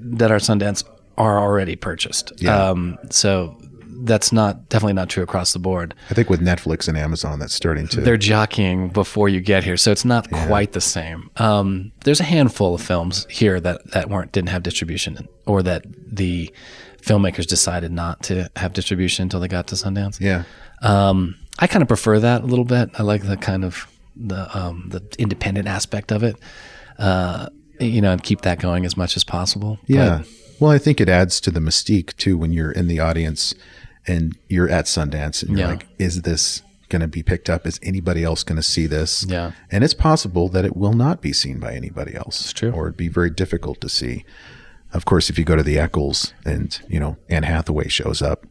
that 0.00 0.30
are 0.30 0.38
Sundance 0.38 0.84
are 1.16 1.38
already 1.38 1.76
purchased. 1.76 2.32
Yeah. 2.38 2.70
Um, 2.70 2.98
so 3.10 3.56
that's 4.02 4.32
not 4.32 4.68
definitely 4.70 4.94
not 4.94 5.08
true 5.10 5.22
across 5.22 5.52
the 5.52 5.58
board. 5.58 5.94
I 6.10 6.14
think 6.14 6.30
with 6.30 6.40
Netflix 6.40 6.88
and 6.88 6.96
Amazon, 6.96 7.38
that's 7.38 7.54
starting 7.54 7.86
to. 7.88 8.00
They're 8.00 8.16
jockeying 8.16 8.88
before 8.88 9.28
you 9.28 9.40
get 9.40 9.62
here, 9.64 9.76
so 9.76 9.92
it's 9.92 10.04
not 10.04 10.30
quite 10.30 10.72
the 10.72 10.80
same. 10.80 11.30
Um, 11.36 11.92
there's 12.04 12.20
a 12.20 12.24
handful 12.24 12.74
of 12.74 12.80
films 12.80 13.26
here 13.28 13.60
that 13.60 13.90
that 13.92 14.08
weren't 14.08 14.32
didn't 14.32 14.48
have 14.48 14.62
distribution, 14.62 15.28
or 15.46 15.62
that 15.62 15.84
the 16.06 16.52
filmmakers 17.02 17.46
decided 17.46 17.92
not 17.92 18.22
to 18.24 18.50
have 18.56 18.72
distribution 18.72 19.24
until 19.24 19.40
they 19.40 19.48
got 19.48 19.66
to 19.68 19.74
Sundance. 19.74 20.20
yeah. 20.20 20.44
Um, 20.82 21.36
I 21.58 21.66
kind 21.66 21.82
of 21.82 21.88
prefer 21.88 22.18
that 22.20 22.42
a 22.42 22.46
little 22.46 22.64
bit. 22.64 22.88
I 22.98 23.02
like 23.02 23.22
the 23.26 23.36
kind 23.36 23.64
of 23.64 23.86
the 24.16 24.58
um, 24.58 24.88
the 24.88 25.02
independent 25.18 25.68
aspect 25.68 26.10
of 26.10 26.22
it. 26.22 26.36
Uh, 26.98 27.48
you 27.80 28.00
know, 28.00 28.12
and 28.12 28.22
keep 28.22 28.42
that 28.42 28.58
going 28.60 28.84
as 28.84 28.96
much 28.96 29.16
as 29.16 29.24
possible. 29.24 29.78
Yeah. 29.86 30.22
well, 30.58 30.70
I 30.70 30.78
think 30.78 31.00
it 31.00 31.08
adds 31.08 31.40
to 31.42 31.50
the 31.50 31.60
mystique 31.60 32.16
too 32.16 32.36
when 32.36 32.52
you're 32.52 32.72
in 32.72 32.86
the 32.88 33.00
audience 33.00 33.54
and 34.06 34.36
you're 34.48 34.68
at 34.68 34.84
Sundance 34.86 35.42
and 35.42 35.50
you're 35.58 35.66
Yeah. 35.68 35.74
like, 35.74 35.86
is 35.98 36.22
this 36.22 36.62
going 36.88 37.00
to 37.02 37.08
be 37.08 37.22
picked 37.22 37.48
up? 37.48 37.66
Is 37.66 37.78
anybody 37.82 38.24
else 38.24 38.42
going 38.42 38.56
to 38.56 38.62
see 38.62 38.86
this? 38.86 39.24
Yeah. 39.28 39.52
And 39.70 39.84
it's 39.84 39.94
possible 39.94 40.48
that 40.50 40.64
it 40.64 40.76
will 40.76 40.92
not 40.92 41.20
be 41.22 41.32
seen 41.32 41.60
by 41.60 41.72
anybody 41.74 42.14
else. 42.14 42.40
It's 42.40 42.52
true. 42.52 42.70
Or 42.72 42.86
it'd 42.86 42.96
be 42.96 43.08
very 43.08 43.30
difficult 43.30 43.80
to 43.82 43.88
see. 43.88 44.24
Of 44.92 45.04
course, 45.04 45.30
if 45.30 45.38
you 45.38 45.44
go 45.44 45.54
to 45.54 45.62
the 45.62 45.78
Eccles 45.78 46.34
and, 46.44 46.78
you 46.88 46.98
know, 46.98 47.16
Anne 47.28 47.44
Hathaway 47.44 47.86
shows 47.88 48.20
up, 48.22 48.44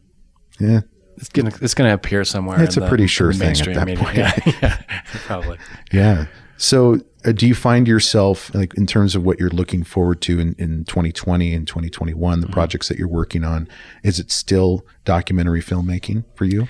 yeah, 0.58 0.80
It's 1.18 1.28
gonna 1.28 1.52
it's 1.60 1.74
gonna 1.74 1.92
appear 1.92 2.24
somewhere. 2.24 2.62
It's 2.62 2.78
a 2.78 2.80
the- 2.80 2.88
pretty 2.88 3.06
sure 3.06 3.32
thing 3.34 3.50
at 3.60 3.74
that 3.74 3.86
media. 3.86 4.02
point. 4.02 4.16
Yeah, 4.16 4.32
yeah, 4.62 4.82
probably. 5.26 5.58
Yeah. 5.92 6.26
So, 6.60 7.00
uh, 7.24 7.32
do 7.32 7.46
you 7.48 7.54
find 7.54 7.88
yourself 7.88 8.54
like 8.54 8.74
in 8.74 8.86
terms 8.86 9.14
of 9.14 9.24
what 9.24 9.40
you're 9.40 9.48
looking 9.48 9.82
forward 9.82 10.20
to 10.22 10.38
in, 10.38 10.54
in 10.58 10.84
2020 10.84 11.54
and 11.54 11.66
2021, 11.66 12.40
the 12.40 12.46
Mm-hmm. 12.46 12.52
projects 12.52 12.88
that 12.88 12.98
you're 12.98 13.08
working 13.08 13.44
on? 13.44 13.66
Is 14.02 14.18
it 14.18 14.30
still 14.30 14.84
documentary 15.06 15.62
filmmaking 15.62 16.24
for 16.34 16.44
you? 16.44 16.68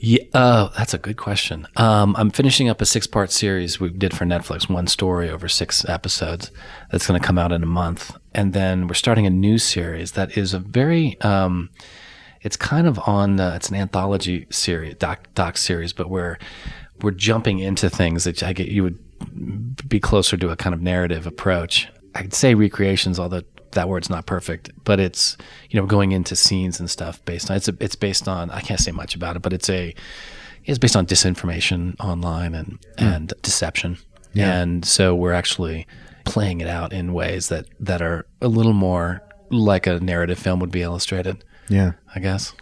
Yeah, 0.00 0.24
uh, 0.34 0.70
that's 0.76 0.92
a 0.92 0.98
good 0.98 1.16
question. 1.16 1.68
Um, 1.76 2.16
I'm 2.18 2.30
finishing 2.30 2.68
up 2.68 2.80
a 2.80 2.84
six 2.84 3.06
part 3.06 3.30
series 3.30 3.78
we 3.78 3.90
did 3.90 4.12
for 4.12 4.24
Netflix, 4.24 4.68
one 4.68 4.88
story 4.88 5.30
over 5.30 5.46
six 5.46 5.88
episodes. 5.88 6.50
That's 6.90 7.06
going 7.06 7.20
to 7.20 7.24
come 7.24 7.38
out 7.38 7.52
in 7.52 7.62
a 7.62 7.66
month, 7.66 8.10
and 8.34 8.52
then 8.52 8.88
we're 8.88 8.94
starting 8.94 9.24
a 9.26 9.30
new 9.30 9.56
series 9.58 10.12
that 10.12 10.36
is 10.36 10.52
a 10.52 10.58
very. 10.58 11.20
Um, 11.20 11.70
it's 12.40 12.56
kind 12.56 12.88
of 12.88 12.98
on. 13.06 13.38
Uh, 13.38 13.52
it's 13.54 13.68
an 13.68 13.76
anthology 13.76 14.48
series, 14.50 14.96
doc 14.96 15.28
doc 15.34 15.56
series, 15.56 15.92
but 15.92 16.10
we're 16.10 16.38
we're 17.00 17.12
jumping 17.12 17.60
into 17.60 17.88
things 17.88 18.24
that 18.24 18.42
I 18.42 18.52
get 18.52 18.66
you 18.66 18.82
would 18.82 18.98
be 19.88 20.00
closer 20.00 20.36
to 20.36 20.50
a 20.50 20.56
kind 20.56 20.74
of 20.74 20.82
narrative 20.82 21.26
approach. 21.26 21.88
I'd 22.14 22.34
say 22.34 22.54
recreations, 22.54 23.18
although 23.18 23.42
that 23.72 23.88
word's 23.88 24.10
not 24.10 24.26
perfect, 24.26 24.70
but 24.84 25.00
it's 25.00 25.36
you 25.70 25.80
know 25.80 25.86
going 25.86 26.12
into 26.12 26.36
scenes 26.36 26.78
and 26.78 26.90
stuff 26.90 27.24
based 27.24 27.50
on 27.50 27.56
it's 27.56 27.68
a, 27.68 27.74
it's 27.80 27.96
based 27.96 28.28
on 28.28 28.50
I 28.50 28.60
can't 28.60 28.80
say 28.80 28.92
much 28.92 29.14
about 29.14 29.36
it, 29.36 29.42
but 29.42 29.52
it's 29.52 29.70
a 29.70 29.94
it's 30.64 30.78
based 30.78 30.94
on 30.96 31.06
disinformation 31.06 31.98
online 32.00 32.54
and 32.54 32.78
and 32.98 33.32
deception, 33.42 33.96
and 34.36 34.84
so 34.84 35.14
we're 35.14 35.32
actually 35.32 35.86
playing 36.24 36.60
it 36.60 36.68
out 36.68 36.92
in 36.92 37.12
ways 37.14 37.48
that 37.48 37.66
that 37.80 38.00
are 38.02 38.26
a 38.40 38.48
little 38.48 38.72
more 38.74 39.22
like 39.50 39.86
a 39.86 39.98
narrative 40.00 40.38
film 40.38 40.60
would 40.60 40.70
be 40.70 40.82
illustrated, 40.82 41.44
Yeah. 41.68 41.92
I 42.14 42.20
guess. 42.20 42.54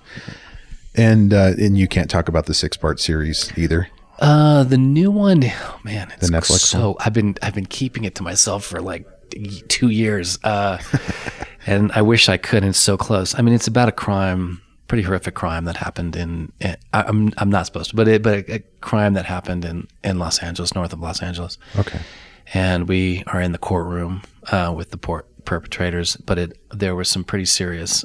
And 0.94 1.32
uh, 1.34 1.52
and 1.58 1.76
you 1.78 1.86
can't 1.86 2.10
talk 2.10 2.28
about 2.28 2.46
the 2.46 2.54
six 2.54 2.76
part 2.76 2.98
series 3.00 3.52
either. 3.56 3.88
Uh, 4.20 4.64
the 4.64 4.76
new 4.78 5.10
one, 5.10 5.42
oh 5.44 5.80
man, 5.82 6.12
it's 6.16 6.28
Netflix 6.30 6.60
so 6.60 6.96
I've 7.00 7.12
been 7.14 7.36
I've 7.42 7.54
been 7.54 7.66
keeping 7.66 8.04
it 8.04 8.14
to 8.16 8.22
myself 8.22 8.64
for 8.64 8.80
like 8.80 9.06
two 9.68 9.88
years, 9.88 10.38
uh, 10.44 10.78
and 11.66 11.90
I 11.92 12.02
wish 12.02 12.28
I 12.28 12.36
could. 12.36 12.62
And 12.62 12.70
it's 12.70 12.78
so 12.78 12.96
close. 12.98 13.34
I 13.38 13.42
mean, 13.42 13.54
it's 13.54 13.66
about 13.66 13.88
a 13.88 13.92
crime, 13.92 14.60
pretty 14.88 15.02
horrific 15.04 15.34
crime 15.34 15.64
that 15.64 15.76
happened 15.78 16.16
in. 16.16 16.52
I- 16.62 16.76
I'm 16.92 17.32
I'm 17.38 17.48
not 17.50 17.64
supposed 17.66 17.90
to, 17.90 17.96
but 17.96 18.08
it, 18.08 18.22
but 18.22 18.34
a, 18.48 18.54
a 18.56 18.58
crime 18.82 19.14
that 19.14 19.24
happened 19.24 19.64
in 19.64 19.88
in 20.04 20.18
Los 20.18 20.38
Angeles, 20.40 20.74
north 20.74 20.92
of 20.92 21.00
Los 21.00 21.22
Angeles, 21.22 21.56
Okay. 21.78 22.00
and 22.52 22.88
we 22.88 23.24
are 23.28 23.40
in 23.40 23.52
the 23.52 23.58
courtroom 23.58 24.20
uh, 24.52 24.72
with 24.76 24.90
the 24.90 24.98
por- 24.98 25.24
perpetrators. 25.46 26.16
But 26.16 26.38
it 26.38 26.58
there 26.70 26.94
were 26.94 27.04
some 27.04 27.24
pretty 27.24 27.46
serious 27.46 28.04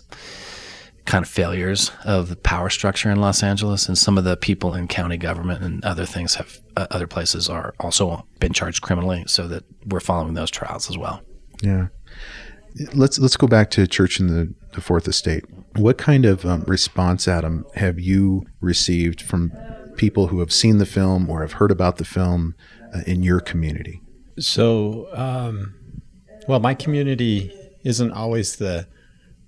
kind 1.06 1.24
of 1.24 1.30
failures 1.30 1.91
of 2.04 2.30
the 2.30 2.36
power 2.36 2.70
structure 2.70 3.10
in 3.12 3.22
Los 3.22 3.44
Angeles, 3.44 3.88
and 3.88 3.98
some 3.98 4.18
of 4.18 4.24
the 4.24 4.36
people 4.36 4.74
in 4.74 4.88
county 4.88 5.18
government 5.18 5.63
and 5.63 5.84
other 5.86 6.06
things 6.06 6.36
have 6.36 6.60
uh, 6.76 6.88
other 6.91 7.08
places 7.08 7.50
are 7.50 7.74
also 7.80 8.28
been 8.39 8.54
charged 8.54 8.82
criminally, 8.82 9.24
so 9.28 9.48
that 9.48 9.63
we're 9.86 10.00
following 10.00 10.34
those 10.34 10.52
trials 10.52 10.89
as 10.89 10.98
well. 10.98 11.22
Yeah. 11.62 11.88
Let's 12.94 13.20
let's 13.20 13.38
go 13.38 13.48
back 13.48 13.72
to 13.72 13.88
Church 13.88 14.20
and 14.20 14.30
the, 14.30 14.54
the 14.74 14.82
Fourth 14.82 15.08
Estate. 15.08 15.46
What 15.78 15.98
kind 15.98 16.26
of 16.26 16.46
um, 16.46 16.63
response, 16.68 17.28
Adam, 17.28 17.65
have 17.76 18.00
you 18.00 18.46
received 18.60 19.22
from 19.22 19.54
people 19.96 20.28
who 20.28 20.39
have 20.39 20.52
seen 20.52 20.78
the 20.78 20.86
film 20.86 21.30
or 21.30 21.41
have 21.41 21.54
heard 21.54 21.72
about 21.72 21.98
the 21.98 22.06
film 22.06 22.56
uh, 22.94 23.02
in 23.08 23.24
your 23.24 23.39
community? 23.39 24.02
So, 24.39 25.08
um, 25.13 25.74
well, 26.48 26.60
my 26.60 26.74
community 26.74 27.54
isn't 27.86 28.12
always 28.12 28.58
the 28.58 28.88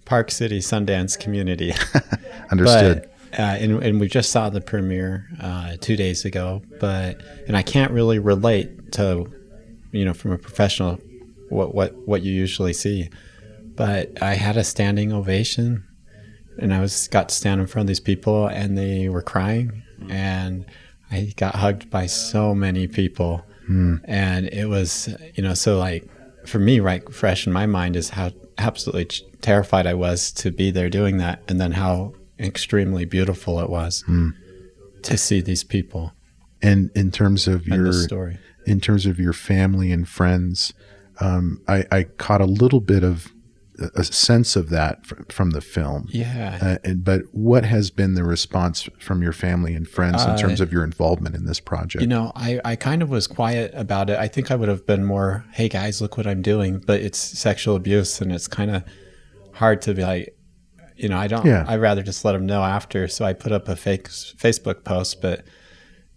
Park 0.07 0.31
City 0.31 0.59
Sundance 0.59 1.19
community, 1.19 1.73
Understood. 2.51 3.09
but 3.31 3.39
uh, 3.39 3.57
and, 3.59 3.83
and 3.83 3.99
we 3.99 4.07
just 4.07 4.31
saw 4.31 4.49
the 4.49 4.61
premiere 4.61 5.27
uh, 5.41 5.75
two 5.81 5.97
days 5.97 6.23
ago. 6.23 6.61
But 6.79 7.21
and 7.47 7.57
I 7.57 7.61
can't 7.61 7.91
really 7.91 8.17
relate 8.17 8.93
to, 8.93 9.29
you 9.91 10.05
know, 10.05 10.13
from 10.13 10.31
a 10.31 10.37
professional, 10.37 10.99
what 11.49 11.75
what 11.75 11.93
what 12.07 12.21
you 12.23 12.31
usually 12.33 12.73
see. 12.73 13.09
But 13.75 14.23
I 14.23 14.35
had 14.35 14.55
a 14.55 14.63
standing 14.63 15.11
ovation, 15.11 15.83
and 16.57 16.73
I 16.73 16.79
was 16.79 17.09
got 17.09 17.27
to 17.29 17.35
stand 17.35 17.59
in 17.59 17.67
front 17.67 17.83
of 17.83 17.87
these 17.87 17.99
people, 17.99 18.47
and 18.47 18.77
they 18.77 19.09
were 19.09 19.21
crying, 19.21 19.83
and 20.09 20.65
I 21.11 21.33
got 21.35 21.55
hugged 21.55 21.89
by 21.89 22.05
so 22.05 22.55
many 22.55 22.87
people, 22.87 23.43
and 24.05 24.47
it 24.47 24.69
was 24.69 25.09
you 25.35 25.43
know 25.43 25.53
so 25.53 25.77
like 25.77 26.09
for 26.47 26.59
me 26.59 26.79
right 26.79 27.13
fresh 27.13 27.45
in 27.47 27.53
my 27.53 27.65
mind 27.65 27.95
is 27.95 28.11
how 28.11 28.31
absolutely 28.57 29.05
ch- 29.05 29.23
terrified 29.41 29.85
I 29.85 29.93
was 29.93 30.31
to 30.33 30.51
be 30.51 30.71
there 30.71 30.89
doing 30.89 31.17
that, 31.17 31.43
and 31.47 31.59
then 31.59 31.73
how 31.73 32.13
extremely 32.39 33.05
beautiful 33.05 33.59
it 33.59 33.69
was 33.69 34.03
to 35.03 35.17
see 35.17 35.41
these 35.41 35.63
people 35.63 36.13
and 36.61 36.89
in 36.95 37.11
terms 37.11 37.47
of 37.47 37.67
your 37.67 37.93
story. 37.93 38.37
in 38.65 38.79
terms 38.79 39.05
of 39.05 39.19
your 39.19 39.33
family 39.33 39.91
and 39.91 40.07
friends, 40.07 40.73
um, 41.19 41.61
I, 41.67 41.85
I 41.91 42.03
caught 42.03 42.41
a 42.41 42.45
little 42.45 42.81
bit 42.81 43.03
of 43.03 43.31
a- 43.95 44.03
sense 44.03 44.55
of 44.55 44.69
that 44.69 45.05
fr- 45.05 45.15
from 45.29 45.51
the 45.51 45.61
film. 45.61 46.07
Yeah. 46.09 46.57
Uh, 46.61 46.77
and, 46.83 47.03
but 47.03 47.21
what 47.31 47.65
has 47.65 47.91
been 47.91 48.15
the 48.15 48.23
response 48.23 48.87
from 48.99 49.21
your 49.21 49.33
family 49.33 49.73
and 49.73 49.87
friends 49.87 50.23
in 50.23 50.37
terms 50.37 50.61
of 50.61 50.71
your 50.73 50.83
involvement 50.83 51.35
in 51.35 51.45
this 51.45 51.59
project? 51.59 52.01
You 52.01 52.07
know, 52.07 52.31
I, 52.35 52.59
I 52.65 52.75
kind 52.75 53.01
of 53.01 53.09
was 53.09 53.27
quiet 53.27 53.71
about 53.73 54.09
it. 54.09 54.17
I 54.17 54.27
think 54.27 54.51
I 54.51 54.55
would 54.55 54.69
have 54.69 54.85
been 54.85 55.03
more, 55.03 55.45
hey 55.53 55.69
guys, 55.69 56.01
look 56.01 56.17
what 56.17 56.27
I'm 56.27 56.41
doing. 56.41 56.79
But 56.79 57.01
it's 57.01 57.19
sexual 57.19 57.75
abuse 57.75 58.19
and 58.21 58.31
it's 58.31 58.47
kind 58.47 58.71
of 58.71 58.83
hard 59.53 59.81
to 59.83 59.93
be 59.93 60.03
like, 60.03 60.33
you 60.95 61.09
know, 61.09 61.17
I 61.17 61.27
don't, 61.27 61.45
Yeah. 61.45 61.63
I'd 61.67 61.79
rather 61.79 62.01
just 62.01 62.25
let 62.25 62.31
them 62.31 62.45
know 62.45 62.63
after. 62.63 63.07
So 63.07 63.23
I 63.25 63.33
put 63.33 63.51
up 63.51 63.67
a 63.67 63.75
fake 63.75 64.07
Facebook 64.09 64.83
post, 64.83 65.21
but, 65.21 65.43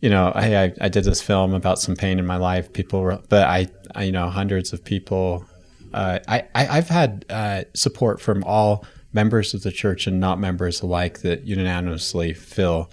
you 0.01 0.09
know, 0.09 0.33
hey, 0.35 0.65
I, 0.65 0.73
I 0.87 0.89
did 0.89 1.05
this 1.05 1.21
film 1.21 1.53
about 1.53 1.79
some 1.79 1.95
pain 1.97 2.19
in 2.19 2.25
my 2.25 2.37
life. 2.37 2.73
People 2.73 3.01
were, 3.03 3.21
but 3.29 3.47
I, 3.47 3.69
I 3.95 4.05
you 4.05 4.13
know, 4.13 4.31
hundreds 4.31 4.73
of 4.73 4.83
people. 4.83 5.45
Uh, 5.93 6.19
I, 6.29 6.45
I, 6.55 6.69
I've 6.79 6.89
had 6.89 7.25
uh, 7.29 7.65
support 7.75 8.21
from 8.21 8.45
all 8.45 8.85
members 9.13 9.55
of 9.55 9.63
the 9.63 9.73
church 9.73 10.07
and 10.07 10.21
not 10.21 10.39
members 10.39 10.83
alike 10.83 11.21
that 11.23 11.45
unanimously 11.45 12.33
feel 12.33 12.91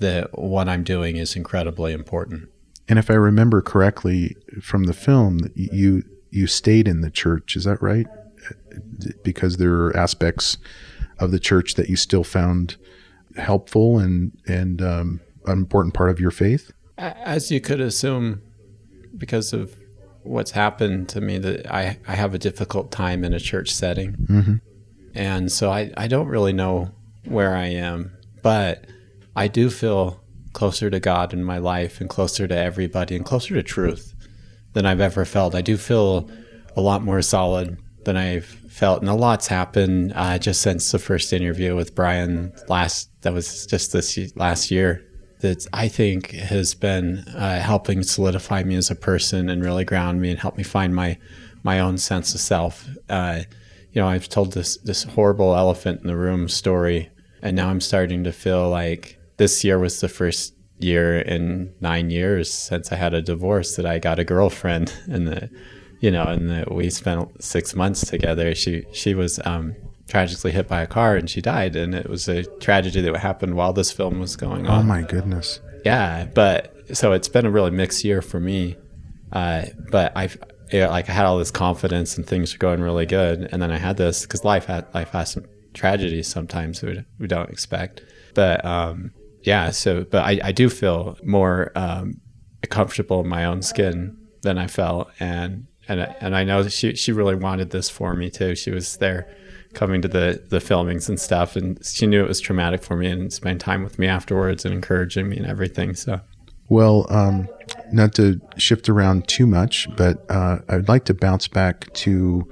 that 0.00 0.38
what 0.38 0.68
I'm 0.68 0.84
doing 0.84 1.16
is 1.16 1.34
incredibly 1.34 1.92
important. 1.92 2.48
And 2.88 2.98
if 2.98 3.10
I 3.10 3.14
remember 3.14 3.60
correctly 3.60 4.36
from 4.62 4.84
the 4.84 4.94
film, 4.94 5.40
you 5.54 6.04
you 6.30 6.46
stayed 6.46 6.86
in 6.86 7.00
the 7.00 7.10
church. 7.10 7.56
Is 7.56 7.64
that 7.64 7.82
right? 7.82 8.06
Because 9.22 9.56
there 9.56 9.74
are 9.74 9.96
aspects 9.96 10.58
of 11.18 11.30
the 11.30 11.38
church 11.38 11.74
that 11.74 11.88
you 11.88 11.96
still 11.96 12.24
found 12.24 12.76
helpful 13.36 13.98
and 13.98 14.32
and 14.46 14.80
um, 14.80 15.20
an 15.46 15.58
important 15.58 15.94
part 15.94 16.10
of 16.10 16.20
your 16.20 16.30
faith. 16.30 16.70
As 16.96 17.50
you 17.50 17.60
could 17.60 17.80
assume, 17.80 18.42
because 19.16 19.52
of 19.52 19.76
what's 20.22 20.50
happened 20.50 21.08
to 21.10 21.20
me, 21.20 21.38
that 21.38 21.72
I 21.72 21.98
I 22.06 22.14
have 22.14 22.34
a 22.34 22.38
difficult 22.38 22.90
time 22.90 23.24
in 23.24 23.32
a 23.32 23.40
church 23.40 23.70
setting, 23.72 24.12
mm-hmm. 24.12 24.54
and 25.14 25.50
so 25.50 25.70
I 25.70 25.92
I 25.96 26.06
don't 26.08 26.28
really 26.28 26.52
know 26.52 26.92
where 27.24 27.54
I 27.54 27.66
am, 27.66 28.16
but 28.42 28.86
I 29.36 29.48
do 29.48 29.70
feel 29.70 30.22
closer 30.52 30.90
to 30.90 31.00
God 31.00 31.32
in 31.32 31.44
my 31.44 31.58
life 31.58 32.00
and 32.00 32.10
closer 32.10 32.48
to 32.48 32.56
everybody 32.56 33.14
and 33.14 33.24
closer 33.24 33.54
to 33.54 33.62
truth 33.62 34.14
than 34.72 34.86
I've 34.86 35.00
ever 35.00 35.24
felt. 35.24 35.54
I 35.54 35.62
do 35.62 35.76
feel 35.76 36.30
a 36.76 36.80
lot 36.80 37.02
more 37.02 37.22
solid 37.22 37.78
than 38.04 38.16
I've 38.16 38.44
felt, 38.44 39.00
and 39.00 39.10
a 39.10 39.14
lot's 39.14 39.48
happened 39.48 40.12
uh, 40.14 40.38
just 40.38 40.62
since 40.62 40.90
the 40.90 40.98
first 40.98 41.32
interview 41.32 41.76
with 41.76 41.94
Brian 41.94 42.52
last. 42.68 43.10
That 43.22 43.34
was 43.34 43.66
just 43.66 43.92
this 43.92 44.18
last 44.36 44.70
year. 44.70 45.04
That 45.40 45.66
I 45.72 45.88
think 45.88 46.32
has 46.32 46.74
been 46.74 47.18
uh, 47.28 47.60
helping 47.60 48.02
solidify 48.02 48.64
me 48.64 48.74
as 48.74 48.90
a 48.90 48.96
person 48.96 49.48
and 49.48 49.64
really 49.64 49.84
ground 49.84 50.20
me 50.20 50.30
and 50.30 50.38
help 50.38 50.56
me 50.56 50.64
find 50.64 50.94
my 50.94 51.18
my 51.62 51.80
own 51.80 51.98
sense 51.98 52.34
of 52.34 52.40
self. 52.40 52.88
Uh, 53.08 53.42
you 53.92 54.00
know, 54.00 54.08
I've 54.08 54.28
told 54.28 54.52
this 54.52 54.76
this 54.78 55.04
horrible 55.04 55.54
elephant 55.54 56.00
in 56.00 56.06
the 56.06 56.16
room 56.16 56.48
story, 56.48 57.10
and 57.42 57.56
now 57.56 57.68
I'm 57.68 57.80
starting 57.80 58.24
to 58.24 58.32
feel 58.32 58.68
like 58.68 59.18
this 59.36 59.64
year 59.64 59.78
was 59.78 60.00
the 60.00 60.08
first 60.08 60.54
year 60.80 61.18
in 61.20 61.74
nine 61.80 62.10
years 62.10 62.52
since 62.52 62.92
I 62.92 62.96
had 62.96 63.14
a 63.14 63.22
divorce 63.22 63.76
that 63.76 63.86
I 63.86 63.98
got 63.98 64.18
a 64.18 64.24
girlfriend 64.24 64.92
and 65.06 65.26
that 65.28 65.50
you 66.00 66.10
know 66.10 66.24
and 66.24 66.50
the, 66.50 66.64
we 66.70 66.90
spent 66.90 67.42
six 67.42 67.74
months 67.74 68.06
together 68.06 68.54
she 68.54 68.84
she 68.92 69.14
was 69.14 69.40
um, 69.44 69.74
tragically 70.08 70.50
hit 70.50 70.66
by 70.66 70.82
a 70.82 70.86
car 70.86 71.16
and 71.16 71.30
she 71.30 71.40
died 71.40 71.76
and 71.76 71.94
it 71.94 72.08
was 72.08 72.28
a 72.28 72.42
tragedy 72.58 73.00
that 73.00 73.16
happened 73.18 73.54
while 73.54 73.72
this 73.72 73.92
film 73.92 74.18
was 74.18 74.36
going 74.36 74.66
on. 74.66 74.80
oh 74.80 74.82
my 74.82 75.02
goodness. 75.02 75.60
Yeah 75.84 76.26
but 76.34 76.74
so 76.92 77.12
it's 77.12 77.28
been 77.28 77.46
a 77.46 77.50
really 77.50 77.70
mixed 77.70 78.04
year 78.04 78.22
for 78.22 78.40
me 78.40 78.76
uh, 79.32 79.66
but 79.90 80.12
I've 80.16 80.38
you 80.72 80.80
know, 80.80 80.88
like 80.88 81.08
I 81.08 81.12
had 81.12 81.24
all 81.24 81.38
this 81.38 81.50
confidence 81.50 82.16
and 82.16 82.26
things 82.26 82.52
were 82.52 82.58
going 82.58 82.80
really 82.80 83.06
good 83.06 83.48
and 83.52 83.62
then 83.62 83.70
I 83.70 83.78
had 83.78 83.96
this 83.96 84.22
because 84.22 84.44
life 84.44 84.66
had 84.66 84.86
life 84.94 85.10
has 85.10 85.30
some 85.32 85.44
tragedies 85.74 86.28
sometimes 86.28 86.82
we, 86.82 87.04
we 87.18 87.26
don't 87.26 87.50
expect. 87.50 88.02
But 88.34 88.64
um, 88.64 89.12
yeah, 89.42 89.70
so 89.70 90.04
but 90.04 90.24
I, 90.24 90.40
I 90.44 90.52
do 90.52 90.68
feel 90.68 91.16
more 91.22 91.72
um, 91.74 92.20
comfortable 92.68 93.20
in 93.20 93.28
my 93.28 93.44
own 93.44 93.62
skin 93.62 94.16
than 94.42 94.58
I 94.58 94.66
felt, 94.66 95.10
and 95.18 95.66
and 95.88 96.00
and 96.20 96.36
I 96.36 96.44
know 96.44 96.68
she 96.68 96.94
she 96.94 97.12
really 97.12 97.34
wanted 97.34 97.70
this 97.70 97.88
for 97.88 98.14
me 98.14 98.30
too. 98.30 98.54
She 98.54 98.70
was 98.70 98.96
there 98.98 99.28
coming 99.74 100.02
to 100.02 100.08
the 100.08 100.42
the 100.48 100.58
filmings 100.58 101.08
and 101.08 101.18
stuff, 101.18 101.56
and 101.56 101.84
she 101.84 102.06
knew 102.06 102.22
it 102.22 102.28
was 102.28 102.40
traumatic 102.40 102.82
for 102.82 102.96
me, 102.96 103.08
and 103.08 103.32
spent 103.32 103.60
time 103.60 103.82
with 103.82 103.98
me 103.98 104.06
afterwards 104.06 104.64
and 104.64 104.74
encouraging 104.74 105.28
me 105.28 105.36
and 105.36 105.46
everything. 105.46 105.94
So. 105.94 106.20
Well, 106.70 107.06
um, 107.08 107.48
not 107.92 108.14
to 108.16 108.40
shift 108.58 108.90
around 108.90 109.26
too 109.26 109.46
much, 109.46 109.88
but 109.96 110.30
uh, 110.30 110.58
I'd 110.68 110.86
like 110.86 111.06
to 111.06 111.14
bounce 111.14 111.48
back 111.48 111.90
to 111.94 112.46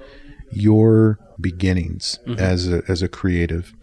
your 0.50 1.18
beginnings 1.38 2.18
mm-hmm. 2.26 2.40
as 2.40 2.66
a, 2.66 2.82
as 2.88 3.02
a 3.02 3.08
creative 3.08 3.74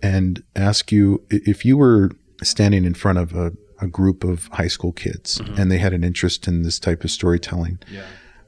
and 0.00 0.44
ask 0.54 0.92
you 0.92 1.24
if 1.30 1.64
you 1.64 1.76
were 1.76 2.10
standing 2.42 2.84
in 2.84 2.94
front 2.94 3.18
of 3.18 3.34
a, 3.34 3.52
a 3.80 3.88
group 3.88 4.22
of 4.22 4.46
high 4.48 4.68
school 4.68 4.92
kids 4.92 5.38
mm-hmm. 5.38 5.60
and 5.60 5.72
they 5.72 5.78
had 5.78 5.92
an 5.92 6.04
interest 6.04 6.46
in 6.46 6.62
this 6.62 6.78
type 6.78 7.02
of 7.02 7.10
storytelling. 7.10 7.78
Yeah. 7.90 8.04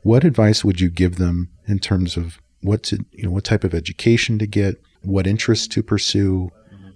What 0.07 0.23
advice 0.25 0.65
would 0.65 0.81
you 0.81 0.89
give 0.89 1.17
them 1.17 1.51
in 1.67 1.79
terms 1.81 2.17
of 2.17 2.41
what 2.61 2.85
to, 2.85 3.05
you 3.11 3.25
know, 3.25 3.31
what 3.31 3.45
type 3.45 3.65
of 3.65 3.75
education 3.75 4.39
to 4.39 4.47
get, 4.47 4.81
what 5.03 5.27
interests 5.27 5.67
to 5.75 5.83
pursue, 5.83 6.51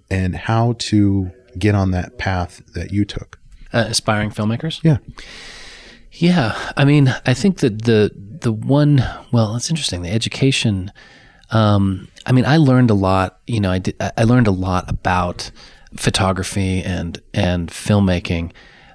and 0.09 0.37
how 0.37 0.75
to 0.91 1.33
get 1.59 1.75
on 1.75 1.91
that 1.91 2.19
path 2.19 2.63
that 2.75 2.93
you 2.93 3.05
took? 3.05 3.41
Uh, 3.73 3.87
aspiring 3.89 4.31
filmmakers? 4.31 4.81
Yeah. 4.85 4.99
Yeah. 6.13 6.73
I 6.77 6.85
mean, 6.85 7.13
I 7.27 7.35
think 7.35 7.59
that 7.59 7.83
the, 7.83 8.13
the 8.15 8.53
one, 8.53 9.05
well, 9.33 9.57
it's 9.57 9.71
interesting. 9.71 10.03
The 10.03 10.13
education, 10.13 10.93
um, 11.51 12.07
I 12.27 12.33
mean, 12.33 12.47
I 12.47 12.59
learned 12.59 12.91
a 12.91 12.95
lot, 12.95 13.41
you 13.49 13.61
know, 13.61 13.73
I 13.73 13.79
did, 13.79 13.97
I 14.01 14.23
learned 14.23 14.47
a 14.47 14.53
lot 14.53 14.89
about, 14.89 15.51
photography 15.97 16.83
and 16.83 17.21
and 17.35 17.69
filmmaking. 17.71 18.53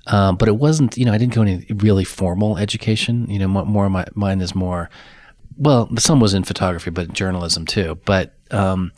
Um, 0.07 0.35
but 0.35 0.47
it 0.47 0.57
wasn't, 0.57 0.97
you 0.97 1.05
know, 1.05 1.13
I 1.13 1.17
didn't 1.17 1.33
go 1.33 1.41
any 1.41 1.65
really 1.69 2.03
formal 2.03 2.57
education. 2.57 3.29
You 3.29 3.39
know, 3.39 3.47
more, 3.47 3.89
my 3.89 4.05
mine 4.13 4.41
is 4.41 4.53
more, 4.53 4.89
well, 5.57 5.89
some 5.97 6.19
was 6.19 6.33
in 6.33 6.43
photography, 6.43 6.91
but 6.91 7.13
journalism 7.13 7.65
too. 7.65 7.99
But 8.05 8.35
um, 8.51 8.91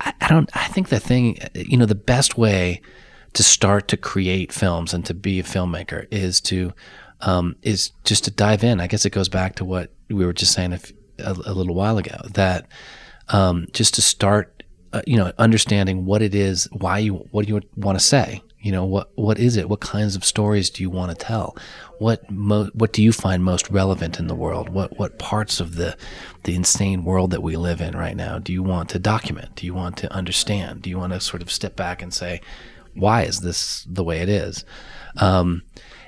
I, 0.00 0.12
I 0.20 0.28
don't. 0.28 0.48
I 0.54 0.68
think 0.68 0.88
the 0.88 1.00
thing, 1.00 1.38
you 1.54 1.76
know, 1.76 1.86
the 1.86 1.94
best 1.94 2.38
way 2.38 2.80
to 3.32 3.42
start 3.42 3.88
to 3.88 3.96
create 3.96 4.52
films 4.52 4.94
and 4.94 5.04
to 5.06 5.14
be 5.14 5.40
a 5.40 5.42
filmmaker 5.42 6.06
is 6.10 6.40
to 6.42 6.72
um, 7.20 7.56
is 7.62 7.90
just 8.04 8.24
to 8.24 8.30
dive 8.30 8.62
in. 8.62 8.80
I 8.80 8.86
guess 8.86 9.04
it 9.04 9.10
goes 9.10 9.28
back 9.28 9.56
to 9.56 9.64
what 9.64 9.90
we 10.08 10.24
were 10.24 10.32
just 10.32 10.52
saying 10.52 10.72
a, 10.72 10.80
a, 11.18 11.32
a 11.32 11.52
little 11.52 11.74
while 11.74 11.98
ago 11.98 12.16
that 12.34 12.68
um, 13.28 13.66
just 13.72 13.94
to 13.94 14.02
start 14.02 14.54
uh, 14.94 15.02
you 15.08 15.16
know, 15.16 15.32
understanding 15.38 16.04
what 16.04 16.22
it 16.22 16.36
is, 16.36 16.68
why 16.70 16.98
you, 16.98 17.14
what 17.32 17.44
do 17.44 17.52
you 17.52 17.60
want 17.74 17.98
to 17.98 18.04
say? 18.04 18.40
You 18.64 18.72
know, 18.72 18.86
what, 18.86 19.10
what 19.14 19.38
is 19.38 19.58
it? 19.58 19.68
What 19.68 19.80
kinds 19.80 20.16
of 20.16 20.24
stories 20.24 20.70
do 20.70 20.82
you 20.82 20.88
want 20.88 21.10
to 21.10 21.26
tell? 21.26 21.54
What, 21.98 22.30
mo- 22.30 22.70
what 22.72 22.94
do 22.94 23.02
you 23.02 23.12
find 23.12 23.44
most 23.44 23.70
relevant 23.70 24.18
in 24.18 24.26
the 24.26 24.34
world? 24.34 24.70
What, 24.70 24.98
what 24.98 25.18
parts 25.18 25.60
of 25.60 25.76
the, 25.76 25.96
the 26.44 26.54
insane 26.54 27.04
world 27.04 27.30
that 27.32 27.42
we 27.42 27.56
live 27.56 27.82
in 27.82 27.94
right 27.94 28.16
now 28.16 28.38
do 28.38 28.54
you 28.54 28.62
want 28.62 28.88
to 28.90 28.98
document? 28.98 29.54
Do 29.56 29.66
you 29.66 29.74
want 29.74 29.98
to 29.98 30.10
understand? 30.10 30.80
Do 30.80 30.88
you 30.88 30.98
want 30.98 31.12
to 31.12 31.20
sort 31.20 31.42
of 31.42 31.52
step 31.52 31.76
back 31.76 32.00
and 32.00 32.12
say, 32.12 32.40
why 32.94 33.24
is 33.24 33.40
this 33.40 33.84
the 33.86 34.02
way 34.02 34.20
it 34.20 34.30
is? 34.30 34.64
Um, 35.18 35.62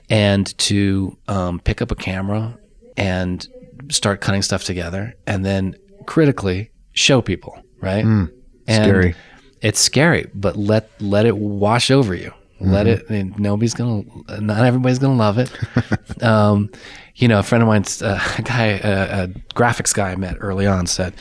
and 0.09 0.57
to 0.59 1.19
um, 1.29 1.61
pick 1.61 1.83
up 1.83 1.91
a 1.91 1.97
camera 1.97 2.59
and 2.97 3.47
start 3.91 4.23
cutting 4.23 4.43
stuff 4.43 4.65
together 4.65 5.15
and 5.27 5.45
then 5.45 5.77
critically 6.07 6.71
show 6.93 7.21
people, 7.21 7.63
right? 7.81 8.05
Mm. 8.05 8.33
And 8.67 8.85
scary. 8.85 9.15
It's 9.61 9.81
scary, 9.81 10.31
but 10.35 10.57
let 10.57 10.91
let 11.01 11.27
it 11.27 11.37
wash 11.37 11.91
over 11.91 12.15
you. 12.15 12.33
Mm-hmm. 12.61 12.73
Let 12.73 12.87
it. 12.87 13.05
I 13.09 13.13
mean, 13.13 13.35
nobody's 13.37 13.75
gonna. 13.75 14.05
Not 14.41 14.65
everybody's 14.65 14.99
gonna 14.99 15.17
love 15.17 15.39
it. 15.39 15.53
um, 16.23 16.71
you 17.17 17.29
know, 17.29 17.39
a 17.39 17.43
friend 17.43 17.63
of 17.63 17.69
mine's 17.69 18.03
uh, 18.03 18.19
a 18.39 18.43
guy, 18.43 18.67
a, 18.83 19.25
a, 19.25 19.29
graphics 19.55 19.93
guy 19.93 20.13
I 20.13 20.17
met 20.17 20.37
early 20.41 20.67
on 20.67 20.87
said, 20.87 21.15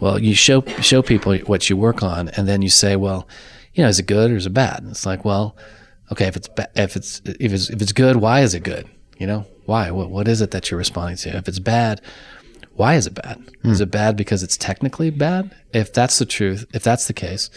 "Well, 0.00 0.18
you 0.18 0.34
show 0.34 0.62
show 0.80 1.00
people 1.00 1.36
what 1.38 1.70
you 1.70 1.76
work 1.76 2.02
on, 2.02 2.28
and 2.30 2.48
then 2.48 2.60
you 2.62 2.68
say, 2.68 2.96
well, 2.96 3.28
you 3.74 3.84
know, 3.84 3.88
is 3.88 4.00
it 4.00 4.06
good 4.06 4.32
or 4.32 4.36
is 4.36 4.46
it 4.46 4.54
bad?" 4.54 4.82
And 4.82 4.90
it's 4.90 5.06
like, 5.06 5.24
well, 5.24 5.56
okay, 6.10 6.26
if 6.26 6.36
it's 6.36 6.48
ba- 6.48 6.70
if 6.74 6.96
it's 6.96 7.22
if 7.24 7.52
it's 7.52 7.70
if 7.70 7.80
it's 7.80 7.92
good, 7.92 8.16
why 8.16 8.40
is 8.40 8.54
it 8.54 8.64
good? 8.64 8.88
You 9.18 9.28
know, 9.28 9.46
why? 9.66 9.92
What 9.92 10.10
what 10.10 10.26
is 10.26 10.40
it 10.40 10.50
that 10.50 10.70
you're 10.70 10.78
responding 10.78 11.18
to? 11.18 11.36
If 11.36 11.46
it's 11.46 11.60
bad, 11.60 12.00
why 12.74 12.94
is 12.96 13.06
it 13.06 13.14
bad? 13.14 13.38
Mm. 13.62 13.70
Is 13.70 13.80
it 13.80 13.92
bad 13.92 14.16
because 14.16 14.42
it's 14.42 14.56
technically 14.56 15.10
bad? 15.10 15.54
If 15.72 15.92
that's 15.92 16.18
the 16.18 16.26
truth, 16.26 16.66
if 16.74 16.82
that's 16.82 17.06
the 17.06 17.12
case, 17.12 17.48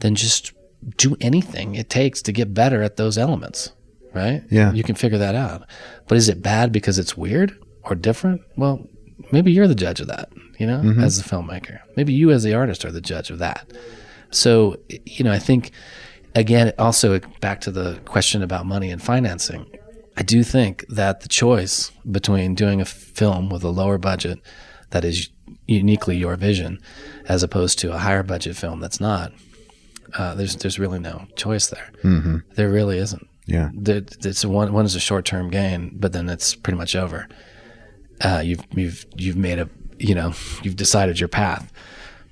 then 0.00 0.14
just 0.14 0.52
do 0.96 1.16
anything 1.20 1.74
it 1.74 1.90
takes 1.90 2.22
to 2.22 2.32
get 2.32 2.54
better 2.54 2.82
at 2.82 2.96
those 2.96 3.18
elements, 3.18 3.72
right? 4.14 4.42
Yeah. 4.50 4.72
You 4.72 4.82
can 4.82 4.94
figure 4.94 5.18
that 5.18 5.34
out. 5.34 5.66
But 6.08 6.16
is 6.18 6.28
it 6.28 6.42
bad 6.42 6.72
because 6.72 6.98
it's 6.98 7.16
weird 7.16 7.56
or 7.82 7.94
different? 7.94 8.42
Well, 8.56 8.86
maybe 9.32 9.52
you're 9.52 9.68
the 9.68 9.74
judge 9.74 10.00
of 10.00 10.06
that, 10.08 10.30
you 10.58 10.66
know, 10.66 10.78
mm-hmm. 10.78 11.02
as 11.02 11.22
the 11.22 11.28
filmmaker. 11.28 11.80
Maybe 11.96 12.12
you 12.12 12.30
as 12.30 12.42
the 12.42 12.54
artist 12.54 12.84
are 12.84 12.92
the 12.92 13.00
judge 13.00 13.30
of 13.30 13.38
that. 13.38 13.70
So, 14.30 14.78
you 15.04 15.24
know, 15.24 15.32
I 15.32 15.38
think 15.38 15.72
again 16.34 16.72
also 16.78 17.18
back 17.40 17.60
to 17.62 17.70
the 17.70 18.00
question 18.04 18.42
about 18.42 18.64
money 18.64 18.90
and 18.90 19.02
financing 19.02 19.66
I 20.20 20.22
do 20.22 20.42
think 20.42 20.84
that 20.88 21.22
the 21.22 21.28
choice 21.28 21.92
between 22.10 22.54
doing 22.54 22.80
a 22.82 22.84
film 22.84 23.48
with 23.48 23.64
a 23.64 23.70
lower 23.70 23.96
budget 23.96 24.38
that 24.90 25.02
is 25.02 25.30
uniquely 25.66 26.16
your 26.16 26.36
vision, 26.36 26.78
as 27.26 27.42
opposed 27.42 27.78
to 27.78 27.94
a 27.94 27.98
higher 27.98 28.22
budget 28.22 28.54
film 28.54 28.80
that's 28.80 29.00
not, 29.00 29.32
uh, 30.16 30.34
there's 30.34 30.56
there's 30.56 30.78
really 30.78 30.98
no 30.98 31.26
choice 31.36 31.68
there. 31.68 31.90
Mm-hmm. 32.02 32.38
There 32.54 32.70
really 32.70 32.98
isn't. 32.98 33.26
Yeah, 33.46 33.70
it's 33.74 34.44
one 34.44 34.72
one 34.72 34.84
is 34.84 34.94
a 34.94 35.00
short 35.00 35.24
term 35.24 35.50
gain, 35.50 35.96
but 35.98 36.12
then 36.12 36.28
it's 36.28 36.54
pretty 36.54 36.76
much 36.76 36.94
over. 36.94 37.28
Uh, 38.20 38.42
you've 38.44 38.64
you've 38.72 39.06
you've 39.16 39.36
made 39.36 39.58
a 39.58 39.68
you 39.98 40.14
know 40.14 40.32
you've 40.62 40.76
decided 40.76 41.18
your 41.18 41.28
path. 41.28 41.72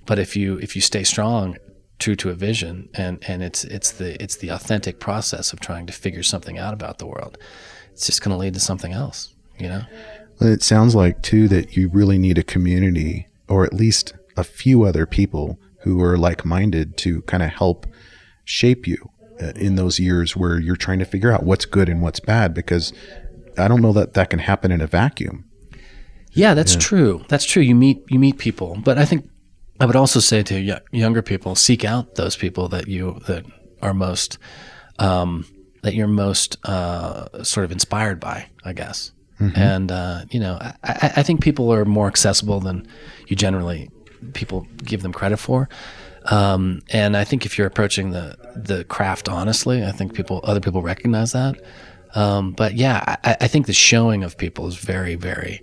But 0.07 0.19
if 0.19 0.37
you 0.37 0.59
if 0.59 0.75
you 0.77 0.83
stay 0.83 1.05
strong 1.05 1.57
true 1.99 2.15
to 2.15 2.31
a 2.31 2.35
vision 2.35 2.89
and 2.95 3.23
and 3.27 3.43
it's 3.43 3.65
it's 3.65 3.91
the 3.91 4.23
it's 4.23 4.37
the 4.37 4.51
authentic 4.51 5.01
process 5.01 5.53
of 5.53 5.59
trying 5.59 5.85
to 5.87 5.93
figure 5.93 6.23
something 6.23 6.57
out 6.57 6.73
about 6.73 6.99
the 6.99 7.07
world 7.07 7.37
it's 7.99 8.07
just 8.07 8.23
going 8.23 8.31
to 8.31 8.39
lead 8.39 8.55
to 8.55 8.61
something 8.61 8.93
else, 8.93 9.35
you 9.59 9.69
know? 9.69 9.83
It 10.41 10.63
sounds 10.63 10.95
like, 10.95 11.21
too, 11.21 11.49
that 11.49 11.77
you 11.77 11.89
really 11.89 12.17
need 12.17 12.39
a 12.39 12.45
community 12.45 13.27
or 13.49 13.65
at 13.65 13.75
least 13.75 14.15
a 14.37 14.45
few 14.45 14.85
other 14.85 15.05
people 15.05 15.59
who 15.81 16.01
are 16.03 16.17
like-minded 16.17 16.97
to 16.99 17.23
kind 17.23 17.43
of 17.43 17.51
help 17.51 17.87
shape 18.45 18.87
you 18.87 19.11
uh, 19.41 19.53
in 19.57 19.77
those 19.77 19.99
years 19.99 20.37
where 20.37 20.59
you're 20.59 20.77
trying 20.77 20.99
to 20.99 21.05
figure 21.05 21.33
out 21.33 21.45
what's 21.45 21.65
good 21.65 21.89
and 21.89 22.03
what's 22.03 22.21
bad 22.21 22.55
because 22.55 22.93
I 23.57 23.69
don't 23.69 23.83
know 23.83 23.93
that 23.93 24.15
that 24.15 24.31
can 24.31 24.39
happen 24.39 24.71
in 24.71 24.81
a 24.81 24.87
vacuum. 24.87 25.45
Yeah, 26.33 26.55
that's 26.55 26.77
true. 26.77 27.25
That's 27.29 27.45
true. 27.45 27.63
You 27.63 27.75
meet 27.75 28.05
you 28.09 28.19
meet 28.19 28.39
people, 28.39 28.77
but 28.85 28.99
I 28.99 29.05
think 29.05 29.29
I 29.81 29.87
would 29.87 29.97
also 29.97 30.21
say 30.21 30.43
to 30.45 30.55
y- 30.73 30.81
younger 30.93 31.23
people, 31.23 31.55
seek 31.55 31.85
out 31.85 32.15
those 32.15 32.37
people 32.37 32.69
that 32.69 32.87
you 32.87 33.19
that 33.27 33.45
are 33.83 33.95
most 33.95 34.39
um, 34.99 35.45
that 35.83 35.95
you're 35.95 36.07
most 36.09 36.57
uh, 36.65 37.43
sort 37.43 37.65
of 37.65 37.73
inspired 37.73 38.21
by. 38.21 38.47
I 38.65 38.73
guess, 38.73 39.13
and 39.41 39.91
uh, 39.91 40.25
you 40.31 40.39
know, 40.41 40.59
I, 40.61 40.75
I 40.85 41.13
I 41.17 41.23
think 41.23 41.41
people 41.41 41.73
are 41.73 41.85
more 41.85 42.07
accessible 42.09 42.61
than 42.61 42.87
you 43.29 43.35
generally 43.37 43.89
people 44.35 44.67
give 44.85 45.03
them 45.03 45.13
credit 45.13 45.39
for. 45.39 45.69
Um, 46.25 46.83
and 46.91 47.17
I 47.17 47.25
think 47.25 47.47
if 47.47 47.57
you're 47.57 47.67
approaching 47.67 48.11
the 48.11 48.37
the 48.55 48.85
craft 48.85 49.29
honestly, 49.29 49.85
I 49.85 49.93
think 49.93 50.15
people 50.15 50.41
other 50.45 50.61
people 50.61 50.83
recognize 50.83 51.33
that. 51.33 51.61
Um, 52.15 52.53
but 52.53 52.75
yeah, 52.75 53.17
I, 53.25 53.37
I 53.43 53.49
think 53.49 53.67
the 53.67 53.73
showing 53.73 54.25
of 54.25 54.37
people 54.37 54.67
is 54.67 54.77
very, 54.77 55.15
very 55.15 55.63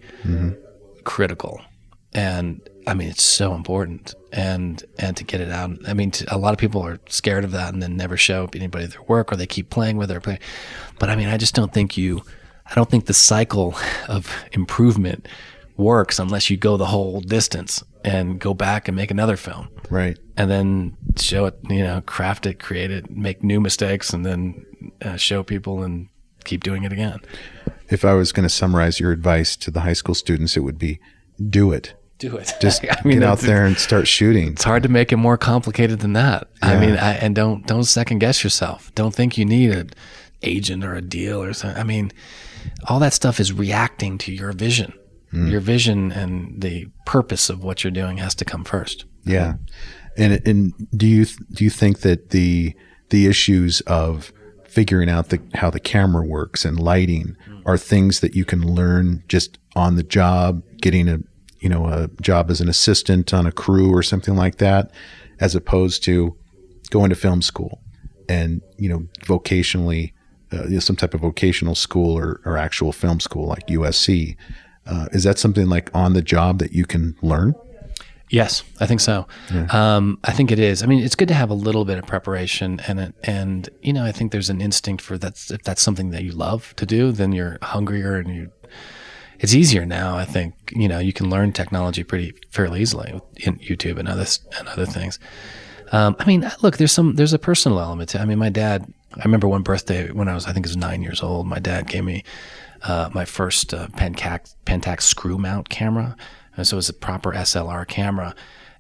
critical, 1.04 1.62
and 2.14 2.62
I 2.88 2.94
mean 2.94 3.10
it's 3.10 3.24
so 3.24 3.54
important, 3.54 4.16
and 4.32 4.84
and 4.98 5.16
to 5.18 5.24
get 5.24 5.42
it 5.42 5.52
out. 5.52 5.78
I 5.88 5.94
mean, 5.94 6.12
to, 6.12 6.36
a 6.36 6.38
lot 6.38 6.54
of 6.54 6.60
people 6.60 6.82
are 6.82 7.00
scared 7.10 7.44
of 7.44 7.52
that 7.52 7.74
and 7.74 7.82
then 7.84 7.96
never 7.96 8.18
show 8.18 8.50
anybody 8.54 8.86
their 8.88 9.04
work, 9.04 9.32
or 9.32 9.36
they 9.36 9.48
keep 9.48 9.70
playing 9.70 9.98
with 9.98 10.10
it. 10.10 10.28
Or. 10.28 10.38
But 11.00 11.10
I 11.10 11.16
mean, 11.16 11.28
I 11.28 11.38
just 11.38 11.54
don't 11.54 11.74
think 11.74 11.98
you. 11.98 12.24
I 12.68 12.74
don't 12.74 12.90
think 12.90 13.06
the 13.06 13.14
cycle 13.14 13.76
of 14.08 14.32
improvement 14.52 15.28
works 15.78 16.20
unless 16.20 16.50
you 16.50 16.58
go 16.58 16.78
the 16.78 16.86
whole 16.88 17.20
distance 17.22 17.84
and 18.04 18.40
go 18.40 18.54
back 18.54 18.88
and 18.88 18.96
make 18.96 19.12
another 19.12 19.36
film 19.36 19.68
Right. 19.90 20.18
and 20.38 20.50
then 20.50 20.96
show 21.18 21.46
it, 21.46 21.58
you 21.70 21.84
know, 21.84 22.02
craft 22.02 22.46
it, 22.46 22.60
create 22.60 22.92
it, 22.92 23.10
make 23.10 23.44
new 23.44 23.60
mistakes, 23.60 24.14
and 24.14 24.26
then 24.26 24.66
uh, 25.02 25.16
show 25.18 25.44
people 25.44 25.84
and 25.84 26.08
keep 26.44 26.64
doing 26.64 26.84
it 26.84 26.92
again. 26.94 27.20
If 27.90 28.06
I 28.06 28.14
was 28.14 28.32
going 28.32 28.44
to 28.44 28.50
summarize 28.50 29.00
your 29.00 29.12
advice 29.12 29.56
to 29.58 29.72
the 29.72 29.82
high 29.82 29.94
school 29.94 30.16
students, 30.16 30.56
it 30.56 30.62
would 30.62 30.78
be 30.80 31.00
do 31.50 31.72
it. 31.72 31.94
Do 32.18 32.38
it. 32.38 32.54
Just 32.62 32.84
I 32.84 32.98
mean, 33.04 33.20
get 33.20 33.28
out 33.28 33.40
there 33.40 33.66
and 33.66 33.78
start 33.78 34.08
shooting. 34.08 34.54
It's 34.54 34.64
hard 34.64 34.84
to 34.84 34.90
make 34.90 35.12
it 35.12 35.18
more 35.18 35.38
complicated 35.38 36.00
than 36.00 36.14
that. 36.14 36.48
I 36.62 36.80
mean, 36.80 36.96
I, 36.96 37.14
and 37.16 37.36
don't 37.36 37.68
don't 37.68 37.84
second 37.84 38.20
guess 38.20 38.44
yourself. 38.44 38.94
Don't 38.96 39.14
think 39.14 39.38
you 39.38 39.44
need 39.46 39.72
an 39.72 39.90
agent 40.42 40.84
or 40.86 40.96
a 40.96 41.02
deal 41.02 41.44
or 41.44 41.54
something. 41.54 41.80
I 41.80 41.84
mean, 41.84 42.12
all 42.88 43.00
that 43.00 43.14
stuff 43.14 43.40
is 43.40 43.52
reacting 43.52 44.18
to 44.20 44.32
your 44.32 44.52
vision. 44.54 44.94
Your 45.36 45.60
vision 45.60 46.12
and 46.12 46.62
the 46.62 46.88
purpose 47.06 47.50
of 47.50 47.64
what 47.64 47.84
you're 47.84 47.92
doing 47.92 48.18
has 48.18 48.36
to 48.36 48.46
come 48.46 48.64
first. 48.64 49.06
Yeah, 49.24 49.56
and 50.18 50.42
and 50.48 50.74
do 50.96 51.08
you 51.08 51.26
do 51.52 51.64
you 51.64 51.70
think 51.70 52.00
that 52.00 52.30
the 52.30 52.76
the 53.10 53.28
issues 53.28 53.82
of 53.82 54.32
figuring 54.64 55.10
out 55.10 55.30
the 55.30 55.42
how 55.56 55.70
the 55.70 55.80
camera 55.80 56.26
works 56.26 56.66
and 56.66 56.80
lighting 56.80 57.36
are 57.66 57.78
things 57.78 58.20
that 58.20 58.36
you 58.36 58.46
can 58.46 58.62
learn 58.62 59.24
just 59.28 59.58
on 59.76 59.96
the 59.96 60.04
job, 60.04 60.64
getting 60.82 61.08
a 61.10 61.20
you 61.60 61.70
know 61.70 61.88
a 61.88 62.08
job 62.22 62.50
as 62.50 62.62
an 62.62 62.70
assistant 62.70 63.34
on 63.34 63.46
a 63.46 63.52
crew 63.52 63.92
or 63.92 64.04
something 64.04 64.36
like 64.36 64.58
that, 64.58 64.92
as 65.40 65.56
opposed 65.56 66.04
to 66.04 66.38
going 66.92 67.10
to 67.10 67.16
film 67.16 67.42
school 67.42 67.82
and 68.30 68.62
you 68.78 68.88
know 68.88 69.00
vocationally 69.24 70.12
uh, 70.54 70.64
you 70.66 70.76
know, 70.76 70.80
some 70.80 70.96
type 70.96 71.14
of 71.14 71.22
vocational 71.22 71.76
school 71.76 72.18
or, 72.18 72.42
or 72.46 72.58
actual 72.58 72.92
film 72.92 73.20
school 73.20 73.48
like 73.48 73.68
USC. 73.68 74.38
Uh, 74.86 75.08
is 75.12 75.24
that 75.24 75.40
something 75.40 75.68
like 75.68 75.90
on 75.96 76.14
the 76.14 76.22
job 76.22 76.60
that 76.60 76.74
you 76.74 76.86
can 76.86 77.16
learn? 77.22 77.56
Yes, 78.30 78.64
I 78.80 78.88
think 78.88 79.02
so. 79.02 79.28
Um, 79.70 80.20
I 80.24 80.32
think 80.32 80.52
it 80.52 80.58
is. 80.58 80.82
I 80.82 80.88
mean, 80.88 81.04
it's 81.04 81.16
good 81.16 81.28
to 81.28 81.34
have 81.36 81.52
a 81.52 81.54
little 81.56 81.86
bit 81.86 82.00
of 82.00 82.08
preparation, 82.08 82.82
and 82.88 83.00
it, 83.00 83.16
and 83.24 83.70
you 83.82 83.94
know, 83.94 84.04
I 84.04 84.12
think 84.12 84.32
there's 84.32 84.50
an 84.50 84.62
instinct 84.62 85.04
for 85.04 85.18
that. 85.20 85.34
if 85.52 85.62
that's 85.64 85.82
something 85.82 86.10
that 86.10 86.24
you 86.24 86.32
love 86.32 86.76
to 86.78 86.86
do, 86.86 87.12
then 87.12 87.32
you're 87.32 87.60
hungrier 87.62 88.16
and 88.16 88.36
you. 88.36 88.52
It's 89.40 89.54
easier 89.54 89.86
now. 89.86 90.18
I 90.18 90.26
think 90.26 90.56
you 90.72 90.88
know 90.88 90.98
you 90.98 91.14
can 91.14 91.30
learn 91.30 91.54
technology 91.54 92.04
pretty 92.04 92.34
fairly 92.50 92.82
easily 92.82 93.12
with 93.14 93.24
in 93.48 93.58
YouTube 93.60 94.00
and 94.00 94.08
other 94.08 94.26
and 94.58 94.68
other 94.70 94.86
things. 94.88 95.20
Um, 95.92 96.16
I 96.18 96.26
mean, 96.26 96.50
look, 96.62 96.78
there's 96.78 96.92
some 96.92 97.16
there's 97.16 97.34
a 97.34 97.40
personal 97.40 97.80
element 97.80 98.10
to. 98.10 98.22
I 98.22 98.26
mean, 98.26 98.40
my 98.40 98.50
dad. 98.50 98.92
I 99.14 99.24
remember 99.24 99.48
one 99.48 99.62
birthday 99.62 100.12
when 100.12 100.28
I 100.28 100.34
was 100.34 100.46
I 100.46 100.52
think 100.52 100.66
it 100.66 100.70
was 100.70 100.78
nine 100.78 101.02
years 101.02 101.22
old. 101.22 101.48
My 101.48 101.60
dad 101.60 101.88
gave 101.88 102.04
me 102.04 102.24
uh, 102.86 103.10
my 103.14 103.26
first 103.26 103.74
uh, 103.74 103.88
Pentax, 103.88 104.56
Pentax 104.66 105.02
screw 105.02 105.38
mount 105.38 105.70
camera. 105.70 106.16
And 106.56 106.66
so 106.68 106.76
it 106.76 106.78
was 106.78 106.90
a 106.90 106.94
proper 106.94 107.34
SLR 107.34 107.88
camera. 107.88 108.36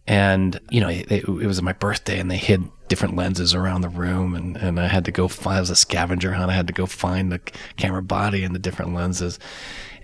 And, 0.07 0.59
you 0.69 0.79
know, 0.79 0.89
it, 0.89 1.11
it 1.11 1.27
was 1.27 1.61
my 1.61 1.73
birthday 1.73 2.19
and 2.19 2.29
they 2.29 2.37
hid 2.37 2.69
different 2.87 3.15
lenses 3.15 3.55
around 3.55 3.81
the 3.81 3.89
room. 3.89 4.35
And, 4.35 4.55
and 4.55 4.79
I 4.79 4.87
had 4.87 5.05
to 5.05 5.11
go 5.11 5.27
find, 5.27 5.57
it 5.57 5.61
was 5.61 5.69
a 5.71 5.75
scavenger 5.75 6.33
hunt. 6.33 6.51
I 6.51 6.53
had 6.53 6.67
to 6.67 6.73
go 6.73 6.85
find 6.85 7.31
the 7.31 7.39
camera 7.77 8.03
body 8.03 8.43
and 8.43 8.53
the 8.53 8.59
different 8.59 8.93
lenses. 8.93 9.39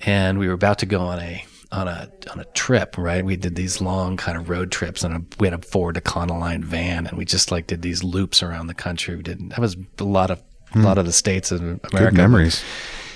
And 0.02 0.39
we 0.39 0.47
were 0.47 0.54
about 0.54 0.80
to 0.80 0.88
go 0.88 1.02
on 1.02 1.20
a, 1.20 1.45
on 1.72 1.88
a, 1.88 2.12
on 2.32 2.39
a 2.39 2.45
trip, 2.45 2.97
right? 2.97 3.24
We 3.24 3.36
did 3.36 3.56
these 3.56 3.80
long 3.80 4.18
kind 4.18 4.38
of 4.38 4.49
road 4.49 4.72
trips 4.72 5.04
and 5.04 5.34
we 5.39 5.47
had 5.47 5.54
a 5.54 5.62
Ford 5.62 5.95
Econoline 5.95 6.64
van 6.64 7.06
and 7.06 7.18
we 7.18 7.24
just 7.24 7.52
like 7.52 7.68
did 7.68 7.84
these 7.84 8.04
loops 8.04 8.41
around 8.41 8.68
the 8.68 8.74
country. 8.74 9.16
We 9.16 9.22
did, 9.22 9.52
that 9.52 9.60
was 9.60 9.78
a 9.99 10.04
lot 10.04 10.32
of, 10.32 10.41
a 10.74 10.80
lot 10.80 10.97
of 10.97 11.06
the 11.06 11.12
states 11.12 11.52
in 11.52 11.80
America. 11.91 12.12
Good 12.12 12.14
memories. 12.14 12.64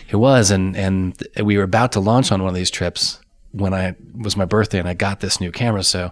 It 0.10 0.18
was, 0.18 0.52
and 0.52 0.76
and 0.76 1.22
we 1.42 1.58
were 1.58 1.64
about 1.64 1.92
to 1.94 2.00
launch 2.00 2.32
on 2.32 2.42
one 2.42 2.50
of 2.50 2.56
these 2.56 2.72
trips 2.72 3.20
when 3.52 3.74
I 3.74 3.96
was 4.16 4.38
my 4.38 4.46
birthday, 4.46 4.80
and 4.80 4.88
I 4.88 4.94
got 4.94 5.20
this 5.20 5.40
new 5.40 5.52
camera. 5.52 5.84
So 5.84 6.12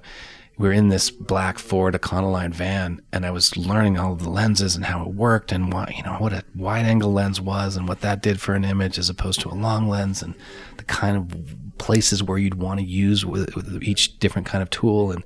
we 0.58 0.68
were 0.68 0.74
in 0.74 0.90
this 0.90 1.10
black 1.10 1.58
Ford 1.60 1.94
Econoline 1.94 2.54
van, 2.54 3.02
and 3.12 3.26
I 3.26 3.32
was 3.32 3.58
learning 3.58 3.98
all 3.98 4.16
the 4.16 4.30
lenses 4.30 4.76
and 4.76 4.86
how 4.86 5.04
it 5.04 5.10
worked, 5.14 5.52
and 5.52 5.72
what 5.74 5.96
you 5.96 6.04
know 6.04 6.14
what 6.14 6.34
a 6.34 6.44
wide 6.56 6.86
angle 6.86 7.12
lens 7.12 7.40
was, 7.40 7.76
and 7.76 7.88
what 7.88 8.02
that 8.02 8.22
did 8.22 8.40
for 8.40 8.54
an 8.54 8.64
image 8.64 8.98
as 8.98 9.10
opposed 9.10 9.42
to 9.42 9.50
a 9.50 9.56
long 9.56 9.88
lens, 9.88 10.22
and 10.24 10.36
the 10.78 10.84
kind 10.84 11.18
of 11.18 11.78
places 11.78 12.24
where 12.24 12.38
you'd 12.38 12.56
want 12.56 12.80
to 12.80 12.86
use 12.86 13.26
with, 13.26 13.56
with 13.56 13.84
each 13.84 14.20
different 14.20 14.48
kind 14.48 14.62
of 14.62 14.70
tool. 14.70 15.12
And, 15.12 15.24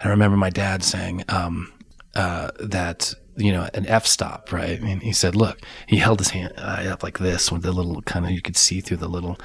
and 0.00 0.08
I 0.08 0.10
remember 0.10 0.36
my 0.36 0.50
dad 0.50 0.82
saying 0.82 1.24
um, 1.28 1.72
uh, 2.14 2.50
that 2.60 3.14
you 3.36 3.52
know, 3.52 3.68
an 3.74 3.86
f 3.86 4.06
stop, 4.06 4.52
right? 4.52 4.80
And 4.80 5.02
he 5.02 5.12
said, 5.12 5.34
"Look," 5.34 5.60
he 5.86 5.96
held 5.96 6.18
his 6.18 6.30
hand 6.30 6.52
up 6.58 7.02
like 7.02 7.18
this 7.18 7.50
with 7.50 7.62
the 7.62 7.72
little 7.72 8.02
kind 8.02 8.24
of 8.24 8.30
you 8.30 8.42
could 8.42 8.56
see 8.56 8.80
through 8.80 8.98
the 8.98 9.08
little, 9.08 9.38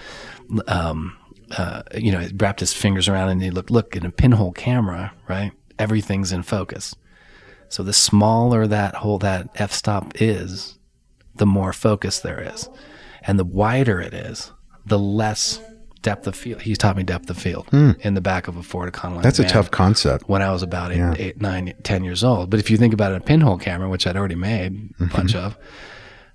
um, 0.67 1.17
uh, 1.57 1.83
you 1.95 2.11
know, 2.11 2.27
wrapped 2.35 2.59
his 2.59 2.73
fingers 2.73 3.07
around 3.07 3.29
and 3.29 3.41
he 3.41 3.49
looked, 3.49 3.71
look, 3.71 3.95
in 3.95 4.05
a 4.05 4.11
pinhole 4.11 4.51
camera, 4.51 5.13
right? 5.29 5.51
Everything's 5.79 6.31
in 6.31 6.43
focus. 6.43 6.95
So 7.69 7.83
the 7.83 7.93
smaller 7.93 8.67
that 8.67 8.95
hole 8.95 9.19
that 9.19 9.49
f 9.55 9.71
stop 9.71 10.13
is, 10.21 10.77
the 11.35 11.45
more 11.45 11.73
focus 11.73 12.19
there 12.19 12.41
is, 12.41 12.69
and 13.21 13.37
the 13.37 13.45
wider 13.45 13.99
it 14.01 14.13
is, 14.13 14.51
the 14.85 14.99
less 14.99 15.61
depth 16.07 16.25
of 16.25 16.35
field. 16.35 16.61
He 16.61 16.75
taught 16.75 16.95
me 16.95 17.03
depth 17.03 17.29
of 17.29 17.37
field 17.37 17.67
hmm. 17.69 17.91
in 17.99 18.13
the 18.13 18.21
back 18.21 18.47
of 18.47 18.55
a 18.55 18.63
Ford 18.63 18.91
Econoline. 18.91 19.23
That's 19.23 19.39
a 19.39 19.47
tough 19.47 19.71
concept. 19.71 20.29
when 20.29 20.41
I 20.41 20.51
was 20.51 20.63
about 20.63 20.91
eight, 20.91 21.19
eight, 21.19 21.41
nine, 21.41 21.73
ten 21.83 22.03
years 22.03 22.23
old. 22.23 22.49
But 22.49 22.59
if 22.59 22.69
you 22.71 22.77
think 22.77 22.93
about 22.93 23.11
it, 23.11 23.17
a 23.17 23.19
pinhole 23.19 23.57
camera, 23.57 23.89
which 23.89 24.07
I'd 24.07 24.15
already 24.15 24.35
made 24.35 24.71
a 24.71 25.03
mm-hmm. 25.03 25.07
bunch 25.07 25.35
of, 25.35 25.57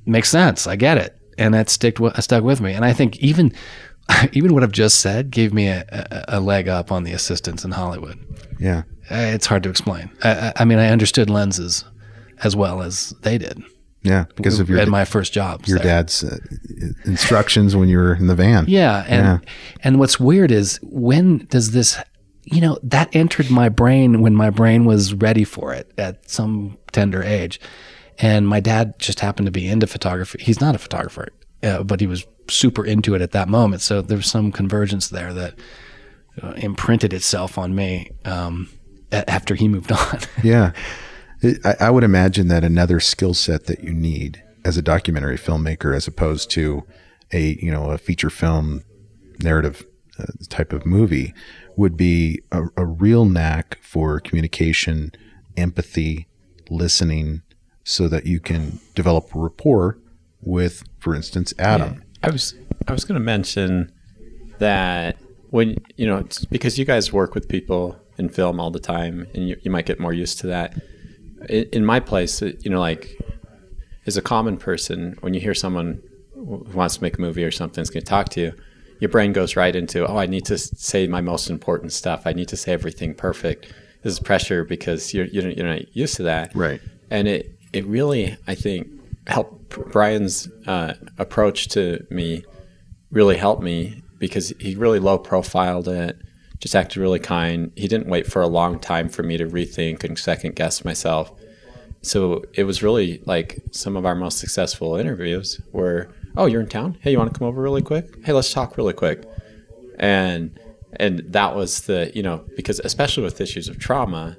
makes 0.04 0.28
sense. 0.28 0.66
I 0.66 0.76
get 0.76 0.98
it, 0.98 1.16
and 1.38 1.54
that 1.54 1.70
stick 1.70 2.00
uh, 2.00 2.20
stuck 2.20 2.44
with 2.44 2.60
me. 2.60 2.74
And 2.74 2.84
I 2.84 2.92
think 2.92 3.16
even 3.20 3.54
even 4.32 4.52
what 4.52 4.62
I've 4.62 4.72
just 4.72 5.00
said 5.00 5.30
gave 5.30 5.54
me 5.54 5.68
a, 5.68 5.84
a, 5.88 6.36
a 6.36 6.40
leg 6.40 6.68
up 6.68 6.92
on 6.92 7.04
the 7.04 7.12
assistants 7.12 7.64
in 7.64 7.70
Hollywood. 7.70 8.18
Yeah. 8.58 8.82
Uh, 9.10 9.32
It's 9.34 9.46
hard 9.46 9.62
to 9.62 9.70
explain. 9.70 10.10
I- 10.22 10.52
I 10.56 10.64
mean, 10.64 10.78
I 10.78 10.88
understood 10.88 11.30
lenses 11.30 11.84
as 12.44 12.54
well 12.54 12.82
as 12.82 13.14
they 13.22 13.38
did 13.38 13.62
Yeah. 14.02 14.24
Because 14.36 14.58
of 14.60 14.68
your 14.68 14.80
at 14.80 14.88
my 14.88 15.04
first 15.04 15.32
jobs. 15.32 15.68
your 15.68 15.78
there. 15.78 15.86
dad's 15.86 16.24
uh, 16.24 16.36
instructions 17.04 17.76
when 17.76 17.88
you 17.88 17.98
were 17.98 18.14
in 18.14 18.26
the 18.26 18.34
van. 18.34 18.64
Yeah, 18.68 19.04
and 19.08 19.24
Yeah. 19.24 19.38
and 19.84 19.98
what's 19.98 20.18
weird 20.18 20.50
is 20.50 20.78
when 20.82 21.46
does 21.50 21.70
this 21.72 21.98
you 22.44 22.60
know, 22.60 22.76
that 22.82 23.14
entered 23.14 23.48
my 23.50 23.68
brain 23.68 24.20
when 24.20 24.34
my 24.34 24.50
brain 24.50 24.84
was 24.84 25.14
ready 25.14 25.44
for 25.44 25.72
it 25.72 25.92
at 25.96 26.28
some 26.28 26.76
tender 26.90 27.22
age. 27.22 27.60
And 28.18 28.48
my 28.48 28.58
dad 28.58 28.98
just 28.98 29.20
happened 29.20 29.46
to 29.46 29.52
be 29.52 29.68
into 29.68 29.86
photography. 29.86 30.42
He's 30.42 30.60
not 30.60 30.74
a 30.74 30.78
photographer, 30.78 31.28
uh, 31.62 31.84
but 31.84 32.00
he 32.00 32.08
was 32.08 32.26
super 32.50 32.84
into 32.84 33.14
it 33.14 33.22
at 33.22 33.30
that 33.30 33.48
moment. 33.48 33.80
So 33.80 34.02
there 34.02 34.16
was 34.16 34.26
some 34.26 34.50
convergence 34.50 35.08
there 35.08 35.32
that 35.32 35.54
uh, 36.42 36.50
imprinted 36.56 37.12
itself 37.12 37.58
on 37.58 37.76
me 37.76 38.10
um, 38.24 38.68
after 39.12 39.54
he 39.54 39.68
moved 39.68 39.92
on. 40.02 40.18
Yeah. 40.42 40.72
I, 41.64 41.74
I 41.80 41.90
would 41.90 42.04
imagine 42.04 42.48
that 42.48 42.64
another 42.64 43.00
skill 43.00 43.34
set 43.34 43.66
that 43.66 43.82
you 43.82 43.92
need 43.92 44.42
as 44.64 44.76
a 44.76 44.82
documentary 44.82 45.36
filmmaker, 45.36 45.94
as 45.94 46.06
opposed 46.06 46.50
to 46.52 46.84
a 47.32 47.58
you 47.60 47.70
know 47.70 47.90
a 47.90 47.98
feature 47.98 48.30
film 48.30 48.84
narrative 49.40 49.84
uh, 50.18 50.26
type 50.48 50.72
of 50.72 50.86
movie, 50.86 51.34
would 51.76 51.96
be 51.96 52.40
a, 52.52 52.64
a 52.76 52.86
real 52.86 53.24
knack 53.24 53.78
for 53.82 54.20
communication, 54.20 55.12
empathy, 55.56 56.28
listening, 56.70 57.42
so 57.84 58.08
that 58.08 58.26
you 58.26 58.40
can 58.40 58.80
develop 58.94 59.28
rapport 59.34 59.98
with, 60.40 60.84
for 60.98 61.14
instance, 61.14 61.52
Adam. 61.58 62.04
I 62.22 62.30
was 62.30 62.54
I 62.86 62.92
was 62.92 63.04
going 63.04 63.18
to 63.18 63.24
mention 63.24 63.92
that 64.58 65.16
when 65.50 65.76
you 65.96 66.06
know 66.06 66.18
it's 66.18 66.44
because 66.44 66.78
you 66.78 66.84
guys 66.84 67.12
work 67.12 67.34
with 67.34 67.48
people 67.48 67.96
in 68.18 68.28
film 68.28 68.60
all 68.60 68.70
the 68.70 68.80
time, 68.80 69.26
and 69.34 69.48
you, 69.48 69.56
you 69.62 69.70
might 69.70 69.86
get 69.86 69.98
more 69.98 70.12
used 70.12 70.38
to 70.40 70.46
that. 70.48 70.80
In, 71.48 71.84
my 71.84 72.00
place, 72.00 72.40
you 72.42 72.70
know, 72.70 72.80
like 72.80 73.18
as 74.06 74.16
a 74.16 74.22
common 74.22 74.56
person, 74.56 75.16
when 75.20 75.34
you 75.34 75.40
hear 75.40 75.54
someone 75.54 76.02
who 76.34 76.64
wants 76.74 76.96
to 76.96 77.02
make 77.02 77.18
a 77.18 77.20
movie 77.20 77.44
or 77.44 77.50
something 77.50 77.82
is 77.82 77.90
going 77.90 78.02
to 78.04 78.08
talk 78.08 78.28
to 78.30 78.40
you, 78.40 78.52
your 79.00 79.08
brain 79.08 79.32
goes 79.32 79.56
right 79.56 79.74
into, 79.74 80.06
oh, 80.06 80.16
I 80.16 80.26
need 80.26 80.44
to 80.46 80.58
say 80.58 81.06
my 81.06 81.20
most 81.20 81.50
important 81.50 81.92
stuff. 81.92 82.22
I 82.24 82.32
need 82.32 82.48
to 82.48 82.56
say 82.56 82.72
everything 82.72 83.14
perfect. 83.14 83.72
This 84.02 84.12
is 84.14 84.20
pressure 84.20 84.64
because 84.64 85.14
you're 85.14 85.26
you're, 85.26 85.48
you're 85.50 85.66
not 85.66 85.96
used 85.96 86.16
to 86.16 86.24
that, 86.24 86.54
Right. 86.54 86.80
and 87.10 87.28
it 87.28 87.56
it 87.72 87.86
really 87.86 88.36
I 88.48 88.54
think 88.56 88.88
helped 89.28 89.68
Brian's 89.92 90.48
uh, 90.66 90.94
approach 91.18 91.68
to 91.68 92.04
me 92.10 92.44
really 93.12 93.36
helped 93.36 93.62
me 93.62 94.02
because 94.18 94.52
he 94.58 94.74
really 94.74 94.98
low 94.98 95.18
profiled 95.18 95.86
it, 95.88 96.16
just 96.62 96.76
acted 96.76 97.00
really 97.00 97.18
kind. 97.18 97.72
He 97.74 97.88
didn't 97.88 98.06
wait 98.06 98.24
for 98.24 98.40
a 98.40 98.46
long 98.46 98.78
time 98.78 99.08
for 99.08 99.24
me 99.24 99.36
to 99.36 99.46
rethink 99.46 100.04
and 100.04 100.16
second 100.16 100.54
guess 100.54 100.84
myself. 100.84 101.32
So 102.02 102.44
it 102.54 102.62
was 102.62 102.84
really 102.84 103.20
like 103.26 103.60
some 103.72 103.96
of 103.96 104.06
our 104.06 104.14
most 104.14 104.38
successful 104.38 104.94
interviews 104.94 105.60
were, 105.72 106.08
oh, 106.36 106.46
you're 106.46 106.60
in 106.60 106.68
town? 106.68 106.98
Hey, 107.00 107.10
you 107.10 107.18
want 107.18 107.32
to 107.32 107.38
come 107.38 107.48
over 107.48 107.60
really 107.60 107.82
quick? 107.82 108.24
Hey, 108.24 108.32
let's 108.32 108.52
talk 108.52 108.76
really 108.76 108.92
quick. 108.92 109.24
And 109.98 110.56
and 111.00 111.24
that 111.32 111.56
was 111.56 111.82
the, 111.82 112.12
you 112.14 112.22
know, 112.22 112.44
because 112.54 112.78
especially 112.84 113.24
with 113.24 113.40
issues 113.40 113.66
of 113.66 113.80
trauma, 113.80 114.36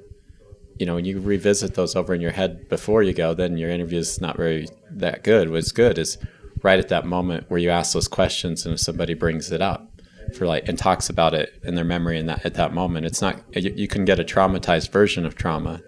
you 0.78 0.86
know, 0.86 0.94
when 0.94 1.04
you 1.04 1.20
revisit 1.20 1.74
those 1.74 1.94
over 1.94 2.14
in 2.14 2.22
your 2.22 2.30
head 2.30 2.70
before 2.70 3.02
you 3.02 3.12
go, 3.12 3.34
then 3.34 3.58
your 3.58 3.68
interview 3.68 3.98
is 3.98 4.18
not 4.18 4.38
very 4.38 4.68
that 4.90 5.24
good. 5.24 5.50
What's 5.50 5.72
good 5.72 5.98
is 5.98 6.16
right 6.62 6.78
at 6.78 6.88
that 6.88 7.04
moment 7.04 7.50
where 7.50 7.58
you 7.58 7.68
ask 7.68 7.92
those 7.92 8.08
questions 8.08 8.64
and 8.64 8.74
if 8.74 8.80
somebody 8.80 9.12
brings 9.12 9.52
it 9.52 9.60
up 9.60 9.93
for 10.34 10.46
like 10.46 10.68
and 10.68 10.78
talks 10.78 11.08
about 11.08 11.34
it 11.34 11.60
in 11.64 11.74
their 11.74 11.84
memory 11.84 12.18
in 12.18 12.26
that 12.26 12.44
at 12.44 12.54
that 12.54 12.72
moment, 12.72 13.06
it's 13.06 13.20
not 13.20 13.40
you, 13.54 13.72
you 13.74 13.88
can 13.88 14.04
get 14.04 14.18
a 14.18 14.24
traumatized 14.24 14.90
version 14.90 15.26
of 15.26 15.34
trauma, 15.34 15.80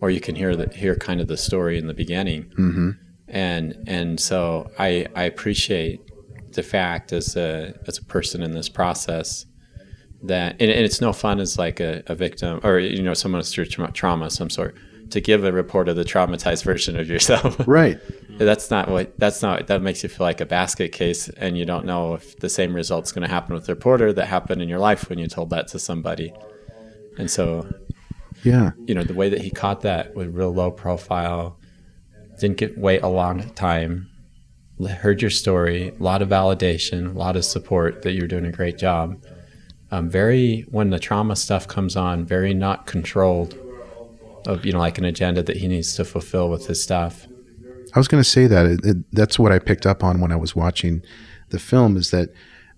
or 0.00 0.10
you 0.10 0.20
can 0.20 0.34
hear 0.34 0.56
the 0.56 0.68
hear 0.74 0.96
kind 0.96 1.20
of 1.20 1.28
the 1.28 1.36
story 1.36 1.78
in 1.78 1.86
the 1.86 1.94
beginning, 1.94 2.44
mm-hmm. 2.58 2.90
and 3.28 3.74
and 3.86 4.20
so 4.20 4.70
I 4.78 5.06
I 5.14 5.24
appreciate 5.24 6.00
the 6.52 6.62
fact 6.62 7.12
as 7.12 7.36
a 7.36 7.74
as 7.86 7.98
a 7.98 8.04
person 8.04 8.42
in 8.42 8.52
this 8.52 8.68
process 8.68 9.46
that 10.22 10.52
and, 10.60 10.70
and 10.70 10.84
it's 10.84 11.00
no 11.00 11.12
fun 11.12 11.40
as 11.40 11.58
like 11.58 11.80
a, 11.80 12.02
a 12.06 12.14
victim 12.14 12.60
or 12.64 12.78
you 12.78 13.02
know 13.02 13.14
someone 13.14 13.38
with 13.38 13.52
tra- 13.52 13.92
trauma 13.92 14.26
of 14.26 14.32
some 14.32 14.50
sort 14.50 14.74
to 15.10 15.20
give 15.20 15.44
a 15.44 15.52
report 15.52 15.88
of 15.88 15.96
the 15.96 16.04
traumatized 16.04 16.64
version 16.64 16.98
of 16.98 17.08
yourself 17.08 17.56
Right. 17.66 17.98
that's 18.38 18.70
not 18.70 18.88
what 18.90 19.18
that's 19.18 19.42
not 19.42 19.66
that 19.68 19.82
makes 19.82 20.02
you 20.02 20.08
feel 20.08 20.26
like 20.26 20.40
a 20.40 20.46
basket 20.46 20.92
case 20.92 21.28
and 21.30 21.56
you 21.58 21.64
don't 21.64 21.84
know 21.86 22.14
if 22.14 22.38
the 22.38 22.48
same 22.48 22.74
result's 22.74 23.12
going 23.12 23.22
to 23.26 23.28
happen 23.32 23.54
with 23.54 23.66
the 23.66 23.74
reporter 23.74 24.12
that 24.12 24.26
happened 24.26 24.60
in 24.62 24.68
your 24.68 24.78
life 24.78 25.08
when 25.08 25.18
you 25.18 25.26
told 25.28 25.50
that 25.50 25.68
to 25.68 25.78
somebody 25.78 26.32
and 27.18 27.30
so 27.30 27.66
Yeah. 28.42 28.72
you 28.86 28.94
know 28.94 29.04
the 29.04 29.14
way 29.14 29.28
that 29.28 29.40
he 29.40 29.50
caught 29.50 29.82
that 29.82 30.14
with 30.14 30.34
real 30.34 30.52
low 30.52 30.70
profile 30.70 31.58
didn't 32.40 32.56
get 32.56 32.76
wait 32.76 33.02
a 33.02 33.08
long 33.08 33.50
time 33.50 34.08
heard 34.88 35.22
your 35.22 35.30
story 35.30 35.90
a 35.98 36.02
lot 36.02 36.20
of 36.22 36.28
validation 36.28 37.14
a 37.14 37.18
lot 37.18 37.36
of 37.36 37.44
support 37.44 38.02
that 38.02 38.12
you're 38.12 38.26
doing 38.26 38.44
a 38.46 38.52
great 38.52 38.76
job 38.78 39.22
um, 39.92 40.10
very 40.10 40.62
when 40.70 40.90
the 40.90 40.98
trauma 40.98 41.36
stuff 41.36 41.68
comes 41.68 41.94
on 41.94 42.24
very 42.24 42.52
not 42.52 42.86
controlled 42.86 43.56
of 44.46 44.64
you 44.64 44.72
know 44.72 44.78
like 44.78 44.98
an 44.98 45.04
agenda 45.04 45.42
that 45.42 45.56
he 45.56 45.68
needs 45.68 45.94
to 45.96 46.04
fulfill 46.04 46.48
with 46.48 46.66
his 46.66 46.82
staff. 46.82 47.26
I 47.94 47.98
was 47.98 48.08
going 48.08 48.22
to 48.22 48.28
say 48.28 48.46
that 48.48 48.66
it, 48.66 48.84
it, 48.84 48.96
that's 49.12 49.38
what 49.38 49.52
I 49.52 49.60
picked 49.60 49.86
up 49.86 50.02
on 50.02 50.20
when 50.20 50.32
I 50.32 50.36
was 50.36 50.56
watching 50.56 51.02
the 51.50 51.60
film 51.60 51.96
is 51.96 52.10
that 52.10 52.30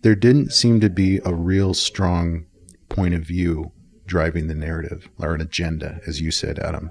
there 0.02 0.14
didn't 0.14 0.52
seem 0.52 0.78
to 0.80 0.90
be 0.90 1.20
a 1.24 1.32
real 1.32 1.72
strong 1.72 2.44
point 2.88 3.14
of 3.14 3.22
view 3.22 3.72
driving 4.06 4.46
the 4.46 4.54
narrative 4.54 5.08
or 5.18 5.34
an 5.34 5.40
agenda, 5.40 6.00
as 6.06 6.20
you 6.20 6.30
said, 6.30 6.58
Adam, 6.58 6.90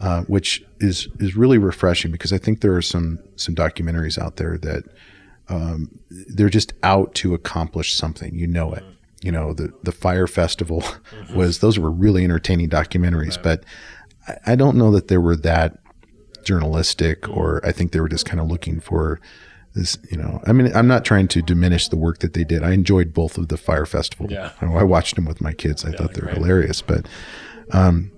uh, 0.00 0.22
which 0.22 0.64
is 0.80 1.08
is 1.18 1.36
really 1.36 1.58
refreshing 1.58 2.10
because 2.10 2.32
I 2.32 2.38
think 2.38 2.60
there 2.60 2.74
are 2.74 2.82
some 2.82 3.18
some 3.36 3.54
documentaries 3.54 4.18
out 4.18 4.36
there 4.36 4.56
that 4.58 4.84
um, 5.48 5.98
they're 6.10 6.48
just 6.48 6.72
out 6.82 7.14
to 7.16 7.34
accomplish 7.34 7.94
something. 7.94 8.34
You 8.34 8.46
know 8.46 8.72
it. 8.72 8.84
You 9.20 9.32
know 9.32 9.52
the 9.52 9.72
the 9.82 9.92
Fyre 9.92 10.26
Festival 10.26 10.84
was 11.34 11.58
those 11.58 11.78
were 11.78 11.90
really 11.90 12.24
entertaining 12.24 12.70
documentaries, 12.70 13.40
but 13.42 13.64
I, 14.46 14.56
don't 14.56 14.76
know 14.76 14.90
that 14.92 15.08
they 15.08 15.18
were 15.18 15.36
that 15.36 15.78
journalistic 16.44 17.28
or 17.28 17.64
I 17.64 17.72
think 17.72 17.92
they 17.92 18.00
were 18.00 18.08
just 18.08 18.26
kind 18.26 18.40
of 18.40 18.46
looking 18.46 18.80
for 18.80 19.20
this, 19.74 19.98
you 20.10 20.16
know, 20.16 20.40
I 20.46 20.52
mean, 20.52 20.74
I'm 20.74 20.88
not 20.88 21.04
trying 21.04 21.28
to 21.28 21.42
diminish 21.42 21.88
the 21.88 21.96
work 21.96 22.18
that 22.20 22.32
they 22.32 22.44
did. 22.44 22.62
I 22.62 22.72
enjoyed 22.72 23.12
both 23.12 23.38
of 23.38 23.48
the 23.48 23.56
Fyre 23.56 23.86
Festival. 23.86 24.26
Yeah. 24.30 24.52
I, 24.60 24.82
watched 24.82 25.14
them 25.14 25.24
with 25.24 25.40
my 25.40 25.52
kids. 25.52 25.84
I 25.84 25.92
thought 25.92 26.14
they 26.14 26.22
were 26.22 26.32
hilarious, 26.32 26.82
but, 26.82 27.06
um, 27.72 28.10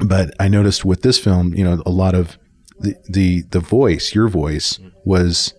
but 0.00 0.34
I 0.40 0.48
noticed 0.48 0.84
with 0.84 1.02
this 1.02 1.18
film, 1.18 1.54
you 1.54 1.64
know, 1.64 1.82
a 1.84 1.90
lot 1.90 2.14
of 2.14 2.38
the, 2.78 2.94
the, 3.08 3.42
the 3.50 3.60
voice, 3.60 4.14
your 4.14 4.28
voice 4.28 4.78
was 5.04 5.54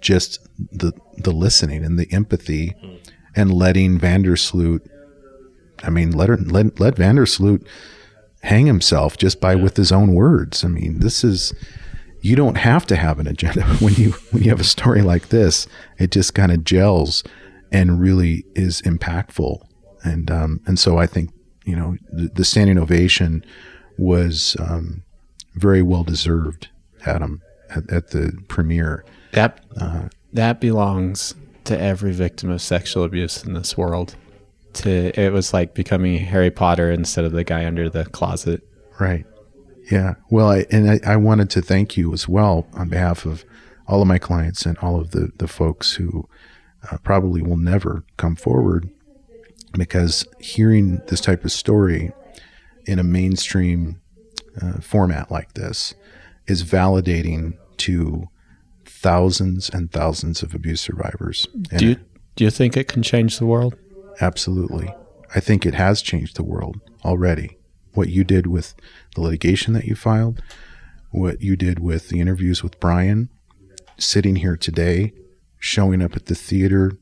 just 0.00 0.40
the, 0.58 0.92
the 1.18 1.32
listening 1.32 1.84
and 1.84 1.98
the 1.98 2.10
empathy 2.12 2.74
and 3.34 3.52
letting 3.52 3.98
Vandersloot, 3.98 4.88
I 5.82 5.90
mean, 5.90 6.12
let 6.12 6.28
her, 6.28 6.36
let, 6.36 6.78
let 6.78 6.96
Vandersloot 6.96 7.66
hang 8.42 8.66
himself 8.66 9.16
just 9.16 9.40
by 9.40 9.54
with 9.54 9.76
his 9.76 9.92
own 9.92 10.14
words. 10.14 10.64
I 10.64 10.68
mean, 10.68 11.00
this 11.00 11.24
is 11.24 11.52
you 12.20 12.36
don't 12.36 12.56
have 12.56 12.86
to 12.86 12.96
have 12.96 13.18
an 13.18 13.26
agenda 13.26 13.62
when 13.80 13.94
you 13.94 14.12
when 14.30 14.42
you 14.42 14.50
have 14.50 14.60
a 14.60 14.64
story 14.64 15.02
like 15.02 15.28
this. 15.28 15.66
It 15.98 16.10
just 16.10 16.34
kind 16.34 16.52
of 16.52 16.64
gels 16.64 17.24
and 17.70 18.00
really 18.00 18.44
is 18.54 18.82
impactful. 18.82 19.60
And 20.04 20.30
um, 20.30 20.60
and 20.66 20.78
so 20.78 20.98
I 20.98 21.06
think 21.06 21.30
you 21.64 21.76
know 21.76 21.96
the, 22.10 22.28
the 22.28 22.44
standing 22.44 22.78
ovation 22.78 23.44
was 23.98 24.56
um, 24.58 25.02
very 25.54 25.82
well 25.82 26.04
deserved. 26.04 26.68
Adam 27.06 27.42
at, 27.70 27.90
at 27.90 28.08
the 28.08 28.32
premiere. 28.48 29.04
That 29.32 29.60
that 30.32 30.60
belongs 30.60 31.34
to 31.64 31.78
every 31.78 32.12
victim 32.12 32.50
of 32.50 32.60
sexual 32.60 33.04
abuse 33.04 33.44
in 33.44 33.54
this 33.54 33.76
world. 33.76 34.16
To 34.74 35.20
it 35.20 35.32
was 35.32 35.52
like 35.52 35.74
becoming 35.74 36.18
Harry 36.18 36.50
Potter 36.50 36.90
instead 36.90 37.24
of 37.24 37.32
the 37.32 37.44
guy 37.44 37.66
under 37.66 37.88
the 37.88 38.04
closet. 38.06 38.62
Right. 38.98 39.26
Yeah. 39.90 40.14
Well, 40.30 40.48
I, 40.48 40.66
and 40.70 40.90
I, 40.90 41.00
I 41.04 41.16
wanted 41.16 41.50
to 41.50 41.62
thank 41.62 41.96
you 41.96 42.12
as 42.12 42.28
well 42.28 42.66
on 42.74 42.88
behalf 42.88 43.26
of 43.26 43.44
all 43.86 44.00
of 44.00 44.08
my 44.08 44.18
clients 44.18 44.64
and 44.64 44.78
all 44.78 45.00
of 45.00 45.10
the, 45.10 45.30
the 45.36 45.48
folks 45.48 45.94
who 45.94 46.28
uh, 46.90 46.98
probably 46.98 47.42
will 47.42 47.56
never 47.56 48.04
come 48.16 48.36
forward 48.36 48.88
because 49.72 50.26
hearing 50.38 51.02
this 51.08 51.20
type 51.20 51.44
of 51.44 51.52
story 51.52 52.12
in 52.86 52.98
a 52.98 53.04
mainstream 53.04 54.00
uh, 54.60 54.80
format 54.80 55.30
like 55.30 55.54
this 55.54 55.94
is 56.46 56.62
validating 56.62 57.56
to 57.78 58.28
thousands 58.84 59.68
and 59.70 59.90
thousands 59.90 60.42
of 60.42 60.54
abuse 60.54 60.80
survivors. 60.80 61.46
Do 61.76 61.86
you 61.86 61.96
do 62.36 62.44
you 62.44 62.50
think 62.50 62.76
it 62.76 62.88
can 62.88 63.02
change 63.02 63.38
the 63.38 63.46
world? 63.46 63.76
Absolutely. 64.22 64.94
I 65.34 65.40
think 65.40 65.66
it 65.66 65.74
has 65.74 66.00
changed 66.00 66.36
the 66.36 66.44
world 66.44 66.80
already. 67.04 67.58
What 67.94 68.08
you 68.08 68.22
did 68.22 68.46
with 68.46 68.74
the 69.16 69.20
litigation 69.20 69.74
that 69.74 69.84
you 69.84 69.96
filed, 69.96 70.40
what 71.10 71.40
you 71.40 71.56
did 71.56 71.80
with 71.80 72.08
the 72.08 72.20
interviews 72.20 72.62
with 72.62 72.78
Brian, 72.78 73.30
sitting 73.98 74.36
here 74.36 74.56
today, 74.56 75.12
showing 75.58 76.00
up 76.00 76.14
at 76.14 76.26
the 76.26 76.36
theater, 76.36 76.92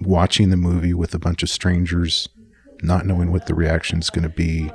watching 0.00 0.48
the 0.48 0.56
movie 0.56 0.94
with 0.94 1.14
a 1.14 1.18
bunch 1.18 1.42
of 1.42 1.50
strangers, 1.50 2.26
not 2.82 3.04
knowing 3.04 3.30
what 3.30 3.46
the 3.46 3.54
reaction 3.54 3.98
is 3.98 4.08
going 4.08 4.22
to 4.22 4.30
be. 4.30 4.72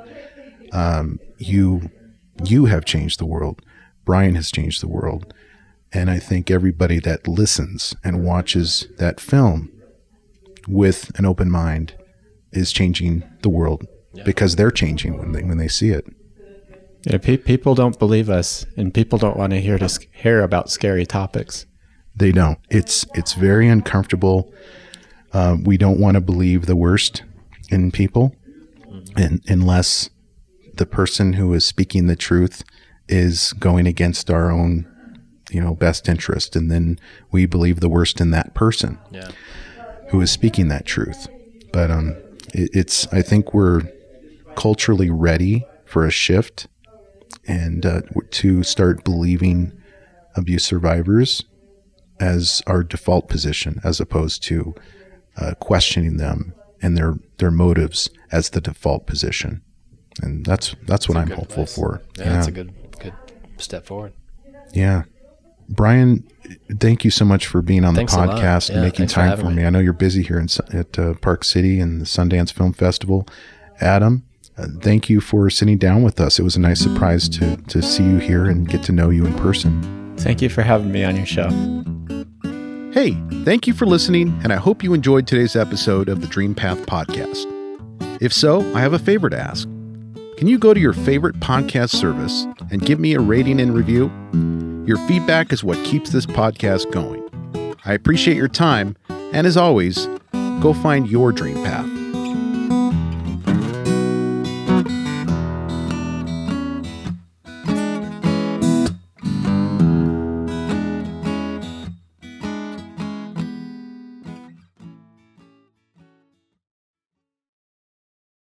Um, 0.70 1.18
you, 1.36 1.90
you 2.44 2.66
have 2.66 2.84
changed 2.84 3.18
the 3.18 3.26
world. 3.26 3.60
Brian 4.04 4.36
has 4.36 4.52
changed 4.52 4.80
the 4.80 4.88
world. 4.88 5.34
And 5.92 6.10
I 6.10 6.20
think 6.20 6.48
everybody 6.48 7.00
that 7.00 7.26
listens 7.26 7.92
and 8.04 8.24
watches 8.24 8.86
that 8.98 9.18
film 9.18 9.73
with 10.66 11.10
an 11.18 11.24
open 11.24 11.50
mind 11.50 11.94
is 12.52 12.72
changing 12.72 13.24
the 13.42 13.48
world 13.48 13.86
because 14.24 14.56
they're 14.56 14.70
changing 14.70 15.18
when 15.18 15.32
they 15.32 15.42
when 15.42 15.58
they 15.58 15.68
see 15.68 15.90
it. 15.90 16.06
Yeah, 17.04 17.18
pe- 17.18 17.36
people 17.36 17.74
don't 17.74 17.98
believe 17.98 18.30
us, 18.30 18.64
and 18.76 18.94
people 18.94 19.18
don't 19.18 19.36
want 19.36 19.52
to 19.52 19.60
hear 19.60 19.76
to 19.78 19.88
sc- 19.88 20.06
hear 20.12 20.42
about 20.42 20.70
scary 20.70 21.04
topics. 21.04 21.66
They 22.16 22.32
don't. 22.32 22.58
It's 22.70 23.04
it's 23.14 23.34
very 23.34 23.68
uncomfortable. 23.68 24.52
Uh, 25.32 25.56
we 25.62 25.76
don't 25.76 26.00
want 26.00 26.14
to 26.14 26.20
believe 26.20 26.66
the 26.66 26.76
worst 26.76 27.22
in 27.70 27.90
people, 27.90 28.34
and 29.16 29.42
unless 29.48 30.08
the 30.76 30.86
person 30.86 31.34
who 31.34 31.52
is 31.54 31.64
speaking 31.64 32.06
the 32.06 32.16
truth 32.16 32.64
is 33.08 33.52
going 33.54 33.86
against 33.86 34.30
our 34.30 34.50
own, 34.50 34.86
you 35.50 35.60
know, 35.60 35.74
best 35.74 36.08
interest, 36.08 36.56
and 36.56 36.70
then 36.70 36.98
we 37.30 37.46
believe 37.46 37.80
the 37.80 37.88
worst 37.88 38.20
in 38.20 38.30
that 38.30 38.54
person 38.54 38.98
Yeah. 39.10 39.28
Who 40.08 40.20
is 40.20 40.30
speaking 40.30 40.68
that 40.68 40.86
truth. 40.86 41.28
But 41.72 41.90
um, 41.90 42.16
it, 42.52 42.70
it's 42.72 43.06
I 43.12 43.22
think 43.22 43.52
we're 43.54 43.82
culturally 44.54 45.10
ready 45.10 45.66
for 45.84 46.06
a 46.06 46.10
shift 46.10 46.66
and 47.46 47.84
uh, 47.84 48.02
to 48.30 48.62
start 48.62 49.04
believing 49.04 49.72
abuse 50.36 50.64
survivors 50.64 51.44
as 52.20 52.62
our 52.66 52.82
default 52.82 53.28
position, 53.28 53.80
as 53.84 54.00
opposed 54.00 54.42
to 54.44 54.74
uh, 55.36 55.54
questioning 55.60 56.16
them 56.16 56.54
and 56.80 56.96
their 56.96 57.18
their 57.38 57.50
motives 57.50 58.10
as 58.30 58.50
the 58.50 58.60
default 58.60 59.06
position. 59.06 59.62
And 60.22 60.44
that's 60.46 60.74
that's 60.86 61.08
what 61.08 61.18
I'm 61.18 61.30
hopeful 61.30 61.64
advice. 61.64 61.74
for. 61.74 62.02
Yeah, 62.18 62.24
that's 62.24 62.46
a 62.46 62.52
good 62.52 62.72
good 63.00 63.14
step 63.58 63.84
forward. 63.86 64.12
Yeah. 64.72 65.04
Brian, 65.68 66.26
thank 66.78 67.04
you 67.04 67.10
so 67.10 67.24
much 67.24 67.46
for 67.46 67.62
being 67.62 67.84
on 67.84 67.94
Thanks 67.94 68.14
the 68.14 68.20
podcast 68.20 68.70
and 68.70 68.82
making 68.82 69.06
time 69.06 69.38
for 69.38 69.50
me. 69.50 69.56
me. 69.56 69.64
I 69.64 69.70
know 69.70 69.78
you're 69.78 69.92
busy 69.92 70.22
here 70.22 70.38
in, 70.38 70.48
at 70.72 70.98
uh, 70.98 71.14
Park 71.14 71.44
City 71.44 71.80
and 71.80 72.00
the 72.00 72.04
Sundance 72.04 72.52
Film 72.52 72.72
Festival. 72.72 73.26
Adam, 73.80 74.24
uh, 74.56 74.66
thank 74.80 75.08
you 75.08 75.20
for 75.20 75.50
sitting 75.50 75.78
down 75.78 76.02
with 76.02 76.20
us. 76.20 76.38
It 76.38 76.42
was 76.42 76.56
a 76.56 76.60
nice 76.60 76.80
surprise 76.80 77.28
to, 77.30 77.56
to 77.56 77.82
see 77.82 78.04
you 78.04 78.18
here 78.18 78.44
and 78.44 78.68
get 78.68 78.82
to 78.84 78.92
know 78.92 79.10
you 79.10 79.26
in 79.26 79.34
person. 79.34 80.14
Thank 80.18 80.42
you 80.42 80.48
for 80.48 80.62
having 80.62 80.92
me 80.92 81.02
on 81.04 81.16
your 81.16 81.26
show. 81.26 81.48
Hey, 82.92 83.20
thank 83.44 83.66
you 83.66 83.74
for 83.74 83.86
listening, 83.86 84.38
and 84.44 84.52
I 84.52 84.56
hope 84.56 84.84
you 84.84 84.94
enjoyed 84.94 85.26
today's 85.26 85.56
episode 85.56 86.08
of 86.08 86.20
the 86.20 86.28
Dream 86.28 86.54
Path 86.54 86.86
podcast. 86.86 87.50
If 88.22 88.32
so, 88.32 88.60
I 88.74 88.80
have 88.80 88.92
a 88.92 88.98
favor 88.98 89.28
to 89.28 89.38
ask. 89.38 89.68
Can 90.36 90.46
you 90.46 90.58
go 90.58 90.72
to 90.72 90.80
your 90.80 90.92
favorite 90.92 91.40
podcast 91.40 91.90
service 91.90 92.46
and 92.70 92.80
give 92.80 93.00
me 93.00 93.14
a 93.14 93.20
rating 93.20 93.60
and 93.60 93.74
review? 93.74 94.12
Your 94.86 94.98
feedback 95.08 95.50
is 95.50 95.64
what 95.64 95.82
keeps 95.84 96.10
this 96.10 96.26
podcast 96.26 96.92
going. 96.92 97.22
I 97.86 97.94
appreciate 97.94 98.36
your 98.36 98.48
time, 98.48 98.96
and 99.08 99.46
as 99.46 99.56
always, 99.56 100.06
go 100.60 100.74
find 100.74 101.08
your 101.08 101.32
dream 101.32 101.56
path. 101.64 101.93